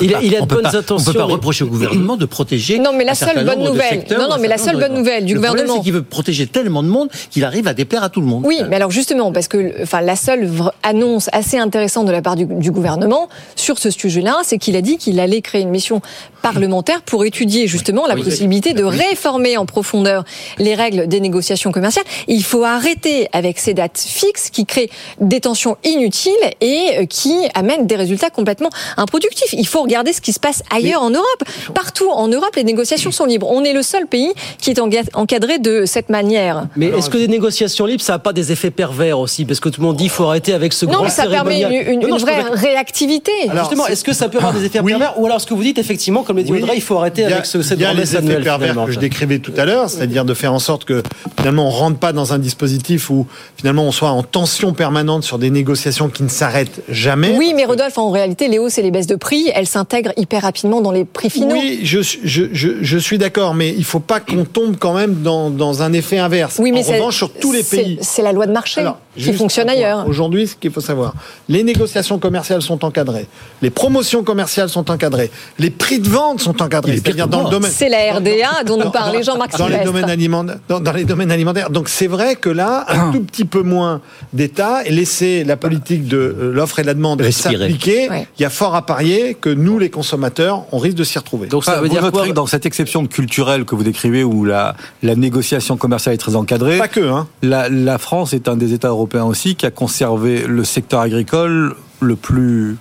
il, 0.00 0.14
a, 0.14 0.40
de 0.40 0.46
bonnes 0.46 0.66
intentions. 0.66 0.96
On 0.96 1.12
peut 1.12 1.18
pas 1.18 1.24
reprocher 1.24 1.64
au 1.64 1.68
gouvernement 1.68 2.16
de 2.16 2.26
protéger. 2.26 2.78
Non, 2.78 2.90
mais 2.96 3.04
la 3.04 3.14
seule 3.14 3.44
bonne 3.44 3.64
nouvelle. 3.64 4.04
Non, 4.10 4.28
non, 4.28 4.36
mais 4.40 4.48
la 4.48 4.58
seule 4.58 4.78
bonne 4.78 4.94
nouvelle 4.94 5.24
du 5.24 5.34
gouvernement, 5.34 5.76
c'est 5.76 5.82
qu'il 5.82 5.92
veut 5.92 6.02
protéger 6.02 6.46
tellement 6.46 6.82
de 6.82 6.88
monde 6.88 7.08
qu'il 7.30 7.44
arrive 7.44 7.66
à 7.68 7.74
déplaire 7.74 8.02
à 8.02 8.08
tout 8.08 8.20
le 8.20 8.26
monde. 8.26 8.44
Oui, 8.46 8.60
mais 8.68 8.76
alors 8.76 8.90
justement, 8.90 9.32
parce 9.32 9.48
que, 9.48 9.82
enfin, 9.82 10.00
la 10.00 10.16
seule 10.16 10.50
annonce 10.82 11.28
assez 11.32 11.58
intéressante 11.58 12.06
de 12.06 12.12
la 12.12 12.22
part 12.22 12.36
du, 12.36 12.46
du 12.46 12.70
gouvernement 12.70 13.28
sur 13.56 13.78
ce 13.78 13.90
sujet-là, 13.90 14.38
c'est 14.44 14.58
qu'il 14.58 14.76
a 14.76 14.82
dit 14.82 14.98
qu'il 14.98 15.18
allait 15.20 15.40
créer 15.40 15.62
une 15.62 15.70
mission 15.70 16.00
parlementaire 16.42 17.00
pour 17.02 17.24
étudier 17.24 17.66
justement 17.66 18.06
la 18.06 18.16
possibilité 18.16 18.74
de 18.74 18.84
réformer 18.84 19.56
en 19.56 19.64
profondeur 19.64 20.24
les 20.58 20.74
règles 20.74 21.08
des 21.08 21.20
négociations 21.20 21.72
commerciales. 21.72 22.04
Il 22.28 22.44
faut 22.44 22.64
arrêter 22.74 23.28
avec 23.32 23.58
ces 23.58 23.74
dates 23.74 23.98
fixes 23.98 24.50
qui 24.50 24.66
créent 24.66 24.90
des 25.20 25.40
tensions 25.40 25.76
inutiles 25.84 26.32
et 26.60 26.98
euh, 26.98 27.06
qui 27.06 27.34
amènent 27.54 27.86
des 27.86 27.96
résultats 27.96 28.30
complètement 28.30 28.70
improductifs. 28.96 29.52
Il 29.52 29.66
faut 29.66 29.82
regarder 29.82 30.12
ce 30.12 30.20
qui 30.20 30.32
se 30.32 30.40
passe 30.40 30.62
ailleurs 30.74 31.02
en 31.02 31.10
Europe. 31.10 31.42
Partout 31.74 32.10
en 32.10 32.28
Europe, 32.28 32.54
les 32.56 32.64
négociations 32.64 33.10
sont 33.10 33.26
libres. 33.26 33.48
On 33.50 33.64
est 33.64 33.72
le 33.72 33.82
seul 33.82 34.06
pays 34.06 34.32
qui 34.58 34.70
est 34.70 34.80
encadré 35.14 35.58
de 35.58 35.84
cette 35.86 36.08
manière. 36.08 36.66
Mais 36.76 36.86
est-ce 36.86 37.10
que 37.10 37.18
des 37.18 37.28
négociations 37.28 37.86
libres, 37.86 38.02
ça 38.02 38.14
n'a 38.14 38.18
pas 38.18 38.32
des 38.32 38.52
effets 38.52 38.70
pervers 38.70 39.18
aussi? 39.18 39.44
Parce 39.44 39.60
que 39.60 39.68
tout 39.68 39.80
le 39.80 39.86
monde 39.86 39.96
dit 39.96 40.04
qu'il 40.04 40.10
faut 40.10 40.24
arrêter 40.24 40.52
avec 40.52 40.72
ce 40.72 40.86
non, 40.86 40.92
grand 40.92 41.04
mais 41.04 41.10
ça 41.10 41.26
permet 41.26 41.62
une, 41.62 42.02
une, 42.02 42.16
vraie 42.18 42.42
réactivité. 42.52 43.32
Alors, 43.48 43.64
justement, 43.64 43.86
est-ce 43.86 44.04
que 44.04 44.12
ça 44.12 44.28
peut 44.28 44.38
avoir 44.38 44.52
des 44.52 44.64
effets 44.64 44.82
pervers? 44.82 45.18
Ou 45.18 45.26
alors 45.26 45.40
ce 45.40 45.46
que 45.46 45.54
vous 45.54 45.62
dites, 45.62 45.78
effectivement, 45.78 46.22
comme 46.22 46.36
le 46.36 46.42
dit 46.42 46.52
Audrey, 46.52 46.76
il 46.76 46.82
faut 46.82 46.98
arrêter 46.98 47.24
avec 47.24 47.46
ce, 47.46 47.62
cette 47.62 47.80
promesse 47.80 48.14
annuelle. 48.14 48.42
pervers 48.42 48.74
que 48.86 48.92
je 48.92 48.98
décrivais 48.98 49.38
tout 49.38 49.54
à 49.56 49.64
l'heure, 49.64 49.88
c'est-à-dire 49.88 50.24
de 50.24 50.34
faire 50.34 50.52
en 50.52 50.58
sorte 50.58 50.84
que 50.84 51.02
finalement 51.38 51.68
on 51.68 51.70
rentre 51.70 51.98
pas 51.98 52.12
dans 52.12 52.32
un 52.32 52.38
dispositif 52.38 52.63
où 53.10 53.26
finalement 53.56 53.84
on 53.84 53.92
soit 53.92 54.10
en 54.10 54.22
tension 54.22 54.72
permanente 54.72 55.24
sur 55.24 55.38
des 55.38 55.50
négociations 55.50 56.08
qui 56.08 56.22
ne 56.22 56.28
s'arrêtent 56.28 56.82
jamais. 56.88 57.34
Oui, 57.36 57.52
mais 57.54 57.64
Rodolphe, 57.64 57.98
en 57.98 58.10
réalité, 58.10 58.48
les 58.48 58.58
hausses 58.58 58.78
et 58.78 58.82
les 58.82 58.90
baisses 58.90 59.06
de 59.06 59.16
prix, 59.16 59.50
elles 59.54 59.66
s'intègrent 59.66 60.12
hyper 60.16 60.42
rapidement 60.42 60.80
dans 60.80 60.92
les 60.92 61.04
prix 61.04 61.30
finaux. 61.30 61.52
Oui, 61.52 61.80
je, 61.82 62.00
je, 62.02 62.44
je, 62.52 62.68
je 62.80 62.98
suis 62.98 63.18
d'accord, 63.18 63.54
mais 63.54 63.70
il 63.76 63.84
faut 63.84 64.00
pas 64.00 64.20
qu'on 64.20 64.44
tombe 64.44 64.76
quand 64.78 64.94
même 64.94 65.22
dans, 65.22 65.50
dans 65.50 65.82
un 65.82 65.92
effet 65.92 66.18
inverse. 66.18 66.58
Oui, 66.58 66.72
mais 66.72 66.88
en 66.88 66.92
revanche, 66.92 67.16
sur 67.16 67.32
tous 67.32 67.52
les 67.52 67.62
pays. 67.62 67.98
C'est 68.00 68.22
la 68.22 68.32
loi 68.32 68.46
de 68.46 68.52
marché 68.52 68.84
qui 69.16 69.32
fonctionne 69.32 69.68
ailleurs. 69.68 70.06
Aujourd'hui, 70.08 70.48
ce 70.48 70.56
qu'il 70.56 70.70
faut 70.70 70.80
savoir, 70.80 71.14
les 71.48 71.62
négociations 71.62 72.18
commerciales 72.18 72.62
sont 72.62 72.84
encadrées, 72.84 73.26
les 73.62 73.70
promotions 73.70 74.22
commerciales 74.22 74.68
sont 74.68 74.90
encadrées, 74.90 75.30
les 75.58 75.70
prix 75.70 75.98
de 75.98 76.08
vente 76.08 76.40
sont 76.40 76.60
encadrés. 76.62 76.96
C'est-à-dire 76.96 77.28
dans 77.28 77.44
le 77.44 77.50
domaine. 77.50 77.70
C'est 77.70 77.88
la 77.88 78.14
RDA 78.14 78.64
dont 78.66 78.76
nous 78.76 78.90
parlait 78.90 79.22
Jean-Marc 79.22 79.56
dans, 79.58 79.68
les 79.68 79.84
domaines 79.84 80.10
alimentaires, 80.10 80.58
dans, 80.68 80.92
les 80.92 81.04
domaines 81.04 81.30
alimentaires. 81.30 81.70
Donc 81.70 81.88
c'est 81.88 82.06
vrai 82.06 82.36
que 82.36 82.48
là, 82.54 82.86
un 82.88 83.12
tout 83.12 83.20
petit 83.22 83.44
peu 83.44 83.62
moins 83.62 84.00
d'État 84.32 84.84
et 84.86 84.90
laisser 84.90 85.44
la 85.44 85.56
politique 85.56 86.08
de 86.08 86.16
euh, 86.16 86.52
l'offre 86.52 86.78
et 86.78 86.82
de 86.82 86.86
la 86.86 86.94
demande 86.94 87.22
s'appliquer, 87.30 88.08
il 88.38 88.42
y 88.42 88.44
a 88.44 88.50
fort 88.50 88.74
à 88.74 88.86
parier 88.86 89.34
que 89.34 89.50
nous, 89.50 89.78
les 89.78 89.90
consommateurs, 89.90 90.64
on 90.72 90.78
risque 90.78 90.96
de 90.96 91.04
s'y 91.04 91.18
retrouver. 91.18 91.48
Donc 91.48 91.64
ça 91.64 91.80
veut 91.80 91.88
dire 91.88 92.10
quoi 92.10 92.28
dans 92.28 92.46
cette 92.46 92.66
exception 92.66 93.06
culturelle 93.06 93.64
que 93.64 93.74
vous 93.74 93.82
décrivez 93.82 94.24
où 94.24 94.44
la, 94.44 94.76
la 95.02 95.16
négociation 95.16 95.76
commerciale 95.76 96.14
est 96.14 96.18
très 96.18 96.36
encadrée. 96.36 96.78
Pas 96.78 96.88
que, 96.88 97.00
hein. 97.00 97.26
La, 97.42 97.68
la 97.68 97.98
France 97.98 98.32
est 98.32 98.48
un 98.48 98.56
des 98.56 98.72
États 98.72 98.88
européens 98.88 99.24
aussi 99.24 99.56
qui 99.56 99.66
a 99.66 99.70
conservé 99.70 100.44
le 100.46 100.64
secteur 100.64 101.00
agricole 101.00 101.74
le 102.00 102.16
plus 102.16 102.76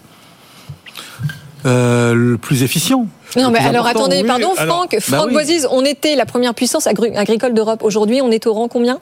euh, 1.65 2.13
le 2.13 2.37
plus 2.37 2.63
efficient. 2.63 3.07
Non, 3.35 3.49
mais 3.49 3.59
alors 3.59 3.87
attendez, 3.87 4.23
pardon, 4.23 4.53
Franck, 4.55 4.97
Franck 4.99 5.33
bah 5.33 5.41
on 5.71 5.85
était 5.85 6.15
la 6.15 6.25
première 6.25 6.53
puissance 6.53 6.87
agricole 6.87 7.53
d'Europe. 7.53 7.81
Aujourd'hui, 7.83 8.21
on 8.21 8.29
est 8.31 8.45
au 8.45 8.53
rang 8.53 8.67
combien? 8.67 8.99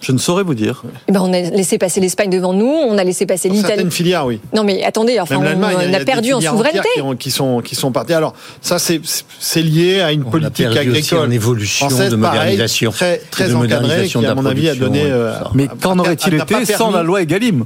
Je 0.00 0.12
ne 0.12 0.18
saurais 0.18 0.42
vous 0.42 0.54
dire. 0.54 0.82
Eh 1.08 1.12
ben, 1.12 1.20
on 1.20 1.32
a 1.32 1.40
laissé 1.40 1.78
passer 1.78 2.00
l'Espagne 2.00 2.30
devant 2.30 2.52
nous, 2.52 2.66
on 2.66 2.98
a 2.98 3.04
laissé 3.04 3.26
passer 3.26 3.48
l'Italie. 3.48 3.66
Certaines 3.68 3.90
filières, 3.90 4.26
oui. 4.26 4.40
Non, 4.54 4.62
mais 4.62 4.84
attendez, 4.84 5.18
enfin, 5.18 5.36
on, 5.36 5.94
a, 5.94 6.00
perdu 6.00 6.32
en 6.32 6.40
souveraineté. 6.40 6.88
Qui, 7.18 7.30
sont, 7.30 7.60
qui 7.60 7.74
sont 7.74 7.92
partis. 7.92 8.12
Alors, 8.12 8.34
ça, 8.60 8.78
c'est 8.78 9.62
lié 9.62 10.00
à 10.00 10.12
une 10.12 10.24
politique 10.24 10.66
agricole 10.66 11.26
en 11.26 11.30
évolution 11.30 11.88
française, 11.88 12.10
de 12.10 12.16
modernisation. 12.16 12.90
très, 12.90 13.18
très 13.30 13.54
encadrée, 13.54 14.06
qui, 14.06 14.24
à 14.24 14.34
mon 14.34 14.46
avis, 14.46 14.68
a 14.68 14.74
donné. 14.74 15.02
Euh, 15.04 15.34
mais 15.54 15.68
qu'en 15.80 15.98
aurait-il 15.98 16.34
été 16.34 16.64
sans 16.66 16.90
la 16.90 17.02
loi 17.02 17.22
Egalim? 17.22 17.64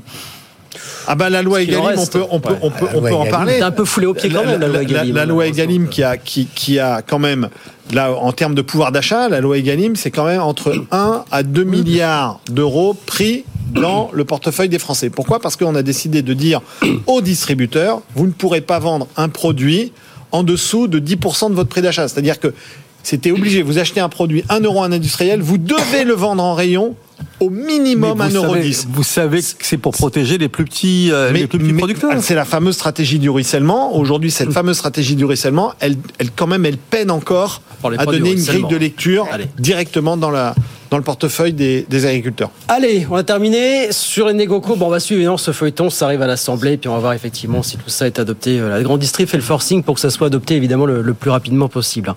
Ah 1.06 1.14
ben 1.14 1.28
la 1.28 1.42
loi 1.42 1.62
Egalim, 1.62 1.98
on 1.98 2.06
peut, 2.06 2.24
on 2.30 2.40
peut, 2.40 2.54
on 2.62 2.70
peut, 2.70 2.86
on 2.94 3.00
peut 3.00 3.14
en 3.14 3.26
parler. 3.26 3.54
C'est 3.58 3.62
un 3.62 3.70
peu 3.70 3.84
foulé 3.84 4.06
au 4.06 4.14
pied 4.14 4.30
quand 4.30 4.44
même 4.44 4.60
la, 4.60 4.68
loi 4.68 4.82
Egalim. 4.82 5.14
La, 5.16 5.26
loi 5.26 5.46
Egalim 5.46 5.88
qui 5.88 6.02
a, 6.02 6.16
qui, 6.16 6.46
qui 6.46 6.78
a 6.78 7.02
quand 7.02 7.18
même, 7.18 7.48
là, 7.92 8.12
en 8.12 8.32
termes 8.32 8.54
de 8.54 8.62
pouvoir 8.62 8.92
d'achat, 8.92 9.28
la 9.28 9.40
loi 9.40 9.58
Egalim, 9.58 9.96
c'est 9.96 10.10
quand 10.10 10.26
même 10.26 10.40
entre 10.40 10.84
1 10.90 11.24
à 11.30 11.42
2 11.42 11.64
milliards 11.64 12.40
d'euros 12.48 12.94
pris 13.06 13.44
dans 13.72 14.10
le 14.12 14.24
portefeuille 14.24 14.68
des 14.68 14.78
Français. 14.78 15.10
Pourquoi? 15.10 15.40
Parce 15.40 15.56
qu'on 15.56 15.74
a 15.74 15.82
décidé 15.82 16.22
de 16.22 16.34
dire 16.34 16.60
aux 17.06 17.20
distributeurs, 17.20 18.02
vous 18.14 18.26
ne 18.26 18.32
pourrez 18.32 18.60
pas 18.60 18.78
vendre 18.78 19.06
un 19.16 19.28
produit 19.28 19.92
en 20.32 20.42
dessous 20.42 20.86
de 20.86 20.98
10% 21.00 21.50
de 21.50 21.54
votre 21.54 21.68
prix 21.68 21.82
d'achat. 21.82 22.08
C'est-à-dire 22.08 22.38
que 22.38 22.54
c'était 23.02 23.30
obligé. 23.30 23.62
Vous 23.62 23.78
achetez 23.78 24.00
un 24.00 24.08
produit 24.08 24.44
1 24.48 24.60
euro 24.60 24.82
un 24.82 24.92
industriel, 24.92 25.40
vous 25.40 25.58
devez 25.58 26.04
le 26.04 26.14
vendre 26.14 26.42
en 26.42 26.54
rayon 26.54 26.94
au 27.40 27.50
minimum 27.50 28.18
1,10 28.18 28.34
euro. 28.36 28.56
Vous 28.92 29.02
savez 29.02 29.40
que 29.40 29.46
c'est 29.60 29.78
pour 29.78 29.92
protéger 29.92 30.38
les 30.38 30.48
plus 30.48 30.64
petits, 30.64 31.10
euh, 31.10 31.32
les 31.32 31.46
plus 31.46 31.58
petits 31.58 31.72
producteurs. 31.72 32.12
C'est 32.22 32.34
la 32.34 32.44
fameuse 32.44 32.74
stratégie 32.74 33.18
du 33.18 33.30
ruissellement. 33.30 33.96
Aujourd'hui, 33.96 34.30
cette 34.30 34.52
fameuse 34.52 34.76
stratégie 34.76 35.16
du 35.16 35.24
ruissellement, 35.24 35.74
elle, 35.80 35.96
elle 36.18 36.30
quand 36.30 36.46
même, 36.46 36.66
elle 36.66 36.78
peine 36.78 37.10
encore 37.10 37.62
à 37.84 38.06
donner 38.06 38.32
une 38.32 38.44
grille 38.44 38.66
de 38.68 38.76
lecture 38.76 39.26
directement 39.58 40.16
dans 40.16 40.30
la 40.30 40.54
dans 40.90 40.96
le 40.96 41.04
portefeuille 41.04 41.52
des, 41.52 42.06
agriculteurs. 42.06 42.50
Allez, 42.68 43.06
on 43.10 43.14
a 43.14 43.22
terminé 43.22 43.92
sur 43.92 44.26
les 44.26 44.34
négocos. 44.34 44.76
Bon, 44.76 44.86
on 44.86 44.90
va 44.90 45.00
suivre 45.00 45.38
ce 45.38 45.52
feuilleton, 45.52 45.88
ça 45.88 46.06
arrive 46.06 46.22
à 46.22 46.26
l'Assemblée, 46.26 46.76
puis 46.76 46.88
on 46.88 46.94
va 46.94 47.00
voir 47.00 47.12
effectivement 47.12 47.62
si 47.62 47.76
tout 47.76 47.88
ça 47.88 48.06
est 48.06 48.18
adopté. 48.18 48.58
Euh, 48.58 48.70
la 48.70 48.82
grande 48.82 49.00
distrib 49.00 49.28
fait 49.28 49.36
le 49.36 49.42
forcing 49.42 49.82
pour 49.82 49.94
que 49.94 50.00
ça 50.00 50.10
soit 50.10 50.26
adopté 50.26 50.56
évidemment 50.56 50.86
le, 50.86 51.14
plus 51.14 51.30
rapidement 51.30 51.68
possible. 51.68 52.12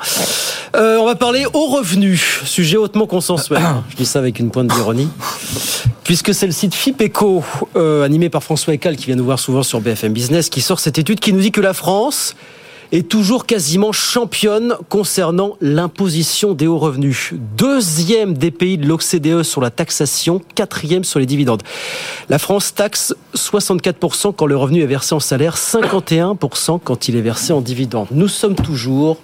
Euh, 0.76 0.98
on 0.98 1.06
va 1.06 1.16
parler 1.16 1.46
aux 1.54 1.68
revenus, 1.68 2.42
sujet 2.46 2.78
hautement 2.78 3.06
consensuel. 3.06 3.62
Je 3.90 3.96
dis 3.96 4.06
ça 4.06 4.20
avec 4.20 4.40
une 4.40 4.50
pointe 4.50 4.68
d'ironie. 4.68 5.10
Puisque 6.04 6.34
c'est 6.34 6.48
le 6.48 6.52
site 6.52 6.74
FIPECO, 6.74 7.44
euh, 7.76 8.04
animé 8.04 8.30
par 8.30 8.44
François 8.44 8.74
Ecal, 8.74 8.96
qui 8.96 9.06
vient 9.08 9.16
nous 9.16 9.26
voir 9.26 9.40
souvent 9.40 9.64
sur 9.64 9.82
BFM 9.82 10.14
Business, 10.14 10.50
qui 10.50 10.62
sort 10.62 10.80
cette 10.80 10.98
étude 10.98 11.20
qui 11.20 11.32
nous 11.32 11.42
dit 11.42 11.52
que 11.52 11.62
la 11.62 11.74
France 11.74 12.36
est 12.92 13.08
toujours 13.08 13.46
quasiment 13.46 13.92
championne 13.92 14.76
concernant 14.90 15.58
l'imposition 15.62 16.54
des 16.54 16.68
hauts 16.68 16.78
revenus. 16.78 17.34
Deuxième 17.58 18.36
des 18.36 18.52
pays 18.52 18.78
de 18.78 18.88
l'OCDE 18.88 19.44
sur 19.44 19.62
la 19.62 19.72
taxation, 19.72 20.42
quatrième 20.56 21.04
sur 21.04 21.20
les 21.20 21.26
dividendes. 21.26 21.64
La 22.30 22.40
France 22.40 22.74
taxe 22.74 23.16
64% 23.36 24.34
quand 24.36 24.46
le 24.46 24.58
revenu 24.58 24.82
est 24.82 24.88
versé 24.88 25.16
en 25.16 25.20
salaire, 25.20 25.56
51% 25.58 26.80
quand 26.84 27.08
il 27.08 27.16
est 27.16 27.22
versé 27.22 27.54
en 27.54 27.62
dividendes. 27.62 28.08
Nous 28.12 28.28
sommes 28.28 28.56
toujours 28.56 29.18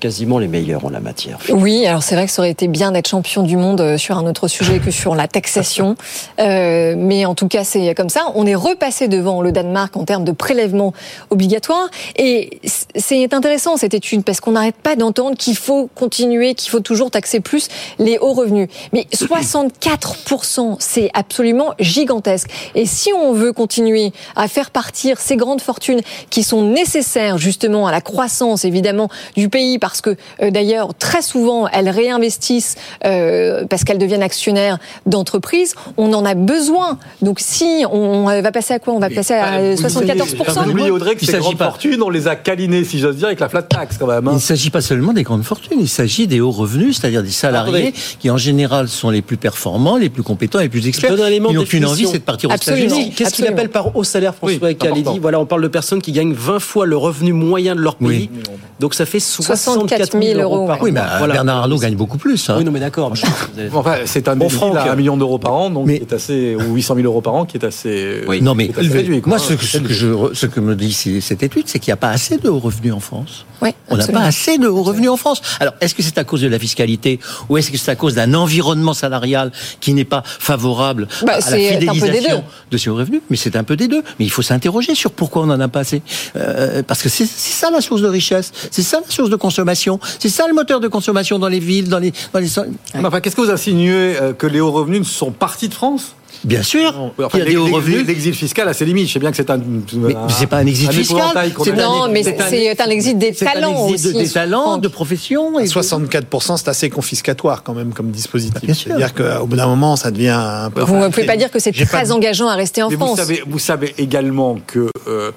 quasiment 0.00 0.38
les 0.38 0.48
meilleurs 0.48 0.84
en 0.84 0.90
la 0.90 1.00
matière. 1.00 1.38
Oui, 1.50 1.86
alors 1.86 2.02
c'est 2.02 2.14
vrai 2.14 2.26
que 2.26 2.32
ça 2.32 2.42
aurait 2.42 2.50
été 2.50 2.66
bien 2.66 2.90
d'être 2.92 3.08
champion 3.08 3.42
du 3.42 3.56
monde 3.56 3.80
euh, 3.80 3.98
sur 3.98 4.18
un 4.18 4.26
autre 4.26 4.48
sujet 4.48 4.80
que 4.80 4.90
sur 4.90 5.14
la 5.14 5.28
taxation. 5.28 5.96
Euh, 6.38 6.94
mais 6.96 7.26
en 7.26 7.34
tout 7.34 7.48
cas, 7.48 7.64
c'est 7.64 7.94
comme 7.94 8.08
ça. 8.08 8.32
On 8.34 8.46
est 8.46 8.54
repassé 8.54 9.08
devant 9.08 9.42
le 9.42 9.52
Danemark 9.52 9.96
en 9.96 10.04
termes 10.04 10.24
de 10.24 10.32
prélèvement 10.32 10.94
obligatoire. 11.28 11.88
Et 12.16 12.60
c'est 12.96 13.34
intéressant 13.34 13.76
cette 13.76 13.92
étude 13.92 14.24
parce 14.24 14.40
qu'on 14.40 14.52
n'arrête 14.52 14.76
pas 14.76 14.96
d'entendre 14.96 15.36
qu'il 15.36 15.56
faut 15.56 15.90
continuer, 15.94 16.54
qu'il 16.54 16.70
faut 16.70 16.80
toujours 16.80 17.10
taxer 17.10 17.40
plus 17.40 17.68
les 17.98 18.18
hauts 18.18 18.32
revenus. 18.32 18.68
Mais 18.92 19.06
64%, 19.14 20.76
c'est 20.78 21.10
absolument 21.12 21.74
gigantesque. 21.78 22.48
Et 22.74 22.86
si 22.86 23.12
on 23.12 23.32
veut 23.32 23.52
continuer 23.52 24.12
à 24.34 24.48
faire 24.48 24.70
partir 24.70 25.20
ces 25.20 25.36
grandes 25.36 25.60
fortunes 25.60 26.00
qui 26.30 26.42
sont 26.42 26.62
nécessaires 26.62 27.36
justement 27.38 27.86
à 27.86 27.92
la 27.92 28.00
croissance 28.00 28.64
évidemment 28.64 29.08
du 29.36 29.48
pays, 29.48 29.78
parce 29.90 30.00
que 30.00 30.16
euh, 30.42 30.50
d'ailleurs 30.50 30.94
très 30.94 31.22
souvent 31.22 31.66
elles 31.68 31.88
réinvestissent 31.88 32.76
euh, 33.04 33.64
parce 33.68 33.84
qu'elles 33.84 33.98
deviennent 33.98 34.22
actionnaires 34.22 34.78
d'entreprises. 35.06 35.74
On 35.96 36.12
en 36.12 36.24
a 36.24 36.34
besoin. 36.34 36.98
Donc 37.22 37.40
si 37.40 37.84
on, 37.90 38.24
va 38.24 38.52
passer 38.52 38.74
à 38.74 38.78
quoi? 38.78 38.94
On 38.94 38.98
va 38.98 39.10
passer 39.10 39.34
à 39.34 39.76
74 39.76 40.34
Vous 40.66 40.88
Audrey 40.90 41.14
que 41.16 41.26
ces 41.26 41.38
grandes 41.38 41.58
fortunes, 41.58 42.02
on 42.02 42.10
les 42.10 42.28
a 42.28 42.36
câlinées, 42.36 42.84
si 42.84 42.98
j'ose 42.98 43.16
dire, 43.16 43.26
avec 43.26 43.40
la 43.40 43.48
flat 43.48 43.62
tax 43.62 43.96
quand 43.98 44.06
même. 44.06 44.26
Hein. 44.26 44.32
Il 44.32 44.36
ne 44.36 44.40
s'agit 44.40 44.70
pas 44.70 44.80
seulement 44.80 45.12
des 45.12 45.22
grandes 45.22 45.44
fortunes, 45.44 45.78
il 45.80 45.88
s'agit 45.88 46.26
des 46.26 46.40
hauts 46.40 46.50
revenus, 46.50 46.98
c'est-à-dire 46.98 47.22
des 47.22 47.30
salariés 47.30 47.92
qui 48.18 48.30
en 48.30 48.36
général 48.36 48.88
sont 48.88 49.10
les 49.10 49.22
plus 49.22 49.36
performants, 49.36 49.96
les 49.96 50.10
plus 50.10 50.22
compétents, 50.22 50.58
les 50.58 50.68
plus 50.68 50.86
experts. 50.86 51.14
Ils 51.30 51.42
n'ont 51.42 51.64
qu'une 51.64 51.86
envie, 51.86 52.06
c'est 52.06 52.18
de 52.18 52.24
partir 52.24 52.50
aux 52.50 52.54
États-Unis. 52.54 53.12
Qu'est-ce 53.16 53.34
qu'il 53.34 53.46
appelle 53.46 53.70
par 53.70 53.96
haut 53.96 54.04
salaire, 54.04 54.34
François 54.34 54.68
oui, 54.68 55.18
Voilà, 55.20 55.40
on 55.40 55.46
parle 55.46 55.62
de 55.62 55.68
personnes 55.68 56.02
qui 56.02 56.12
gagnent 56.12 56.32
20 56.32 56.58
fois 56.58 56.86
le 56.86 56.96
revenu 56.96 57.32
moyen 57.32 57.74
de 57.74 57.80
leur 57.80 57.96
pays. 57.96 58.30
Donc 58.78 58.94
ça 58.94 59.06
fait 59.06 59.20
60 59.20 59.79
64 59.88 60.22
000 60.22 60.40
euros. 60.40 60.66
Par 60.66 60.82
oui, 60.82 60.92
mais 60.92 61.00
Bernard 61.32 61.58
Arnault 61.58 61.78
gagne 61.78 61.94
beaucoup 61.94 62.18
plus. 62.18 62.48
Hein. 62.48 62.56
Oui, 62.58 62.64
non, 62.64 62.72
mais 62.72 62.80
d'accord. 62.80 63.12
enfin, 63.74 63.96
c'est 64.04 64.28
un 64.28 64.36
bon 64.36 64.48
franc 64.48 64.74
à 64.74 64.90
1 64.90 64.96
million 64.96 65.16
d'euros 65.16 65.38
par 65.38 65.52
an, 65.52 65.70
donc 65.70 65.88
qui 65.88 65.94
est 65.94 66.12
assez, 66.12 66.56
ou 66.56 66.74
800 66.74 66.96
000 66.96 67.06
euros 67.06 67.20
par 67.20 67.34
an, 67.34 67.44
qui 67.44 67.56
est 67.56 67.64
assez. 67.64 68.22
Oui. 68.26 68.42
Non, 68.42 68.54
mais 68.54 68.70
réduit, 68.76 69.22
moi, 69.26 69.38
ce 69.38 69.54
que, 69.54 69.64
ce, 69.64 69.78
que 69.78 69.92
je, 69.92 70.34
ce 70.34 70.46
que 70.46 70.60
me 70.60 70.74
dit 70.74 70.92
cette 71.20 71.42
étude, 71.42 71.64
c'est 71.66 71.78
qu'il 71.78 71.90
n'y 71.90 71.94
a 71.94 71.98
pas 71.98 72.10
assez 72.10 72.38
de 72.38 72.48
hauts 72.48 72.58
revenus 72.58 72.92
en 72.92 73.00
France. 73.00 73.44
Oui, 73.62 73.70
On 73.88 73.96
n'a 73.96 74.06
pas 74.06 74.22
assez 74.22 74.58
de 74.58 74.66
hauts 74.66 74.82
revenus 74.82 75.10
en 75.10 75.16
France. 75.16 75.42
Alors, 75.60 75.74
est-ce 75.80 75.94
que 75.94 76.02
c'est 76.02 76.18
à 76.18 76.24
cause 76.24 76.40
de 76.42 76.48
la 76.48 76.58
fiscalité 76.58 77.20
ou 77.48 77.58
est-ce 77.58 77.70
que 77.70 77.76
c'est 77.76 77.90
à 77.90 77.96
cause 77.96 78.14
d'un 78.14 78.32
environnement 78.34 78.94
salarial 78.94 79.52
qui 79.80 79.92
n'est 79.92 80.04
pas 80.04 80.22
favorable 80.24 81.08
bah, 81.22 81.34
à 81.34 81.50
la 81.50 81.56
fidélisation 81.56 82.44
de 82.70 82.76
ces 82.76 82.90
hauts 82.90 82.96
revenus? 82.96 83.20
Mais 83.30 83.36
c'est 83.36 83.56
un 83.56 83.64
peu 83.64 83.76
des 83.76 83.88
deux. 83.88 84.02
Mais 84.18 84.24
il 84.24 84.30
faut 84.30 84.42
s'interroger 84.42 84.94
sur 84.94 85.10
pourquoi 85.10 85.42
on 85.42 85.46
n'en 85.46 85.60
a 85.60 85.68
pas 85.68 85.80
assez. 85.80 86.02
Euh, 86.36 86.82
parce 86.82 87.02
que 87.02 87.08
c'est 87.08 87.26
ça 87.26 87.70
la 87.70 87.80
source 87.80 88.02
de 88.02 88.08
richesse, 88.08 88.52
c'est 88.70 88.82
ça 88.82 89.00
la 89.00 89.10
source 89.10 89.30
de 89.30 89.36
consommation, 89.36 89.69
c'est 89.74 90.28
ça 90.28 90.46
le 90.46 90.54
moteur 90.54 90.80
de 90.80 90.88
consommation 90.88 91.38
dans 91.38 91.48
les 91.48 91.60
villes, 91.60 91.88
dans 91.88 91.98
les. 91.98 92.12
Dans 92.32 92.40
les... 92.40 92.48
Enfin, 92.94 93.20
qu'est-ce 93.20 93.36
que 93.36 93.40
vous 93.40 93.50
insinuez 93.50 94.16
euh, 94.20 94.32
que 94.32 94.46
les 94.46 94.60
hauts 94.60 94.72
revenus 94.72 95.06
sont 95.08 95.30
partis 95.30 95.68
de 95.68 95.74
France? 95.74 96.14
Bien 96.44 96.62
sûr. 96.62 97.12
Enfin, 97.18 97.38
il 97.38 97.38
y 97.38 97.42
a 97.42 97.44
des 97.44 97.56
hauts 97.56 97.66
revenus. 97.66 98.06
L'exil 98.06 98.34
fiscal 98.34 98.66
a 98.68 98.72
ses 98.72 98.84
limites. 98.84 99.08
Je 99.08 99.12
sais 99.14 99.18
bien 99.18 99.30
que 99.30 99.36
c'est 99.36 99.50
un. 99.50 99.58
Mais 99.58 100.14
c'est 100.28 100.46
pas 100.46 100.58
un 100.58 100.66
exil 100.66 100.90
fiscal. 100.90 101.52
Non, 101.76 102.08
mais 102.10 102.22
c'est 102.22 102.80
un 102.80 102.90
exil 102.90 103.18
des 103.18 103.34
talents 103.34 103.88
un 103.88 103.92
aussi. 103.92 104.12
Des 104.12 104.28
talents, 104.28 104.78
de 104.78 104.88
profession. 104.88 105.58
Et 105.58 105.64
64%, 105.64 106.56
c'est 106.56 106.68
assez 106.68 106.90
confiscatoire 106.90 107.62
quand 107.62 107.74
même 107.74 107.92
comme 107.92 108.10
dispositif. 108.10 108.84
C'est-à-dire 108.84 109.14
qu'au 109.14 109.46
bout 109.46 109.56
d'un 109.56 109.66
moment, 109.66 109.96
ça 109.96 110.10
devient 110.10 110.38
un 110.38 110.70
peu. 110.70 110.82
Vous 110.82 110.96
ne 110.96 111.08
pouvez 111.08 111.26
pas 111.26 111.36
dire 111.36 111.50
que 111.50 111.58
c'est 111.58 111.72
très 111.72 112.12
engageant 112.12 112.48
à 112.48 112.54
rester 112.54 112.82
en 112.82 112.90
France. 112.90 113.10
Vous 113.10 113.16
savez, 113.16 113.42
vous 113.46 113.58
savez 113.58 113.94
également 113.98 114.58
que. 114.66 114.90
Euh, 115.08 115.32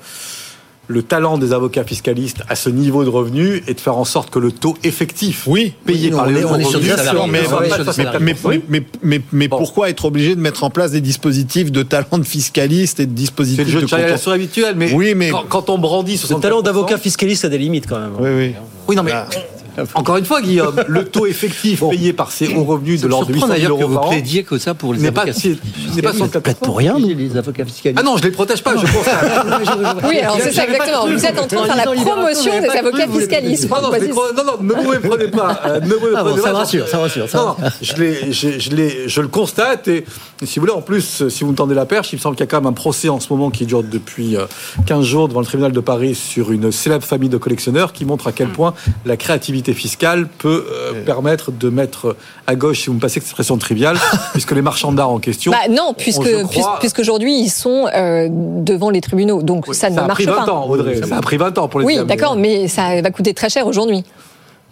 le 0.87 1.01
talent 1.01 1.37
des 1.37 1.53
avocats 1.53 1.83
fiscalistes 1.83 2.43
à 2.49 2.55
ce 2.55 2.69
niveau 2.69 3.03
de 3.03 3.09
revenu 3.09 3.63
est 3.67 3.75
de 3.75 3.79
faire 3.79 3.97
en 3.97 4.03
sorte 4.03 4.29
que 4.29 4.39
le 4.39 4.51
taux 4.51 4.75
effectif 4.83 5.47
oui, 5.47 5.73
payé 5.85 6.11
par 6.11 6.27
les 6.27 6.43
revenus 6.43 6.67
mais, 8.19 8.35
mais, 8.67 8.83
mais, 9.01 9.21
mais, 9.31 9.47
pourquoi 9.47 9.89
être 9.89 10.05
obligé 10.05 10.35
de 10.35 10.41
mettre 10.41 10.63
en 10.63 10.69
place 10.69 10.91
des 10.91 11.01
dispositifs 11.01 11.71
de 11.71 11.83
talent 11.83 12.17
de 12.17 12.23
fiscaliste 12.23 12.99
et 12.99 13.05
de 13.05 13.13
dispositifs 13.13 13.65
de, 13.65 13.71
jeu 13.71 13.81
de, 13.81 14.29
habituel, 14.29 14.75
mais, 14.75 14.91
oui, 14.93 15.13
mais 15.15 15.31
quand, 15.49 15.69
on 15.69 15.77
brandit 15.77 16.17
ce 16.17 16.33
talent 16.33 16.61
d'avocat 16.61 16.97
fiscaliste 16.97 17.45
a 17.45 17.49
des 17.49 17.57
limites 17.57 17.87
quand 17.87 17.99
même. 17.99 18.13
Oui, 18.19 18.29
oui. 18.35 18.55
Oui, 18.87 18.95
non, 18.95 19.03
mais. 19.03 19.13
Encore 19.95 20.17
une 20.17 20.25
fois, 20.25 20.41
Guillaume, 20.41 20.83
le 20.87 21.05
taux 21.05 21.25
effectif 21.25 21.83
payé 21.89 22.13
par 22.13 22.31
ces 22.31 22.53
hauts 22.55 22.63
revenus 22.63 23.01
de 23.01 23.07
l'ordre 23.07 23.27
de 23.27 23.33
800 23.33 23.47
000 23.59 23.69
euros 23.69 23.79
que 23.79 23.93
vous 23.93 24.09
plaidiez 24.09 24.43
que 24.43 24.57
ça 24.57 24.73
pour 24.73 24.93
les 24.93 25.05
avocats 25.05 25.33
fiscalistes. 25.33 25.61
n'est 25.95 26.01
pas 26.01 26.13
Peut-être 26.13 26.59
pour 26.59 26.77
rien, 26.77 26.97
les 26.97 27.37
avocats 27.37 27.65
fiscalistes. 27.65 27.99
Ah 28.01 28.03
non, 28.03 28.17
je 28.17 28.23
les 28.23 28.31
protège 28.31 28.63
pas, 28.63 28.75
je 28.75 28.85
pense. 28.85 29.05
oui, 30.09 30.19
alors 30.19 30.37
c'est 30.41 30.51
ça 30.51 30.65
exactement. 30.65 31.07
Vous 31.07 31.25
êtes 31.25 31.39
en 31.39 31.47
train 31.47 31.61
de 31.61 31.65
faire 31.65 31.75
la 31.75 31.83
promotion 31.83 32.61
des 32.61 32.69
avocats 32.69 33.07
fiscalistes. 33.07 33.69
Non, 33.69 34.43
non, 34.43 34.53
ne 34.61 34.73
vous 34.73 34.91
méprenez 34.91 35.27
pas. 35.27 35.61
Euh, 35.65 35.79
ne 35.79 35.93
vous 35.93 36.07
méprenez 36.07 36.41
pas. 36.41 36.47
Ça 36.47 36.53
rassure, 36.53 36.87
ça 36.87 36.99
rassure. 36.99 37.27
Non, 37.33 37.55
je 37.81 39.21
le 39.21 39.27
constate 39.27 39.87
et 39.87 40.05
si 40.45 40.59
vous 40.59 40.65
voulez, 40.65 40.77
en 40.77 40.81
plus, 40.81 41.29
si 41.29 41.43
vous 41.43 41.51
me 41.51 41.55
tendez 41.55 41.75
la 41.75 41.85
perche, 41.85 42.11
il 42.11 42.17
me 42.17 42.21
semble 42.21 42.35
qu'il 42.35 42.43
y 42.43 42.47
a 42.47 42.47
quand 42.47 42.57
même 42.59 42.67
un 42.67 42.73
procès 42.73 43.07
en 43.07 43.19
ce 43.19 43.31
moment 43.31 43.49
qui 43.49 43.65
dure 43.65 43.81
depuis 43.83 44.35
15 44.85 44.99
euh, 44.99 45.01
jours 45.03 45.27
devant 45.29 45.39
le 45.39 45.45
tribunal 45.45 45.71
de 45.71 45.79
Paris 45.79 46.15
sur 46.15 46.51
une 46.51 46.71
célèbre 46.71 47.05
famille 47.05 47.29
de 47.29 47.37
collectionneurs 47.37 47.93
qui 47.93 48.03
montre 48.03 48.27
à 48.27 48.31
quel 48.33 48.49
point 48.49 48.73
la 49.05 49.15
créativité 49.15 49.62
fiscale 49.71 50.27
peut 50.27 50.65
euh, 50.69 51.05
permettre 51.05 51.53
de 51.53 51.69
mettre 51.69 52.17
à 52.47 52.55
gauche, 52.55 52.81
si 52.81 52.87
vous 52.87 52.95
me 52.95 52.99
passez 52.99 53.15
cette 53.15 53.23
expression 53.23 53.57
triviale, 53.57 53.97
puisque 54.33 54.51
les 54.51 54.61
marchands 54.61 54.91
d'art 54.91 55.09
en 55.09 55.19
question. 55.19 55.53
Bah 55.53 55.69
non, 55.69 55.93
puisque 55.97 56.29
puisqu'aujourd'hui 56.81 57.39
ils 57.39 57.49
sont 57.49 57.87
euh, 57.95 58.27
devant 58.29 58.89
les 58.89 58.99
tribunaux, 58.99 59.41
donc 59.41 59.73
ça 59.73 59.89
ne 59.89 59.95
marche 59.95 60.25
pas. 60.25 60.31
Ça 60.33 60.41
a 60.41 60.43
pris 60.43 60.45
20 60.47 60.53
ans, 60.53 60.69
Audrey. 60.69 61.01
Ça 61.07 61.17
a 61.17 61.21
pris 61.21 61.37
20 61.37 61.57
ans 61.57 61.67
pour 61.69 61.79
les. 61.79 61.85
Oui, 61.85 61.99
d'accord, 62.05 62.35
mais 62.35 62.67
ça 62.67 63.01
va 63.01 63.11
coûter 63.11 63.33
très 63.33 63.49
cher 63.49 63.65
aujourd'hui. 63.65 64.03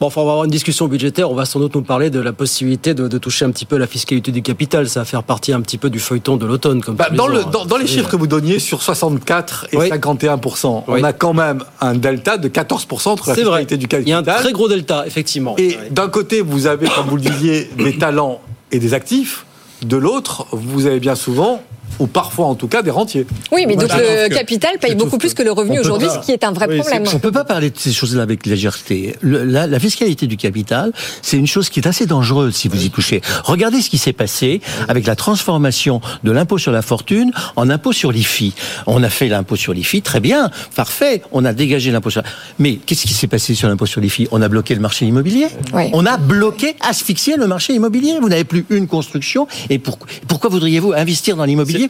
Bon, 0.01 0.07
enfin, 0.07 0.21
on 0.21 0.25
va 0.25 0.31
avoir 0.31 0.45
une 0.45 0.51
discussion 0.51 0.87
budgétaire. 0.87 1.29
On 1.29 1.35
va 1.35 1.45
sans 1.45 1.59
doute 1.59 1.75
nous 1.75 1.83
parler 1.83 2.09
de 2.09 2.19
la 2.19 2.33
possibilité 2.33 2.95
de, 2.95 3.17
toucher 3.19 3.45
un 3.45 3.51
petit 3.51 3.67
peu 3.67 3.77
la 3.77 3.85
fiscalité 3.85 4.31
du 4.31 4.41
capital. 4.41 4.89
Ça 4.89 5.01
va 5.01 5.05
faire 5.05 5.21
partie 5.21 5.53
un 5.53 5.61
petit 5.61 5.77
peu 5.77 5.91
du 5.91 5.99
feuilleton 5.99 6.37
de 6.37 6.47
l'automne. 6.47 6.81
Comme 6.81 6.95
bah, 6.95 7.09
dans, 7.11 7.27
le, 7.27 7.43
dans, 7.43 7.77
les 7.77 7.85
chiffres 7.85 8.09
que 8.09 8.15
vous 8.15 8.25
donniez 8.25 8.57
sur 8.57 8.81
64 8.81 9.67
et 9.71 9.89
51 9.89 10.39
on 10.87 11.03
a 11.03 11.13
quand 11.13 11.35
même 11.35 11.63
un 11.81 11.93
delta 11.93 12.39
de 12.39 12.47
14 12.47 12.87
entre 13.05 13.29
la 13.29 13.35
fiscalité 13.35 13.77
du 13.77 13.87
capital. 13.87 14.07
Il 14.07 14.09
y 14.09 14.13
a 14.13 14.17
un 14.17 14.39
très 14.39 14.53
gros 14.53 14.67
delta, 14.67 15.05
effectivement. 15.05 15.53
Et 15.59 15.77
d'un 15.91 16.09
côté, 16.09 16.41
vous 16.41 16.65
avez, 16.65 16.87
comme 16.87 17.05
vous 17.05 17.17
le 17.17 17.21
disiez, 17.21 17.69
des 17.77 17.95
talents 17.99 18.41
et 18.71 18.79
des 18.79 18.95
actifs. 18.95 19.45
De 19.83 19.97
l'autre, 19.97 20.47
vous 20.51 20.87
avez 20.87 20.99
bien 20.99 21.13
souvent 21.13 21.61
ou 21.99 22.07
parfois 22.07 22.47
en 22.47 22.55
tout 22.55 22.67
cas 22.67 22.81
des 22.81 22.91
rentiers. 22.91 23.25
Oui, 23.51 23.65
mais 23.67 23.75
donc 23.75 23.89
le 23.93 24.29
capital 24.29 24.77
paye 24.79 24.95
beaucoup 24.95 25.17
plus 25.17 25.33
que 25.33 25.43
le 25.43 25.51
revenu 25.51 25.79
aujourd'hui, 25.79 26.07
ce 26.09 26.25
qui 26.25 26.31
est 26.31 26.43
un 26.43 26.51
vrai 26.51 26.67
problème. 26.67 27.03
On 27.07 27.13
ne 27.13 27.19
peut 27.19 27.31
pas 27.31 27.45
parler 27.45 27.69
de 27.69 27.77
ces 27.77 27.91
choses-là 27.91 28.23
avec 28.23 28.45
légèreté. 28.45 29.15
La, 29.21 29.67
la, 29.67 29.79
fiscalité 29.79 30.27
du 30.27 30.37
capital, 30.37 30.91
c'est 31.21 31.37
une 31.37 31.47
chose 31.47 31.69
qui 31.69 31.79
est 31.79 31.87
assez 31.87 32.05
dangereuse 32.05 32.55
si 32.55 32.67
vous 32.67 32.83
y 32.83 32.89
touchez. 32.89 33.21
Regardez 33.43 33.81
ce 33.81 33.89
qui 33.89 33.97
s'est 33.97 34.13
passé 34.13 34.61
avec 34.87 35.07
la 35.07 35.15
transformation 35.15 36.01
de 36.23 36.31
l'impôt 36.31 36.57
sur 36.57 36.71
la 36.71 36.81
fortune 36.81 37.31
en 37.55 37.69
impôt 37.69 37.93
sur 37.93 38.11
l'IFI. 38.11 38.53
On 38.87 39.03
a 39.03 39.09
fait 39.09 39.27
l'impôt 39.27 39.55
sur 39.55 39.73
l'IFI, 39.73 40.01
très 40.01 40.19
bien, 40.19 40.51
parfait, 40.75 41.21
on 41.31 41.45
a 41.45 41.53
dégagé 41.53 41.91
l'impôt 41.91 42.09
sur... 42.09 42.23
Mais 42.59 42.75
qu'est-ce 42.75 43.07
qui 43.07 43.13
s'est 43.13 43.27
passé 43.27 43.55
sur 43.55 43.67
l'impôt 43.67 43.85
sur 43.85 44.01
l'IFI 44.01 44.27
On 44.31 44.41
a 44.41 44.47
bloqué 44.47 44.75
le 44.75 44.81
marché 44.81 45.05
immobilier? 45.05 45.47
On 45.73 46.05
a 46.05 46.17
bloqué, 46.17 46.75
asphyxié 46.81 47.37
le 47.37 47.47
marché 47.47 47.73
immobilier. 47.73 48.19
Vous 48.21 48.29
n'avez 48.29 48.43
plus 48.43 48.65
une 48.69 48.87
construction. 48.87 49.47
Et 49.69 49.79
pourquoi 49.79 50.49
voudriez-vous 50.49 50.93
investir 50.93 51.35
dans 51.35 51.45
l'immobilier? 51.45 51.80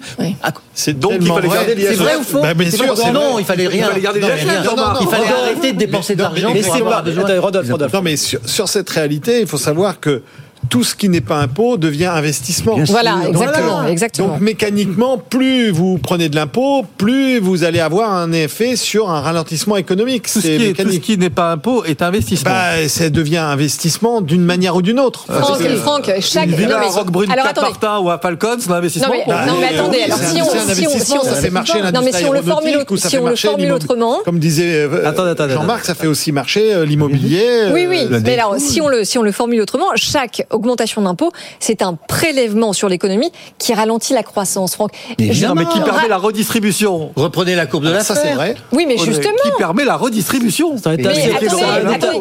Ah, 0.43 0.51
c'est 0.73 0.97
donc 0.97 1.13
il 1.19 1.27
fallait 1.27 1.47
garder 1.47 1.75
C'est 1.75 1.95
vrai 1.95 2.15
ou 2.17 2.23
faux 2.23 2.41
bah, 2.41 2.53
Non, 3.11 3.39
il 3.39 3.45
fallait 3.45 3.67
rien. 3.67 3.87
Il 3.95 4.01
fallait 4.01 4.01
garder 4.01 4.21
Il 5.01 5.07
fallait 5.07 5.27
arrêter 5.27 5.73
de 5.73 5.77
dépenser 5.77 6.15
de 6.15 6.21
l'argent. 6.21 6.51
Mais 6.53 6.61
c'est 6.61 6.79
pas. 6.79 7.03
Non, 7.93 8.01
mais 8.01 8.15
sur 8.17 8.69
cette 8.69 8.89
réalité, 8.89 9.41
il 9.41 9.47
faut 9.47 9.57
savoir 9.57 9.99
que 9.99 10.21
tout 10.69 10.83
ce 10.83 10.95
qui 10.95 11.09
n'est 11.09 11.21
pas 11.21 11.37
impôt 11.37 11.77
devient 11.77 12.05
investissement. 12.05 12.77
voilà, 12.87 13.19
exactement, 13.27 13.83
exactement. 13.85 14.27
Donc 14.29 14.41
mécaniquement, 14.41 15.17
plus 15.17 15.71
vous 15.71 15.97
prenez 15.97 16.29
de 16.29 16.35
l'impôt, 16.35 16.85
plus 16.97 17.39
vous 17.39 17.63
allez 17.63 17.79
avoir 17.79 18.13
un 18.13 18.31
effet 18.31 18.75
sur 18.75 19.09
un 19.09 19.21
ralentissement 19.21 19.77
économique. 19.77 20.31
Tout, 20.31 20.41
ce 20.41 20.97
qui, 20.97 21.17
n'est 21.17 21.29
pas 21.29 21.51
impôt 21.51 21.83
est 21.83 22.01
investissement. 22.01 22.51
Bah, 22.51 22.87
ça 22.87 23.09
devient 23.09 23.37
investissement 23.37 24.21
d'une 24.21 24.43
manière 24.43 24.75
ou 24.75 24.81
d'une 24.81 24.99
autre. 24.99 25.25
Franck, 25.27 25.61
Franck 25.77 26.11
chaque... 26.19 26.49
Une 26.49 26.55
villa 26.55 26.79
à 26.79 26.89
Roquebrune, 26.89 27.31
alors, 27.31 27.45
Martin 27.45 27.99
ou 27.99 28.09
à 28.09 28.17
Falcon, 28.17 28.57
c'est 28.59 28.71
un 28.71 28.75
investissement. 28.75 29.13
Non 29.13 29.23
mais, 29.27 29.45
non, 29.45 29.53
mais 29.59 29.77
attendez, 29.77 30.01
alors 30.01 30.19
si 30.19 30.41
on, 30.41 30.73
si 30.73 30.87
on, 30.87 30.99
si 30.99 31.17
on, 31.17 31.23
ça 31.23 31.35
fait 31.35 31.49
marcher 31.49 31.81
non, 31.93 32.01
mais 32.03 32.11
si 32.11 32.25
on 32.25 32.31
le 32.31 32.41
formule, 32.41 32.85
si 32.95 33.17
on 33.17 33.27
le 33.27 33.35
formule 33.35 33.71
autrement, 33.71 34.19
comme 34.23 34.39
disait 34.39 34.87
euh, 34.87 35.49
Jean-Marc, 35.49 35.85
ça 35.85 35.95
fait 35.95 36.07
aussi 36.07 36.31
marcher 36.31 36.73
euh, 36.73 36.85
l'immobilier. 36.85 37.69
Oui, 37.73 37.85
oui. 37.87 38.07
Euh, 38.11 38.19
mais 38.23 38.33
alors 38.33 38.55
si 38.57 38.81
on 38.81 38.87
le 38.87 39.03
si 39.03 39.17
on 39.17 39.23
le 39.23 39.31
formule 39.31 39.61
autrement, 39.61 39.87
chaque 39.95 40.45
augmentation 40.51 41.01
d'impôts, 41.01 41.31
c'est 41.59 41.81
un 41.81 41.95
prélèvement 41.95 42.73
sur 42.73 42.89
l'économie 42.89 43.31
qui 43.57 43.73
ralentit 43.73 44.13
la 44.13 44.23
croissance, 44.23 44.75
Franck. 44.75 44.91
mais 45.19 45.29
qui 45.29 45.81
permet 45.81 46.07
la 46.07 46.17
redistribution. 46.17 47.11
Reprenez 47.15 47.55
la 47.55 47.65
courbe 47.65 47.85
de 47.85 47.91
la 47.91 48.03
Ça, 48.03 48.15
c'est 48.15 48.33
vrai. 48.33 48.55
Oui, 48.71 48.85
mais 48.87 48.97
justement. 48.97 49.31
Qui 49.43 49.51
permet 49.57 49.85
la 49.85 49.95
redistribution. 49.95 50.75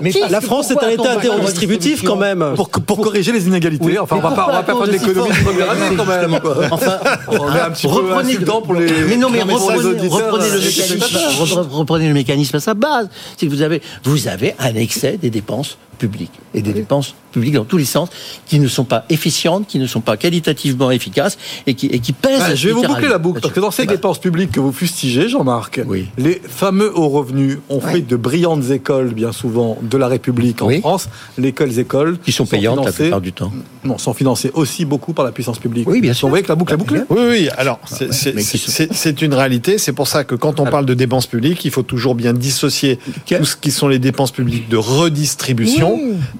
Mais, 0.03 0.13
la 0.31 0.41
France 0.41 0.71
est 0.71 0.83
un 0.83 0.91
État 0.91 1.13
interredistributif 1.13 2.05
quand 2.05 2.17
même. 2.17 2.53
Pour, 2.55 2.71
pour 2.71 3.01
corriger 3.01 3.33
les 3.33 3.47
inégalités. 3.47 3.99
Enfin, 3.99 4.17
on 4.17 4.21
va 4.21 4.31
pas, 4.31 4.47
va 4.47 4.63
pas 4.63 4.75
faire 4.75 4.87
de 4.87 4.93
l'économie 4.93 5.31
de 5.31 5.45
première 5.45 5.71
année 5.71 5.97
quand 5.97 6.07
même. 6.07 6.39
Enfin, 6.71 6.99
on 7.29 7.55
est 7.55 7.61
un 7.61 7.71
petit 7.71 7.87
peu 7.87 8.15
insultant 8.15 8.63
pour 8.63 8.75
les. 8.75 8.91
Mais 9.09 9.17
non, 9.17 9.29
mais 9.31 9.43
reprenez 9.43 12.09
le 12.09 12.15
mécanisme 12.15 12.57
à 12.57 12.61
sa 12.61 12.75
base. 12.75 13.09
Si 13.37 13.47
vous 13.47 13.63
avez, 13.63 13.83
vous 14.05 14.29
avez 14.29 14.55
un 14.59 14.75
excès 14.75 15.19
des 15.21 15.31
dépenses 15.31 15.79
publiques 16.01 16.33
et 16.55 16.63
des 16.63 16.73
dépenses 16.73 17.15
publiques 17.31 17.55
dans 17.55 17.65
tous 17.65 17.77
les 17.77 17.85
sens 17.85 18.09
qui 18.47 18.59
ne 18.59 18.67
sont 18.67 18.85
pas 18.85 19.05
efficientes, 19.09 19.69
qui 19.69 19.79
ne 19.79 19.87
sont 19.87 20.01
pas 20.01 20.17
qualitativement 20.17 20.91
efficaces 20.91 21.39
et 21.67 21.75
qui, 21.75 21.87
et 21.87 22.01
qui 22.01 22.13
pèsent. 22.13 22.43
Ah, 22.43 22.55
je 22.57 22.69
vais 22.69 22.75
vous 22.75 22.83
boucler 22.83 23.09
la 23.09 23.19
boucle 23.19 23.41
parce 23.41 23.55
que 23.55 23.61
dans 23.61 23.71
ces 23.71 23.87
dépenses 23.87 24.19
publiques 24.19 24.51
que 24.51 24.61
vous 24.61 24.73
fustigez, 24.73 25.29
Jean-Marc, 25.29 25.81
les 26.19 26.43
fameux 26.45 26.91
hauts 26.97 27.11
revenus 27.11 27.59
ont 27.69 27.81
fait 27.81 28.01
de 28.01 28.17
brillantes 28.17 28.71
écoles, 28.71 29.15
bien 29.15 29.31
souvent, 29.31 29.79
de 29.83 29.97
la 29.97 30.09
République 30.09 30.63
en 30.63 30.71
France. 30.81 31.09
L'école 31.39 31.79
écoles 31.79 32.19
qui 32.19 32.33
sont, 32.33 32.47
payantes 32.47 32.85
la 32.85 32.93
plupart 32.93 33.21
du 33.21 33.33
temps. 33.33 33.53
Non, 33.85 33.99
sont 33.99 34.15
financées 34.15 34.51
aussi 34.55 34.85
beaucoup 34.85 35.13
par 35.13 35.25
la 35.25 35.33
puissance 35.33 35.59
publique. 35.59 35.89
Oui, 35.89 36.01
bien 36.01 36.15
sûr. 36.15 36.27
Vous 36.27 36.33
voyez 36.33 36.43
que 36.43 36.49
la 36.49 36.57
boucle 36.57 36.73
est 36.75 36.79
bouclée. 36.79 37.03
Oui, 37.11 37.23
oui. 37.29 37.49
Alors, 37.57 37.79
c'est 37.87 39.23
une 39.23 39.35
réalité. 39.35 39.79
C'est 39.79 39.93
pour 39.93 40.09
ça 40.09 40.25
que 40.25 40.35
quand 40.35 40.59
on 40.59 40.65
parle 40.65 40.87
de 40.87 40.95
dépenses 40.95 41.27
publiques, 41.27 41.65
il 41.65 41.71
faut 41.71 41.83
toujours 41.83 42.15
bien 42.15 42.33
dissocier 42.33 42.99
tout 43.27 43.45
ce 43.45 43.57
qui 43.57 43.71
sont 43.71 43.89
les 43.89 43.99
dépenses 43.99 44.33
publiques 44.33 44.69
de 44.69 44.77
redistribution 44.77 45.90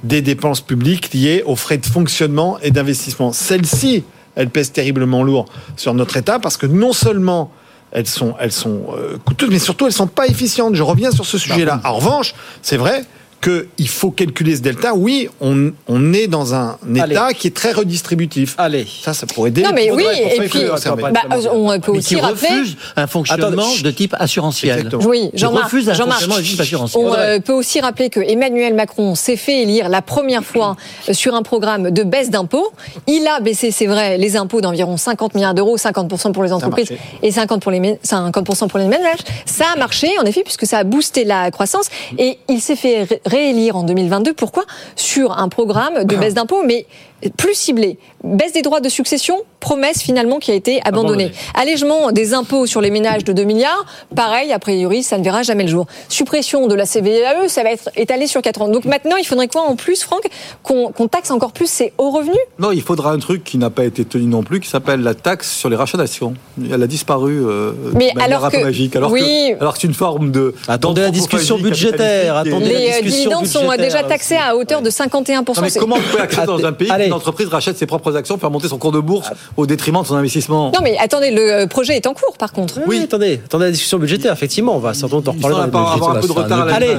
des 0.05 0.23
dépenses 0.23 0.61
publiques 0.61 1.13
liées 1.13 1.43
aux 1.47 1.57
frais 1.57 1.79
de 1.79 1.87
fonctionnement 1.87 2.59
et 2.61 2.71
d'investissement. 2.71 3.33
Celles-ci, 3.33 4.05
elles 4.35 4.51
pèsent 4.51 4.73
terriblement 4.73 5.23
lourd 5.23 5.47
sur 5.77 5.95
notre 5.95 6.17
État 6.17 6.39
parce 6.39 6.57
que 6.57 6.67
non 6.67 6.93
seulement 6.93 7.53
elles 7.93 8.07
sont, 8.07 8.35
elles 8.39 8.53
sont 8.53 8.87
euh, 8.97 9.19
coûteuses, 9.25 9.51
mais 9.51 9.59
surtout 9.59 9.87
elles 9.87 9.93
sont 9.93 10.07
pas 10.07 10.27
efficientes. 10.27 10.75
Je 10.75 10.83
reviens 10.83 11.11
sur 11.11 11.27
ce 11.27 11.39
sujet-là. 11.39 11.81
En 11.85 11.95
revanche, 11.95 12.35
c'est 12.63 12.77
vrai 12.77 13.05
qu'il 13.41 13.89
faut 13.89 14.11
calculer 14.11 14.57
ce 14.57 14.61
delta, 14.61 14.95
oui, 14.95 15.29
on, 15.41 15.73
on 15.89 16.13
est 16.13 16.27
dans 16.27 16.55
un 16.55 16.79
État 16.95 17.33
qui 17.33 17.47
est 17.47 17.57
très 17.57 17.73
redistributif. 17.73 18.55
Allez. 18.59 18.87
Ça, 19.03 19.15
ça 19.15 19.27
pourrait 19.27 19.49
aider. 19.49 19.63
Non, 19.63 19.71
mais 19.75 19.91
oui, 19.91 20.05
et 20.15 20.41
puis, 20.49 20.65
bah, 20.65 21.23
on 21.53 21.81
peut 21.81 21.93
aussi 21.93 22.17
rappeler. 22.17 22.49
refuse 22.49 22.77
un 22.97 23.07
fonctionnement 23.07 23.69
de 23.83 23.91
type 23.91 24.15
assurantiel. 24.19 24.79
Exactement. 24.79 25.05
Oui, 25.07 25.31
Jean-Marc. 25.35 25.75
Jean 25.79 26.87
on 26.95 27.15
euh, 27.15 27.41
peut 27.41 27.53
aussi 27.53 27.81
rappeler 27.81 28.11
que 28.11 28.21
Emmanuel 28.21 28.75
Macron 28.75 29.15
s'est 29.15 29.37
fait 29.37 29.63
élire 29.63 29.89
la 29.89 30.03
première 30.03 30.45
fois 30.45 30.77
sur 31.13 31.35
un 31.35 31.43
programme 31.43 31.91
de 31.91 32.03
baisse 32.03 32.31
d'impôts. 32.31 32.73
Il 33.07 33.27
a 33.27 33.41
baissé, 33.41 33.71
c'est 33.71 33.87
vrai, 33.87 34.19
les 34.19 34.37
impôts 34.37 34.61
d'environ 34.61 34.97
50 34.97 35.35
milliards 35.35 35.55
d'euros, 35.55 35.77
50% 35.77 36.33
pour 36.33 36.43
les 36.43 36.53
entreprises 36.53 36.93
et 37.23 37.31
50% 37.31 37.61
pour 37.61 37.71
les, 37.71 37.99
50 38.03 38.71
pour 38.71 38.79
les 38.79 38.87
ménages. 38.87 39.21
Ça 39.47 39.65
a 39.75 39.79
marché, 39.79 40.09
en 40.21 40.25
effet, 40.25 40.43
puisque 40.43 40.67
ça 40.67 40.79
a 40.79 40.85
boosté 40.85 41.25
la 41.25 41.51
croissance. 41.51 41.87
Et 42.19 42.39
il 42.49 42.61
s'est 42.61 42.77
fait 42.77 43.21
réélire 43.31 43.77
en 43.77 43.83
2022. 43.85 44.35
Pourquoi? 44.35 44.65
Sur 44.97 45.39
un 45.39 45.49
programme 45.49 46.05
de 46.05 46.17
baisse 46.21 46.35
d'impôts, 46.35 46.63
mais 46.65 46.87
plus 47.37 47.55
ciblé. 47.55 47.99
Baisse 48.25 48.53
des 48.53 48.63
droits 48.63 48.81
de 48.81 48.89
succession, 48.89 49.37
promesse 49.61 50.03
finalement 50.03 50.39
qui 50.39 50.51
a 50.51 50.55
été 50.55 50.81
abandonnée. 50.85 51.33
Allègement 51.55 52.13
des 52.13 52.35
impôts 52.35 52.67
sur 52.67 52.81
les 52.81 52.91
ménages 52.91 53.25
de 53.25 53.33
2 53.33 53.45
milliards, 53.45 53.87
pareil, 54.15 54.53
a 54.53 54.59
priori, 54.59 55.03
ça 55.03 55.19
ne 55.19 55.25
verra 55.25 55.43
jamais 55.43 55.65
le 55.65 55.69
jour. 55.69 55.87
Suppression 56.09 56.67
de 56.67 56.75
la 56.75 56.87
CVAE, 56.87 57.49
ça 57.49 57.63
va 57.63 57.73
être 57.73 57.91
étalé 57.97 58.27
sur 58.27 58.43
4 58.43 58.63
ans. 58.63 58.69
Donc 58.69 58.85
maintenant, 58.85 59.17
il 59.17 59.25
faudrait 59.25 59.49
quoi 59.49 59.63
en 59.63 59.77
plus, 59.77 60.03
Franck 60.03 60.23
Qu'on 60.63 61.09
taxe 61.09 61.31
encore 61.31 61.53
plus 61.53 61.71
ces 61.71 61.93
hauts 61.99 62.11
revenus? 62.11 62.37
Non, 62.59 62.73
il 62.73 62.83
faudra 62.83 63.13
un 63.13 63.19
truc 63.19 63.45
qui 63.45 63.59
n'a 63.59 63.71
pas 63.71 63.85
été 63.85 64.05
tenu 64.05 64.27
non 64.27 64.43
plus, 64.43 64.61
qui 64.61 64.69
s'appelle 64.69 65.03
la 65.03 65.15
taxe 65.15 65.51
sur 65.51 65.69
les 65.69 65.77
rachats 65.77 65.99
d'actions. 65.99 66.35
Elle 66.71 66.83
a 66.83 66.87
disparu 66.87 67.45
euh, 67.45 67.73
Mais 67.95 68.13
alors 68.21 68.51
que, 68.51 68.63
magique. 68.63 68.97
Alors 68.97 69.13
oui. 69.13 69.55
que, 69.55 69.61
alors 69.61 69.77
c'est 69.77 69.87
une 69.87 69.95
forme 69.95 70.31
de... 70.31 70.55
Attendez 70.69 71.03
la 71.03 71.11
discussion 71.11 71.59
budgétaire. 71.59 72.37
Attendez 72.37 72.67
les 72.67 72.73
la 72.73 73.01
discussion 73.01 73.41
dividendes 73.41 73.47
sont 73.47 73.77
déjà 73.77 74.03
taxés 74.03 74.37
à 74.37 74.57
hauteur 74.57 74.83
de 74.83 74.91
51%. 74.91 75.61
mais 75.61 75.71
comment 75.79 75.97
on 75.97 76.17
peut 76.17 76.23
accéder 76.23 76.47
dans 76.47 76.65
un 76.65 76.73
pays 76.73 76.91
une 77.11 77.17
entreprise 77.17 77.49
rachète 77.49 77.77
ses 77.77 77.87
propres 77.87 78.17
actions, 78.17 78.39
faire 78.39 78.51
monter 78.51 78.69
son 78.69 78.79
cours 78.79 78.93
de 78.93 79.01
bourse 79.01 79.31
au 79.57 79.67
détriment 79.67 80.03
de 80.03 80.07
son 80.07 80.15
investissement. 80.15 80.73
Non, 80.75 80.81
mais 80.83 80.97
attendez, 80.99 81.31
le 81.31 81.53
euh, 81.53 81.67
projet 81.67 81.97
est 81.97 82.07
en 82.07 82.15
cours, 82.15 82.37
par 82.39 82.53
contre. 82.53 82.81
Oui, 82.87 83.01
attendez, 83.03 83.41
attendez 83.45 83.67
la 83.67 83.71
discussion 83.71 83.99
budgétaire, 83.99 84.33
effectivement, 84.33 84.77
on 84.77 84.79
va 84.79 84.95
certainement 84.95 85.23
en 85.27 85.33
reparler. 85.33 85.57
On 85.57 85.59
va 85.59 85.93
avoir 85.93 86.17
un 86.17 86.21
peu 86.21 86.29
de 86.29 86.33
retard. 86.33 86.69
Allez, 86.69 86.97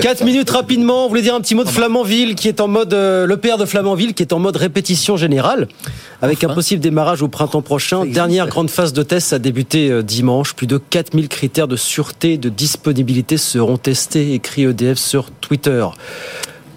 4 0.00 0.24
minutes 0.24 0.50
rapidement. 0.50 1.04
Vous 1.04 1.10
voulez 1.10 1.22
dire 1.22 1.34
un 1.34 1.40
petit 1.40 1.54
mot 1.54 1.64
de 1.64 1.68
Flamanville, 1.68 2.34
qui 2.34 2.48
est 2.48 2.60
en 2.60 2.68
mode 2.68 2.94
euh, 2.94 3.26
le 3.26 3.36
père 3.36 3.58
de 3.58 3.64
Flamanville, 3.64 4.14
qui 4.14 4.22
est 4.22 4.32
en 4.32 4.38
mode 4.38 4.56
répétition 4.56 5.16
générale, 5.16 5.68
avec 6.20 6.44
un 6.44 6.48
possible 6.54 6.80
démarrage 6.80 7.22
au 7.22 7.28
printemps 7.28 7.62
prochain. 7.62 8.04
Dernière 8.06 8.48
grande 8.48 8.70
phase 8.70 8.92
de 8.92 9.02
test 9.02 9.32
a 9.32 9.38
débuté 9.38 9.90
euh, 9.90 10.02
dimanche. 10.02 10.54
Plus 10.54 10.66
de 10.66 10.78
4000 10.78 11.28
critères 11.28 11.68
de 11.68 11.76
sûreté, 11.76 12.38
de 12.38 12.48
disponibilité 12.48 13.36
seront 13.36 13.76
testés, 13.76 14.34
écrit 14.34 14.62
EDF 14.62 14.98
sur 14.98 15.30
Twitter 15.30 15.86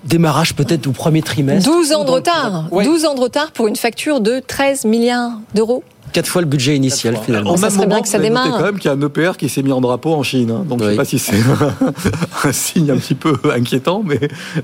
démarrage 0.05 0.55
peut-être 0.55 0.87
au 0.87 0.91
premier 0.91 1.21
trimestre. 1.21 1.69
12 1.69 1.93
ans 1.93 2.03
de 2.03 2.11
retard. 2.11 2.69
12 2.71 3.05
ans 3.05 3.15
de 3.15 3.21
retard 3.21 3.51
pour 3.51 3.67
une 3.67 3.75
facture 3.75 4.21
de 4.21 4.41
13 4.45 4.85
milliards 4.85 5.31
d'euros. 5.53 5.83
Quatre 6.13 6.27
fois 6.27 6.41
le 6.41 6.47
budget 6.47 6.77
initial 6.77 7.17
finalement. 7.17 7.51
Au 7.51 7.57
même 7.57 7.73
moment, 7.73 7.87
bien 7.87 8.01
que 8.01 8.07
ça 8.07 8.19
démarre. 8.19 8.49
quand 8.49 8.63
même 8.63 8.79
qu'il 8.79 8.89
y 8.89 8.93
a 8.93 8.97
un 8.97 9.01
EPR 9.01 9.35
qui 9.37 9.49
s'est 9.49 9.63
mis 9.63 9.73
en 9.73 9.81
drapeau 9.81 10.13
en 10.13 10.23
Chine. 10.23 10.49
Hein. 10.51 10.65
Donc 10.67 10.79
je 10.79 10.85
ne 10.85 10.91
sais 10.91 10.95
pas 10.95 11.05
si 11.05 11.19
c'est 11.19 11.35
un 12.43 12.51
signe 12.53 12.91
un 12.91 12.97
petit 12.97 13.15
peu 13.15 13.37
inquiétant, 13.53 14.01
mais 14.05 14.19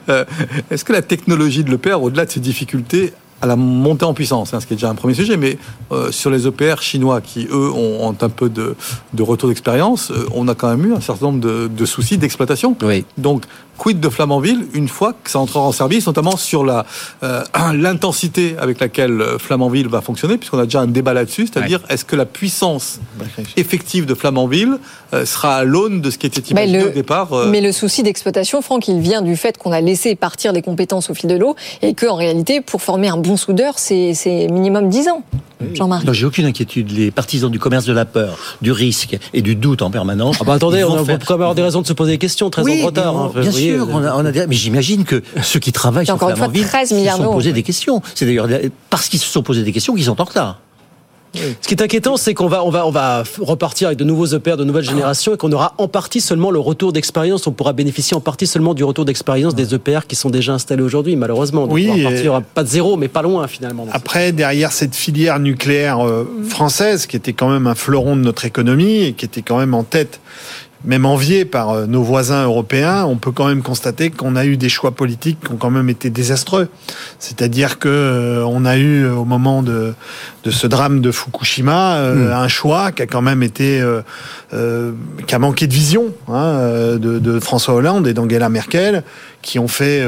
euh, 0.07 0.23
est-ce 0.69 0.85
que 0.85 0.93
la 0.93 1.01
technologie 1.01 1.63
de 1.63 1.71
l'EPR, 1.71 2.01
au-delà 2.01 2.25
de 2.25 2.31
ses 2.31 2.39
difficultés, 2.39 3.11
à 3.41 3.47
la 3.47 3.55
montée 3.55 4.05
en 4.05 4.13
puissance, 4.13 4.53
hein, 4.53 4.59
ce 4.59 4.67
qui 4.67 4.73
est 4.73 4.77
déjà 4.77 4.89
un 4.89 4.95
premier 4.95 5.13
sujet, 5.15 5.35
mais 5.35 5.57
euh, 5.91 6.11
sur 6.11 6.29
les 6.29 6.47
EPR 6.47 6.81
chinois 6.81 7.21
qui, 7.21 7.47
eux, 7.51 7.71
ont, 7.71 8.07
ont 8.07 8.15
un 8.21 8.29
peu 8.29 8.49
de, 8.49 8.75
de 9.13 9.23
retour 9.23 9.49
d'expérience, 9.49 10.11
euh, 10.11 10.27
on 10.33 10.47
a 10.47 10.55
quand 10.55 10.69
même 10.69 10.91
eu 10.91 10.93
un 10.93 11.01
certain 11.01 11.27
nombre 11.27 11.39
de, 11.39 11.67
de 11.67 11.85
soucis 11.85 12.17
d'exploitation. 12.17 12.75
Oui. 12.83 13.03
Donc, 13.17 13.43
quid 13.81 13.99
de 13.99 14.09
Flamanville 14.09 14.67
une 14.75 14.87
fois 14.87 15.15
que 15.23 15.31
ça 15.31 15.39
entrera 15.39 15.65
en 15.65 15.71
service, 15.71 16.05
notamment 16.05 16.37
sur 16.37 16.63
la 16.63 16.85
euh, 17.23 17.41
l'intensité 17.73 18.55
avec 18.59 18.79
laquelle 18.79 19.19
euh, 19.19 19.39
Flamanville 19.39 19.87
va 19.87 20.01
fonctionner, 20.01 20.37
puisqu'on 20.37 20.59
a 20.59 20.65
déjà 20.65 20.81
un 20.81 20.87
débat 20.87 21.15
là-dessus, 21.15 21.47
c'est-à-dire 21.51 21.79
est-ce 21.89 22.05
que 22.05 22.15
la 22.15 22.27
puissance 22.27 22.99
effective 23.57 24.05
de 24.05 24.13
Flamanville 24.13 24.77
euh, 25.15 25.25
sera 25.25 25.55
à 25.55 25.63
l'aune 25.63 25.99
de 25.99 26.11
ce 26.11 26.19
qui 26.19 26.27
était 26.27 26.41
imaginé 26.41 26.83
au 26.83 26.89
départ 26.89 27.29
Mais 27.47 27.59
le 27.59 27.71
souci 27.71 28.03
d'exploitation, 28.03 28.61
Franck, 28.61 28.87
il 28.87 28.99
vient 28.99 29.23
du 29.23 29.35
fait 29.35 29.57
qu'on 29.57 29.71
a 29.71 29.81
laissé 29.81 30.13
partir 30.13 30.53
des 30.53 30.61
compétences 30.61 31.09
au 31.09 31.15
fil 31.15 31.27
de 31.27 31.35
l'eau 31.35 31.55
et 31.81 31.95
qu'en 31.95 32.15
réalité, 32.15 32.61
pour 32.61 32.83
former 32.83 33.07
un 33.07 33.17
bon 33.17 33.35
soudeur, 33.35 33.79
c'est 33.79 34.13
minimum 34.51 34.89
10 34.89 35.07
ans. 35.07 35.23
Jean-Marc 35.73 36.11
J'ai 36.11 36.25
aucune 36.25 36.45
inquiétude. 36.45 36.91
Les 36.91 37.11
partisans 37.11 37.49
du 37.49 37.59
commerce 37.59 37.85
de 37.85 37.93
la 37.93 38.05
peur, 38.05 38.37
du 38.61 38.71
risque 38.71 39.17
et 39.33 39.41
du 39.41 39.55
doute 39.55 39.81
en 39.81 39.91
permanence. 39.91 40.37
Ah 40.41 40.43
bah 40.43 40.53
attendez, 40.53 40.83
on 40.83 41.03
peut 41.05 41.17
quand 41.25 41.35
même 41.35 41.41
avoir 41.41 41.55
des 41.55 41.61
raisons 41.61 41.81
de 41.81 41.87
se 41.87 41.93
poser 41.93 42.13
des 42.13 42.17
questions, 42.17 42.49
très 42.49 42.61
en 42.61 42.85
retard. 42.85 43.17
Hein, 43.17 43.31
bien 43.35 43.51
sûr, 43.51 43.70
on 43.79 44.03
a, 44.03 44.15
on 44.15 44.25
a, 44.25 44.31
mais 44.47 44.55
j'imagine 44.55 45.03
que 45.03 45.21
ceux 45.41 45.59
qui 45.59 45.71
travaillent 45.71 46.05
sur 46.05 46.17
Flamanville 46.17 46.65
se 46.65 47.17
sont 47.17 47.31
posés 47.33 47.53
des 47.53 47.63
questions. 47.63 48.01
C'est 48.15 48.25
d'ailleurs 48.25 48.47
parce 48.89 49.09
qu'ils 49.09 49.19
se 49.19 49.27
sont 49.27 49.43
posés 49.43 49.63
des 49.63 49.71
questions 49.71 49.95
qu'ils 49.95 50.05
sont 50.05 50.19
en 50.19 50.25
retard. 50.25 50.59
Ce 51.33 51.67
qui 51.67 51.73
est 51.73 51.81
inquiétant, 51.81 52.17
c'est 52.17 52.33
qu'on 52.33 52.47
va, 52.47 52.63
on 52.65 52.69
va, 52.69 52.85
on 52.85 52.91
va 52.91 53.23
repartir 53.39 53.87
avec 53.87 53.97
de 53.97 54.03
nouveaux 54.03 54.25
EPR 54.25 54.57
de 54.57 54.65
nouvelle 54.65 54.83
génération 54.83 55.33
et 55.33 55.37
qu'on 55.37 55.51
aura 55.51 55.73
en 55.77 55.87
partie 55.87 56.19
seulement 56.19 56.51
le 56.51 56.59
retour 56.59 56.91
d'expérience. 56.91 57.47
On 57.47 57.53
pourra 57.53 57.71
bénéficier 57.71 58.17
en 58.17 58.19
partie 58.19 58.47
seulement 58.47 58.73
du 58.73 58.83
retour 58.83 59.05
d'expérience 59.05 59.55
des 59.55 59.73
EPR 59.73 60.01
qui 60.07 60.15
sont 60.15 60.29
déjà 60.29 60.53
installés 60.53 60.83
aujourd'hui, 60.83 61.15
malheureusement. 61.15 61.67
oui. 61.69 61.89
il 61.95 62.21
n'y 62.21 62.27
aura 62.27 62.41
pas 62.41 62.63
de 62.63 62.67
zéro, 62.67 62.97
mais 62.97 63.07
pas 63.07 63.21
loin 63.21 63.47
finalement. 63.47 63.87
Après, 63.93 64.33
derrière 64.33 64.71
cette 64.71 64.95
filière 64.95 65.39
nucléaire 65.39 66.05
euh, 66.05 66.29
française, 66.49 67.05
qui 67.05 67.15
était 67.15 67.33
quand 67.33 67.49
même 67.49 67.67
un 67.67 67.75
fleuron 67.75 68.15
de 68.15 68.21
notre 68.21 68.45
économie 68.45 69.03
et 69.03 69.13
qui 69.13 69.25
était 69.25 69.41
quand 69.41 69.57
même 69.57 69.73
en 69.73 69.83
tête 69.83 70.19
même 70.83 71.05
envié 71.05 71.45
par 71.45 71.69
euh, 71.69 71.85
nos 71.85 72.01
voisins 72.01 72.43
européens, 72.43 73.05
on 73.05 73.17
peut 73.17 73.31
quand 73.31 73.47
même 73.47 73.61
constater 73.61 74.09
qu'on 74.09 74.35
a 74.35 74.45
eu 74.45 74.57
des 74.57 74.69
choix 74.69 74.91
politiques 74.91 75.39
qui 75.45 75.51
ont 75.51 75.57
quand 75.57 75.69
même 75.69 75.89
été 75.89 76.09
désastreux. 76.09 76.69
C'est-à-dire 77.19 77.77
que 77.77 77.89
euh, 77.89 78.45
on 78.45 78.65
a 78.65 78.77
eu 78.77 79.07
au 79.07 79.25
moment 79.25 79.61
de, 79.61 79.93
de 80.43 80.51
ce 80.51 80.67
drame 80.67 81.01
de 81.01 81.11
Fukushima 81.11 81.95
euh, 81.97 82.29
hmm. 82.29 82.43
un 82.43 82.47
choix 82.47 82.91
qui 82.91 83.03
a 83.03 83.07
quand 83.07 83.21
même 83.21 83.43
été 83.43 83.83
qui 85.27 85.35
a 85.35 85.39
manqué 85.39 85.65
de 85.65 85.73
vision 85.73 86.07
hein, 86.27 86.97
de, 86.97 87.19
de, 87.19 87.39
François 87.39 87.75
Hollande 87.75 88.05
et 88.05 88.13
d'Angela 88.13 88.49
Merkel 88.49 89.03
qui 89.41 89.59
ont 89.59 89.67
fait 89.67 90.01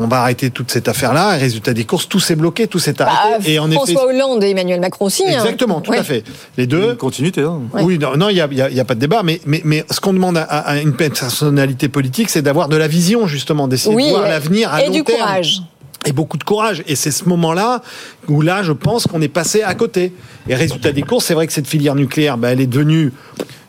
on 0.00 0.06
va 0.06 0.22
arrêter 0.22 0.50
toute 0.50 0.70
cette 0.70 0.88
affaire-là. 0.88 1.36
Et 1.36 1.40
résultat 1.40 1.74
des 1.74 1.84
courses, 1.84 2.08
tout 2.08 2.20
s'est 2.20 2.36
bloqué, 2.36 2.66
tout 2.66 2.78
s'est 2.78 3.00
arrêté. 3.00 3.38
Bah, 3.38 3.50
et 3.50 3.58
en 3.58 3.70
François 3.70 4.06
Hollande 4.06 4.42
et 4.42 4.50
Emmanuel 4.50 4.80
Macron 4.80 5.06
aussi. 5.06 5.24
Hein. 5.26 5.32
Exactement, 5.34 5.80
tout 5.80 5.92
à 5.92 6.02
fait. 6.02 6.24
Les 6.56 6.66
deux. 6.66 6.90
Une 6.90 6.96
continuité. 6.96 7.42
Hein. 7.42 7.60
Oui, 7.74 7.98
non, 7.98 8.28
il 8.28 8.34
n'y 8.34 8.40
a, 8.40 8.70
y 8.70 8.80
a, 8.80 8.84
pas 8.84 8.94
de 8.94 9.00
débat, 9.00 9.22
mais, 9.22 9.40
mais, 9.46 9.60
mais 9.64 9.84
ce 9.90 10.00
qu'on 10.00 10.12
demande 10.12 10.36
à, 10.36 10.80
une 10.80 10.94
personnalité 10.94 11.88
politique, 11.88 12.30
c'est 12.30 12.42
d'avoir 12.42 12.68
de 12.68 12.76
la 12.76 12.88
vision, 12.88 13.26
justement, 13.26 13.68
d'essayer 13.68 13.94
de 13.94 14.10
voir 14.10 14.28
l'avenir 14.28 14.72
à 14.72 14.84
et 14.84 14.90
du 14.90 15.04
courage 15.04 15.62
et 16.06 16.12
beaucoup 16.12 16.38
de 16.38 16.44
courage. 16.44 16.82
Et 16.86 16.96
c'est 16.96 17.10
ce 17.10 17.28
moment-là 17.28 17.82
où 18.28 18.40
là, 18.40 18.62
je 18.62 18.72
pense 18.72 19.06
qu'on 19.06 19.20
est 19.20 19.28
passé 19.28 19.62
à 19.62 19.74
côté. 19.74 20.12
Et 20.48 20.54
résultat 20.54 20.92
des 20.92 21.02
courses, 21.02 21.26
c'est 21.26 21.34
vrai 21.34 21.46
que 21.46 21.52
cette 21.52 21.66
filière 21.66 21.94
nucléaire, 21.94 22.38
bah, 22.38 22.52
elle 22.52 22.60
est 22.60 22.66
devenue 22.66 23.12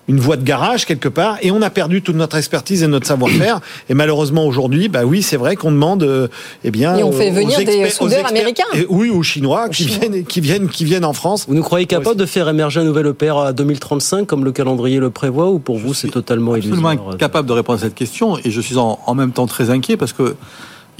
une 0.08 0.20
voie 0.20 0.38
de 0.38 0.43
garage 0.43 0.86
quelque 0.86 1.10
part 1.10 1.38
et 1.41 1.52
on 1.52 1.62
a 1.62 1.70
perdu 1.70 2.02
toute 2.02 2.16
notre 2.16 2.38
expertise 2.38 2.84
et 2.84 2.88
notre 2.88 3.08
savoir-faire. 3.08 3.60
Et 3.89 3.93
malheureusement 3.93 4.45
aujourd'hui 4.45 4.89
bah 4.89 5.04
oui 5.06 5.22
c'est 5.22 5.38
vrai 5.38 5.56
qu'on 5.56 5.72
demande 5.72 6.04
euh, 6.04 6.28
eh 6.64 6.72
bien 6.72 6.95
et 6.95 7.04
on 7.04 7.12
fait 7.12 7.32
venir 7.32 7.58
des 7.64 7.89
soudeurs 7.89 8.26
américains. 8.26 8.64
oui 8.89 9.10
ou 9.10 9.24
chinois 9.24 9.70
qui 9.70 9.86
viennent 9.86 10.24
qui 10.24 10.41
viennent 10.41 10.70
qui 10.70 10.86
viennent 10.86 11.06
en 11.06 11.14
France. 11.14 11.45
Vous 11.47 11.56
nous 11.56 11.64
croyez 11.64 11.86
capable 11.86 12.16
de 12.16 12.26
faire 12.26 12.47
émerger 12.49 12.80
un 12.80 12.84
nouvel 12.84 13.08
EPR 13.08 13.38
à 13.38 13.54
2035 13.54 14.26
comme 14.26 14.45
le 14.45 14.52
calendrier 14.52 14.99
le 14.99 15.10
prévoit 15.10 15.49
ou 15.49 15.60
pour 15.60 15.78
vous 15.78 15.93
c'est 15.93 16.10
totalement 16.10 16.54
absolument 16.54 16.89
incapable 16.89 17.47
de 17.47 17.54
répondre 17.54 17.80
à 17.80 17.82
cette 17.82 17.95
question 17.95 18.38
et 18.38 18.52
je 18.52 18.62
suis 18.62 18.78
en, 18.78 18.99
en 19.06 19.16
même 19.16 19.32
temps 19.32 19.47
très 19.47 19.70
inquiet 19.70 19.97
parce 19.97 20.14
que 20.14 20.36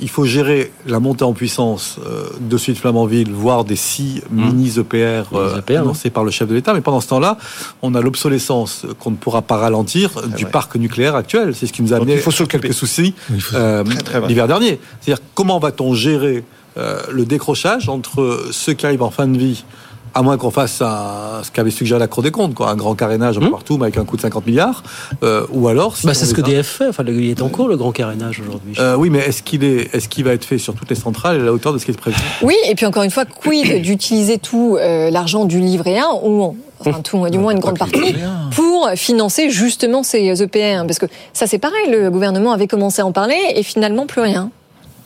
il 0.02 0.10
faut 0.10 0.26
gérer 0.26 0.72
la 0.88 0.99
montée 0.99 1.24
en 1.24 1.34
puissance 1.34 1.97
euh, 2.06 2.26
de 2.39 2.58
Suite 2.58 2.78
Flamanville, 2.78 3.32
voire 3.32 3.64
des 3.64 3.76
six 3.76 4.22
mmh. 4.30 4.45
mini-EPR 4.45 5.34
euh, 5.34 5.62
annoncés 5.70 6.10
par 6.10 6.24
le 6.24 6.32
chef 6.32 6.47
de 6.47 6.56
l'État. 6.56 6.74
Mais 6.74 6.82
pendant 6.82 6.99
ce 6.99 7.08
temps-là, 7.10 7.38
on 7.82 7.93
a 7.93 8.02
l'obsolescence 8.02 8.86
qu'on 8.99 9.12
ne 9.12 9.16
pourra 9.16 9.43
pas 9.43 9.58
ralentir 9.58 10.12
du 10.36 10.45
parc 10.45 10.76
nucléaire 10.76 11.16
actuel. 11.16 11.56
C'est 11.56 11.68
ce 11.68 11.74
qui 11.74 11.84
nous 11.84 11.93
a 11.93 11.97
amené 11.97 12.20
quelques 12.49 12.74
soucis 12.74 13.14
euh, 13.54 13.84
l'hiver 14.28 14.47
dernier. 14.47 14.80
C'est-à-dire 14.99 15.24
comment 15.36 15.60
va-t-on 15.60 15.93
gérer 15.93 16.43
le 16.76 17.26
décrochage 17.26 17.89
entre 17.89 18.45
ceux 18.52 18.74
qui 18.74 18.86
arrivent 18.86 19.04
en 19.04 19.12
fin 19.12 19.28
de 19.28 19.38
vie 19.38 19.66
à 20.14 20.22
moins 20.22 20.38
qu'on 20.38 20.51
fasse 20.51 20.82
un, 20.82 21.41
ce 21.43 21.51
qu'avait 21.51 21.72
suggéré 21.72 21.99
la 21.99 22.07
Cour 22.07 22.24
des 22.24 22.32
comptes, 22.32 22.53
quoi, 22.53 22.70
un 22.70 22.76
grand 22.76 22.95
carénage 22.95 23.38
un 23.38 23.41
peu 23.41 23.47
hmm. 23.47 23.51
partout, 23.51 23.78
mais 23.78 23.84
avec 23.84 23.97
un 23.97 24.05
coût 24.05 24.18
de 24.18 24.22
50 24.22 24.45
milliards, 24.45 24.84
euh, 25.24 25.45
ou 25.51 25.68
alors... 25.68 25.95
bah, 26.03 26.14
c'est 26.14 26.26
ce 26.26 26.34
que 26.34 26.41
DF 26.41 26.68
fait, 26.68 26.88
enfin, 26.88 27.03
il 27.07 27.30
est 27.30 27.41
en 27.41 27.49
cours 27.49 27.68
le 27.68 27.78
grand 27.78 27.91
carénage 27.91 28.41
aujourd'hui. 28.41 28.76
Euh, 28.80 28.95
oui, 28.95 29.09
mais 29.09 29.20
est-ce 29.20 29.41
qu'il 29.43 29.64
est, 29.64 29.93
est-ce 29.93 30.09
qu'il 30.09 30.24
va 30.24 30.34
être 30.34 30.45
fait 30.45 30.57
sur 30.57 30.74
toutes 30.74 30.89
les 30.89 30.95
centrales 30.95 31.38
et 31.38 31.41
à 31.41 31.45
la 31.45 31.53
hauteur 31.53 31.74
de 31.74 31.78
ce 31.78 31.86
qui 31.86 31.91
est 31.91 31.97
prévu? 31.97 32.18
Oui, 32.41 32.55
et 32.68 32.76
puis 32.76 32.86
encore 32.86 33.03
une 33.03 33.12
fois, 33.12 33.26
quid 33.26 33.82
d'utiliser 33.82 34.38
tout 34.38 34.78
euh, 34.80 35.09
l'argent 35.09 35.45
du 35.45 35.59
livret 35.59 35.99
1, 35.99 36.05
ou 36.24 36.55
enfin 36.80 37.01
tout, 37.01 37.30
du 37.30 37.38
moins 37.38 37.51
une 37.51 37.59
grande 37.59 37.78
partie, 37.78 38.16
pour 38.55 38.89
financer 38.95 39.49
justement 39.49 40.03
ces 40.03 40.41
EPR 40.41 40.86
Parce 40.86 40.99
que 40.99 41.05
ça 41.32 41.47
c'est 41.47 41.59
pareil, 41.59 41.89
le 41.89 42.09
gouvernement 42.09 42.51
avait 42.51 42.68
commencé 42.68 43.01
à 43.01 43.05
en 43.05 43.12
parler, 43.12 43.38
et 43.55 43.64
finalement 43.64 44.07
plus 44.07 44.22
rien. 44.22 44.51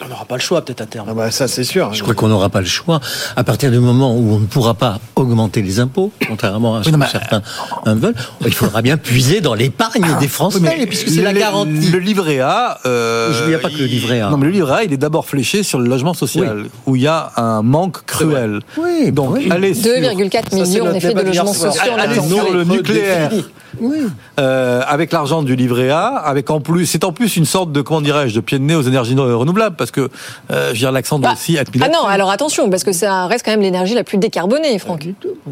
On 0.04 0.10
n'aura 0.10 0.26
pas 0.26 0.36
le 0.36 0.42
choix 0.42 0.64
peut-être 0.64 0.82
à 0.82 0.86
terme. 0.86 1.08
Ah 1.10 1.14
bah 1.14 1.32
ça 1.32 1.48
c'est 1.48 1.64
sûr. 1.64 1.94
Je 1.94 2.02
crois 2.02 2.14
qu'on 2.16 2.28
n'aura 2.28 2.50
pas 2.50 2.60
le 2.60 2.66
choix. 2.66 3.00
À 3.36 3.44
partir 3.44 3.72
du 3.72 3.80
moment 3.80 4.16
où 4.16 4.34
on 4.34 4.40
ne 4.40 4.46
pourra 4.46 4.74
pas 4.74 5.00
augmenter 5.16 5.62
les 5.62 5.80
impôts, 5.80 6.12
contrairement 6.28 6.78
à 6.78 6.84
ce 6.84 6.90
que 6.90 7.08
certains 7.08 7.42
veulent, 7.86 8.16
il 8.46 8.54
faudra 8.54 8.82
bien 8.82 8.98
puiser 8.98 9.40
dans 9.40 9.54
l'épargne 9.54 10.06
des 10.20 10.28
Français, 10.28 10.60
puisque 10.86 11.10
c'est 11.10 11.22
la 11.22 11.34
garantie. 11.34 11.92
Le 11.92 12.00
livret 12.00 12.40
A. 12.40 12.80
Euh, 12.86 13.34
il 13.46 13.50
n'y 13.50 13.56
a 13.56 13.60
pas 13.60 13.70
que 13.70 13.78
le 13.78 13.86
livret 13.86 14.20
A. 14.20 14.30
Non, 14.30 14.38
mais 14.38 14.48
le 14.48 14.52
livret 14.52 14.74
A, 14.74 14.84
il 14.84 14.92
est 14.92 14.98
d'abord 14.98 15.26
fléché 15.26 15.64
sur 15.64 15.80
le 15.80 15.88
logement 15.88 16.14
social, 16.14 16.66
où 16.86 16.96
il 16.96 17.04
y 17.04 17.08
a 17.08 17.32
un 17.38 17.62
manque 17.62 18.06
cruel. 18.06 18.60
Oui, 18.78 19.12
donc 19.12 19.38
allez 19.50 19.74
2,4 19.74 20.56
millions 20.56 20.88
en 20.88 20.94
effet 20.94 21.14
de 21.14 21.22
logements 21.22 21.54
sociaux. 21.54 21.94
Allez 21.98 22.20
sur 22.22 22.54
le 22.54 22.64
nucléaire. 22.64 23.32
Oui. 23.80 23.98
Euh, 24.40 24.82
avec 24.88 25.12
l'argent 25.12 25.44
du 25.44 25.56
livret 25.56 25.90
A, 25.90 26.08
avec 26.08 26.50
en 26.50 26.60
plus, 26.60 26.86
c'est 26.86 27.04
en 27.04 27.12
plus 27.12 27.36
une 27.38 27.46
sorte 27.46 27.72
de 27.72 27.82
comment 27.82 28.02
dirais-je, 28.02 28.36
de 28.36 28.40
pied 28.40 28.60
de 28.60 28.64
nez 28.64 28.76
aux 28.76 28.82
énergies 28.82 29.16
renouvelables, 29.16 29.76
parce 29.86 29.92
que 29.92 30.10
euh, 30.52 30.72
je 30.74 30.86
veux 30.86 30.92
l'accent 30.92 31.20
doit 31.20 31.30
bah, 31.30 31.36
aussi 31.36 31.56
être 31.56 31.72
Ah 31.82 31.90
non, 31.90 32.06
alors 32.06 32.32
attention, 32.32 32.70
parce 32.70 32.84
que 32.84 32.92
ça 32.92 33.28
reste 33.28 33.46
quand 33.46 33.52
même 33.52 33.62
l'énergie 33.62 33.94
la 33.94 34.04
plus 34.04 34.18
décarbonée, 34.18 34.78
Franck. 34.80 35.08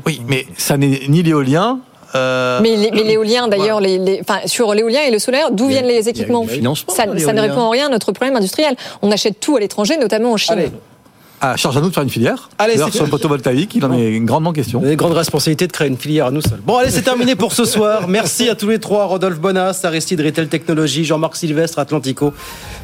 Oui, 0.06 0.22
mais 0.28 0.46
ça 0.58 0.78
n'est 0.78 1.02
ni 1.08 1.24
l'éolien. 1.24 1.80
Euh... 2.16 2.60
Mais, 2.62 2.76
l'éolien, 2.76 3.48
d'ailleurs, 3.48 3.82
les, 3.82 3.98
les, 3.98 4.22
enfin, 4.22 4.40
sur 4.46 4.74
l'éolien 4.74 5.02
et 5.02 5.12
le 5.12 5.20
solaire, 5.20 5.52
d'où 5.52 5.68
viennent 5.68 5.88
les 5.88 6.10
équipements? 6.10 6.46
ça, 6.88 7.06
ça, 7.18 7.34
ne 7.34 7.42
répond 7.42 7.62
en 7.62 7.70
rien 7.70 7.88
à 7.88 7.90
notre 7.90 8.12
problème 8.12 8.36
industriel. 8.36 8.76
On 9.02 9.12
achète 9.12 9.40
tout 9.40 9.56
à 9.56 9.60
l'étranger, 9.60 9.98
notamment 9.98 10.32
en 10.32 10.38
Chine. 10.38 10.72
Ah, 11.46 11.58
charge 11.58 11.76
à 11.76 11.82
nous 11.82 11.89
de 11.89 11.94
faire 11.94 12.04
une 12.04 12.10
filière. 12.10 12.50
Allez, 12.58 12.78
sur 12.78 13.04
le 13.04 13.10
photovoltaïque, 13.10 13.76
il 13.76 13.84
en 13.84 13.91
est 13.91 14.18
grandement 14.22 14.54
question. 14.54 14.80
Vous 14.80 14.86
avez 14.86 14.96
grande 14.96 15.12
responsabilité 15.12 15.68
de 15.68 15.74
créer 15.74 15.89
une 15.89 15.98
filière 15.98 16.28
à 16.28 16.32
nous 16.32 16.39
seuls. 16.39 16.62
Bon, 16.66 16.78
allez, 16.78 16.89
c'est 16.89 17.02
terminé 17.02 17.36
pour 17.36 17.52
ce 17.52 17.66
soir. 17.66 18.08
Merci 18.08 18.48
à 18.48 18.56
tous 18.56 18.70
les 18.70 18.80
trois 18.80 19.08
Rodolphe 19.08 19.41
Bonas, 19.41 19.82
Aristide 19.84 20.22
Retail 20.22 20.48
Technologies, 20.48 21.04
Jean-Marc 21.04 21.36
Sylvestre, 21.36 21.80
Atlantico, 21.80 22.34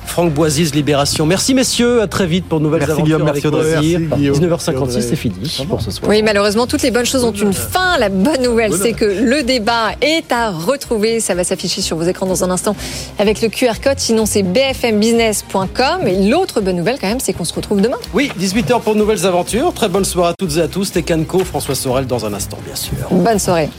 Franck 0.05 0.33
Boisise, 0.33 0.75
Libération. 0.75 1.25
Merci 1.25 1.53
messieurs, 1.53 2.01
à 2.01 2.07
très 2.07 2.27
vite 2.27 2.49
pour 2.49 2.59
de 2.59 2.65
nouvelles 2.65 2.79
merci 2.79 2.91
aventures 2.91 3.17
Guillaume, 3.17 3.27
avec 3.29 4.41
19h56, 4.41 5.01
c'est 5.01 5.15
fini 5.15 5.65
pour 5.69 5.79
ce 5.79 5.91
soir. 5.91 6.09
Oui, 6.09 6.21
malheureusement, 6.21 6.67
toutes 6.67 6.81
les 6.81 6.91
bonnes 6.91 7.05
choses 7.05 7.23
ont 7.23 7.31
une 7.31 7.53
fin. 7.53 7.97
La 7.97 8.09
bonne 8.09 8.41
nouvelle, 8.41 8.73
c'est 8.73 8.91
que 8.91 9.05
le 9.05 9.41
débat 9.43 9.91
est 10.01 10.33
à 10.33 10.49
retrouver. 10.49 11.21
Ça 11.21 11.33
va 11.33 11.45
s'afficher 11.45 11.81
sur 11.81 11.95
vos 11.95 12.03
écrans 12.03 12.25
dans 12.25 12.43
un 12.43 12.51
instant 12.51 12.75
avec 13.19 13.41
le 13.41 13.47
QR 13.47 13.79
code. 13.81 13.99
Sinon, 13.99 14.25
c'est 14.25 14.43
bfmbusiness.com. 14.43 16.07
Et 16.07 16.27
l'autre 16.27 16.59
bonne 16.59 16.75
nouvelle, 16.75 16.97
quand 16.99 17.07
même, 17.07 17.21
c'est 17.21 17.31
qu'on 17.31 17.45
se 17.45 17.53
retrouve 17.53 17.79
demain. 17.79 17.97
Oui, 18.13 18.29
18h 18.49 18.81
pour 18.81 18.95
nouvelles 18.95 19.27
aventures. 19.27 19.71
Très 19.73 19.89
bonne 19.89 20.05
soirée 20.05 20.31
à 20.31 20.33
toutes 20.33 20.57
et 20.57 20.61
à 20.61 20.67
tous. 20.67 20.91
Tekanko, 20.91 21.43
François 21.43 21.75
Sorel 21.75 22.07
dans 22.07 22.25
un 22.25 22.33
instant, 22.33 22.57
bien 22.65 22.75
sûr. 22.75 22.95
Bonne 23.11 23.37
soirée. 23.37 23.69